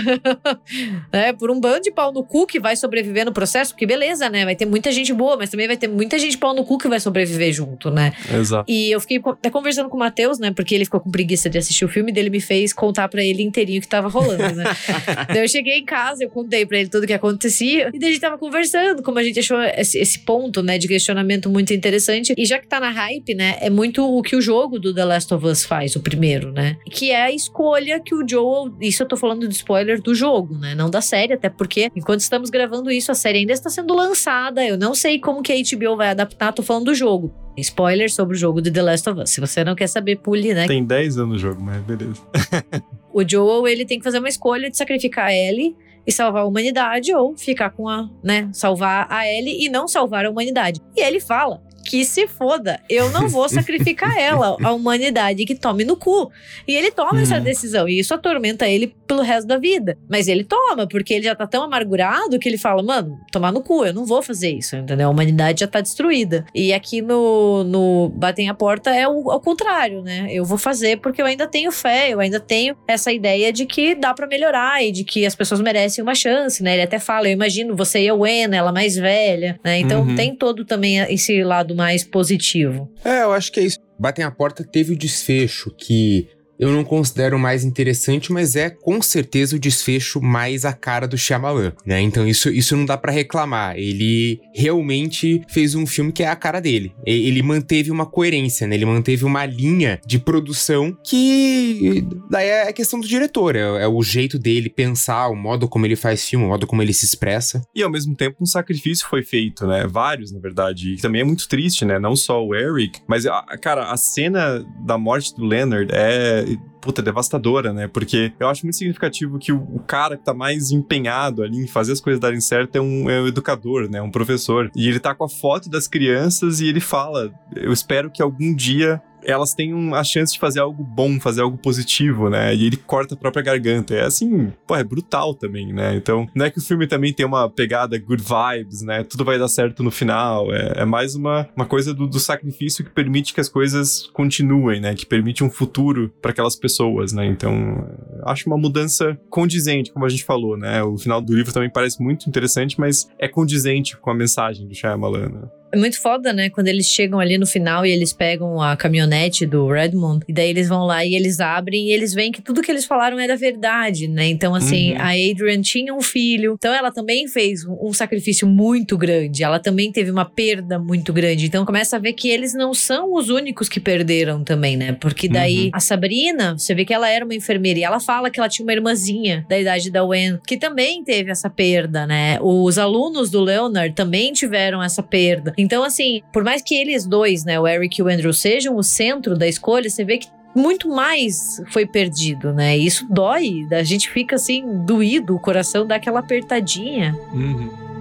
[1.13, 1.33] né?
[1.33, 4.45] Por um bando de pau no cu que vai sobreviver no processo, porque beleza, né?
[4.45, 6.89] Vai ter muita gente boa, mas também vai ter muita gente pau no cu que
[6.89, 8.13] vai sobreviver junto, né?
[8.33, 8.71] Exato.
[8.71, 10.53] E eu fiquei até conversando com o Matheus, né?
[10.53, 13.43] Porque ele ficou com preguiça de assistir o filme, dele me fez contar pra ele
[13.43, 14.65] inteirinho o que tava rolando, né?
[15.29, 18.11] daí eu cheguei em casa, eu contei pra ele tudo o que acontecia, e daí
[18.11, 21.73] a gente tava conversando, como a gente achou esse, esse ponto, né, de questionamento muito
[21.73, 22.35] interessante.
[22.37, 25.05] E já que tá na hype, né, é muito o que o jogo do The
[25.05, 26.77] Last of Us faz, o primeiro, né?
[26.91, 28.73] Que é a escolha que o Joel.
[28.81, 30.75] Isso eu tô falando de spoiler do jogo, né?
[30.75, 34.65] Não da série, até porque enquanto estamos gravando isso, a série ainda está sendo lançada.
[34.65, 37.33] Eu não sei como que a HBO vai adaptar, tô falando do jogo.
[37.57, 39.31] Spoiler sobre o jogo de The Last of Us.
[39.31, 40.67] Se você não quer saber, pule, né?
[40.67, 42.21] Tem 10 anos o jogo, mas beleza.
[43.15, 45.77] O Joel, ele tem que fazer uma escolha de sacrificar a Ellie
[46.07, 50.25] e salvar a humanidade ou ficar com a, né, salvar a Ellie e não salvar
[50.25, 50.81] a humanidade.
[50.97, 51.63] E ele fala
[51.93, 56.31] que se foda, eu não vou sacrificar ela, a humanidade que tome no cu.
[56.67, 59.99] E ele toma essa decisão e isso atormenta ele pelo resto da vida.
[60.09, 63.61] Mas ele toma, porque ele já tá tão amargurado que ele fala, mano, tomar no
[63.63, 65.09] cu, eu não vou fazer isso, entendeu?
[65.09, 66.47] A humanidade já tá destruída.
[66.55, 70.29] E aqui no, no Batem a Porta é o, ao contrário, né?
[70.31, 73.95] Eu vou fazer porque eu ainda tenho fé, eu ainda tenho essa ideia de que
[73.95, 76.73] dá pra melhorar e de que as pessoas merecem uma chance, né?
[76.73, 79.79] Ele até fala, eu imagino você e a Wena, ela mais velha, né?
[79.79, 80.15] Então Uhum.
[80.15, 82.89] tem todo também esse lado mais positivo.
[83.05, 83.79] É, eu acho que é isso.
[83.99, 86.29] Batem a porta teve o desfecho que
[86.63, 91.19] eu não considero mais interessante, mas é com certeza o desfecho mais a cara do
[91.19, 92.01] Shyamalan, né?
[92.01, 93.77] Então isso, isso não dá pra reclamar.
[93.77, 96.95] Ele realmente fez um filme que é a cara dele.
[97.05, 98.77] Ele manteve uma coerência, né?
[98.77, 104.01] Ele manteve uma linha de produção que daí é questão do diretor, é, é o
[104.01, 107.61] jeito dele pensar, o modo como ele faz filme, o modo como ele se expressa.
[107.75, 109.85] E ao mesmo tempo um sacrifício foi feito, né?
[109.89, 110.95] Vários, na verdade.
[110.95, 111.99] E também é muito triste, né?
[111.99, 113.25] Não só o Eric, mas,
[113.61, 116.52] cara, a cena da morte do Leonard é.
[116.81, 117.87] Puta, devastadora, né?
[117.87, 121.67] Porque eu acho muito significativo que o, o cara que tá mais empenhado ali em
[121.67, 124.03] fazer as coisas darem certo é um, é um educador, né?
[124.03, 124.71] Um professor.
[124.75, 128.55] E ele tá com a foto das crianças e ele fala: Eu espero que algum
[128.55, 132.55] dia elas tenham a chance de fazer algo bom, fazer algo positivo, né?
[132.55, 133.95] E ele corta a própria garganta.
[133.95, 135.95] É assim, pô, é brutal também, né?
[135.97, 139.05] Então, não é que o filme também tem uma pegada good vibes, né?
[139.05, 140.53] Tudo vai dar certo no final.
[140.53, 144.81] É, é mais uma, uma coisa do, do sacrifício que permite que as coisas continuem,
[144.81, 144.95] né?
[144.95, 147.27] Que permite um futuro para aquelas pessoas, né?
[147.27, 147.87] Então,
[148.25, 150.83] acho uma mudança condizente, como a gente falou, né?
[150.83, 154.75] O final do livro também parece muito interessante, mas é condizente com a mensagem do
[154.75, 155.62] Shyamalan, né?
[155.73, 156.51] É muito foda, né?
[156.51, 160.51] Quando eles chegam ali no final e eles pegam a caminhonete do Redmond, e daí
[160.51, 163.37] eles vão lá e eles abrem e eles veem que tudo que eles falaram era
[163.37, 164.27] verdade, né?
[164.29, 164.99] Então, assim, Uhum.
[165.01, 169.59] a Adrian tinha um filho, então ela também fez um, um sacrifício muito grande, ela
[169.59, 171.47] também teve uma perda muito grande.
[171.47, 174.93] Então, começa a ver que eles não são os únicos que perderam também, né?
[175.01, 175.71] Porque daí Uhum.
[175.73, 178.65] a Sabrina, você vê que ela era uma enfermeira e ela fala que ela tinha
[178.67, 182.39] uma irmãzinha da idade da Wen, que também teve essa perda, né?
[182.43, 185.55] Os alunos do Leonard também tiveram essa perda.
[185.63, 188.83] Então, assim, por mais que eles dois, né, o Eric e o Andrew, sejam o
[188.83, 192.77] centro da escolha, você vê que muito mais foi perdido, né?
[192.77, 197.17] Isso dói, a gente fica assim, doído, o coração dá aquela apertadinha.
[197.33, 197.92] Bom,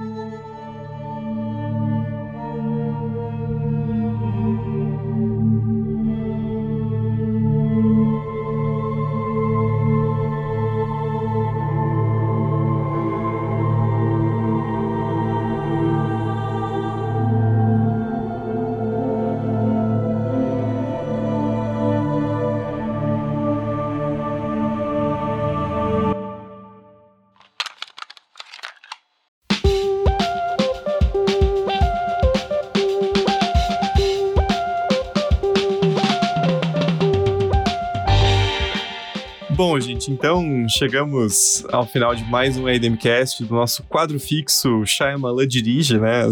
[40.01, 45.99] gente, então chegamos ao final de mais um ADMcast do nosso quadro fixo Shyamalan dirige,
[45.99, 46.23] né?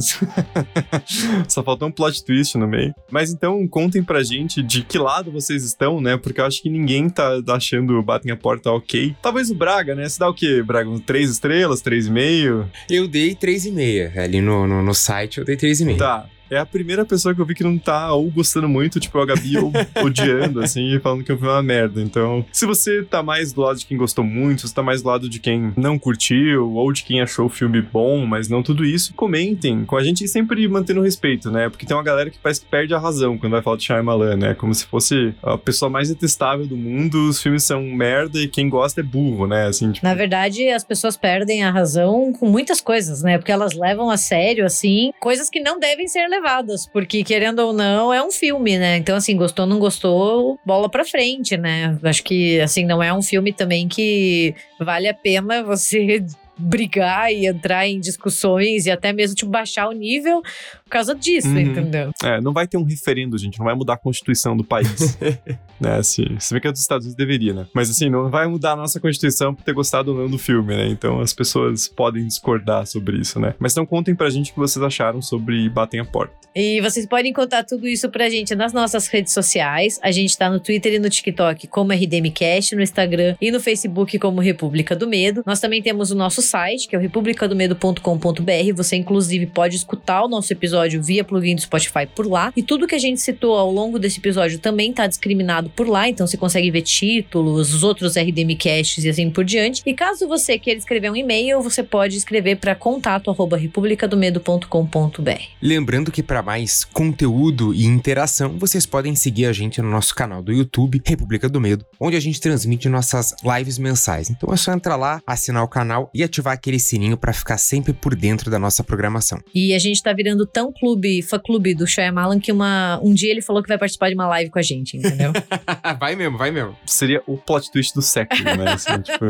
[1.48, 2.94] Só faltou um plot twist no meio.
[3.12, 6.18] Mas então contem pra gente de que lado vocês estão, né?
[6.18, 9.16] Porque eu acho que ninguém tá achando Batem a Porta ok.
[9.22, 10.08] Talvez o Braga, né?
[10.08, 10.90] Você dá o quê, Braga?
[11.06, 12.70] Três estrelas, três e meio?
[12.90, 14.18] Eu dei 3,5.
[14.18, 15.98] Ali no, no, no site eu dei 3,5.
[15.98, 16.26] Tá.
[16.50, 19.26] É a primeira pessoa que eu vi que não tá ou gostando muito, tipo a
[19.26, 19.72] Gabi, ou
[20.04, 22.02] odiando, assim, e falando que eu vi uma merda.
[22.02, 25.02] Então, se você tá mais do lado de quem gostou muito, se você tá mais
[25.02, 28.64] do lado de quem não curtiu, ou de quem achou o filme bom, mas não
[28.64, 31.70] tudo isso, comentem com a gente sempre mantendo respeito, né?
[31.70, 34.36] Porque tem uma galera que parece que perde a razão quando vai falar de Shyamalan,
[34.36, 34.54] né?
[34.56, 38.70] Como se fosse a pessoa mais detestável do mundo, os filmes são merda e quem
[38.70, 39.68] gosta é burro, né?
[39.68, 40.06] Assim, tipo...
[40.06, 43.38] Na verdade, as pessoas perdem a razão com muitas coisas, né?
[43.38, 47.60] Porque elas levam a sério, assim, coisas que não devem ser levadas levadas, porque querendo
[47.60, 48.98] ou não, é um filme, né?
[48.98, 51.98] Então, assim, gostou, não gostou, bola pra frente, né?
[52.04, 56.26] Acho que, assim, não é um filme também que vale a pena você
[56.58, 60.42] brigar e entrar em discussões e até mesmo tipo, baixar o nível
[60.90, 61.60] por causa disso, Uhum.
[61.60, 62.10] entendeu?
[62.24, 65.16] É, não vai ter um referendo, gente, não vai mudar a constituição do país.
[65.80, 67.68] né, assim, se bem que é dos Estados Unidos deveria, né?
[67.74, 70.76] Mas assim, não vai mudar a nossa constituição por ter gostado ou não do filme,
[70.76, 70.88] né?
[70.88, 73.54] Então as pessoas podem discordar sobre isso, né?
[73.60, 76.34] Mas então contem pra gente o que vocês acharam sobre Batem a Porta.
[76.56, 80.00] E vocês podem contar tudo isso pra gente nas nossas redes sociais.
[80.02, 84.18] A gente tá no Twitter e no TikTok como RDMcast, no Instagram e no Facebook
[84.18, 85.44] como República do Medo.
[85.46, 88.74] Nós também temos o nosso site, que é o republicadomedo.com.br.
[88.76, 92.52] Você, inclusive, pode escutar o nosso episódio via plugin do Spotify por lá.
[92.56, 96.08] E tudo que a gente citou ao longo desse episódio também tá discriminado por lá,
[96.08, 99.82] então você consegue ver títulos, os outros RDMcasts e assim por diante.
[99.86, 105.42] E caso você queira escrever um e-mail, você pode escrever para contato@republicadomedo.com.br.
[105.62, 110.42] Lembrando que para mais conteúdo e interação, vocês podem seguir a gente no nosso canal
[110.42, 114.30] do YouTube, República do Medo, onde a gente transmite nossas lives mensais.
[114.30, 117.94] Então é só entrar lá, assinar o canal e ativar aquele sininho para ficar sempre
[117.94, 119.40] por dentro da nossa programação.
[119.54, 123.42] E a gente tá virando tão clube, fã-clube do Shyamalan que uma, um dia ele
[123.42, 125.32] falou que vai participar de uma live com a gente, entendeu?
[126.00, 126.76] vai mesmo, vai mesmo.
[126.86, 128.74] Seria o plot twist do século, né?
[128.74, 129.26] Assim, tipo,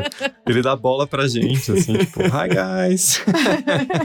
[0.48, 2.50] ele dá bola pra gente, assim, tipo, hi
[2.90, 3.24] guys.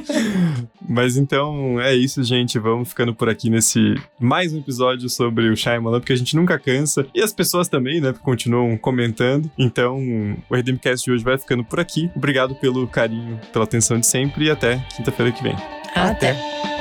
[0.89, 2.59] Mas então é isso, gente.
[2.59, 6.59] Vamos ficando por aqui nesse mais um episódio sobre o Shyamalan, porque a gente nunca
[6.59, 7.07] cansa.
[7.15, 9.51] E as pessoas também, né, continuam comentando.
[9.59, 9.99] Então,
[10.49, 12.11] o RDMcast de hoje vai ficando por aqui.
[12.15, 15.55] Obrigado pelo carinho, pela atenção de sempre e até quinta-feira que vem.
[15.95, 16.31] Até.
[16.31, 16.74] Até.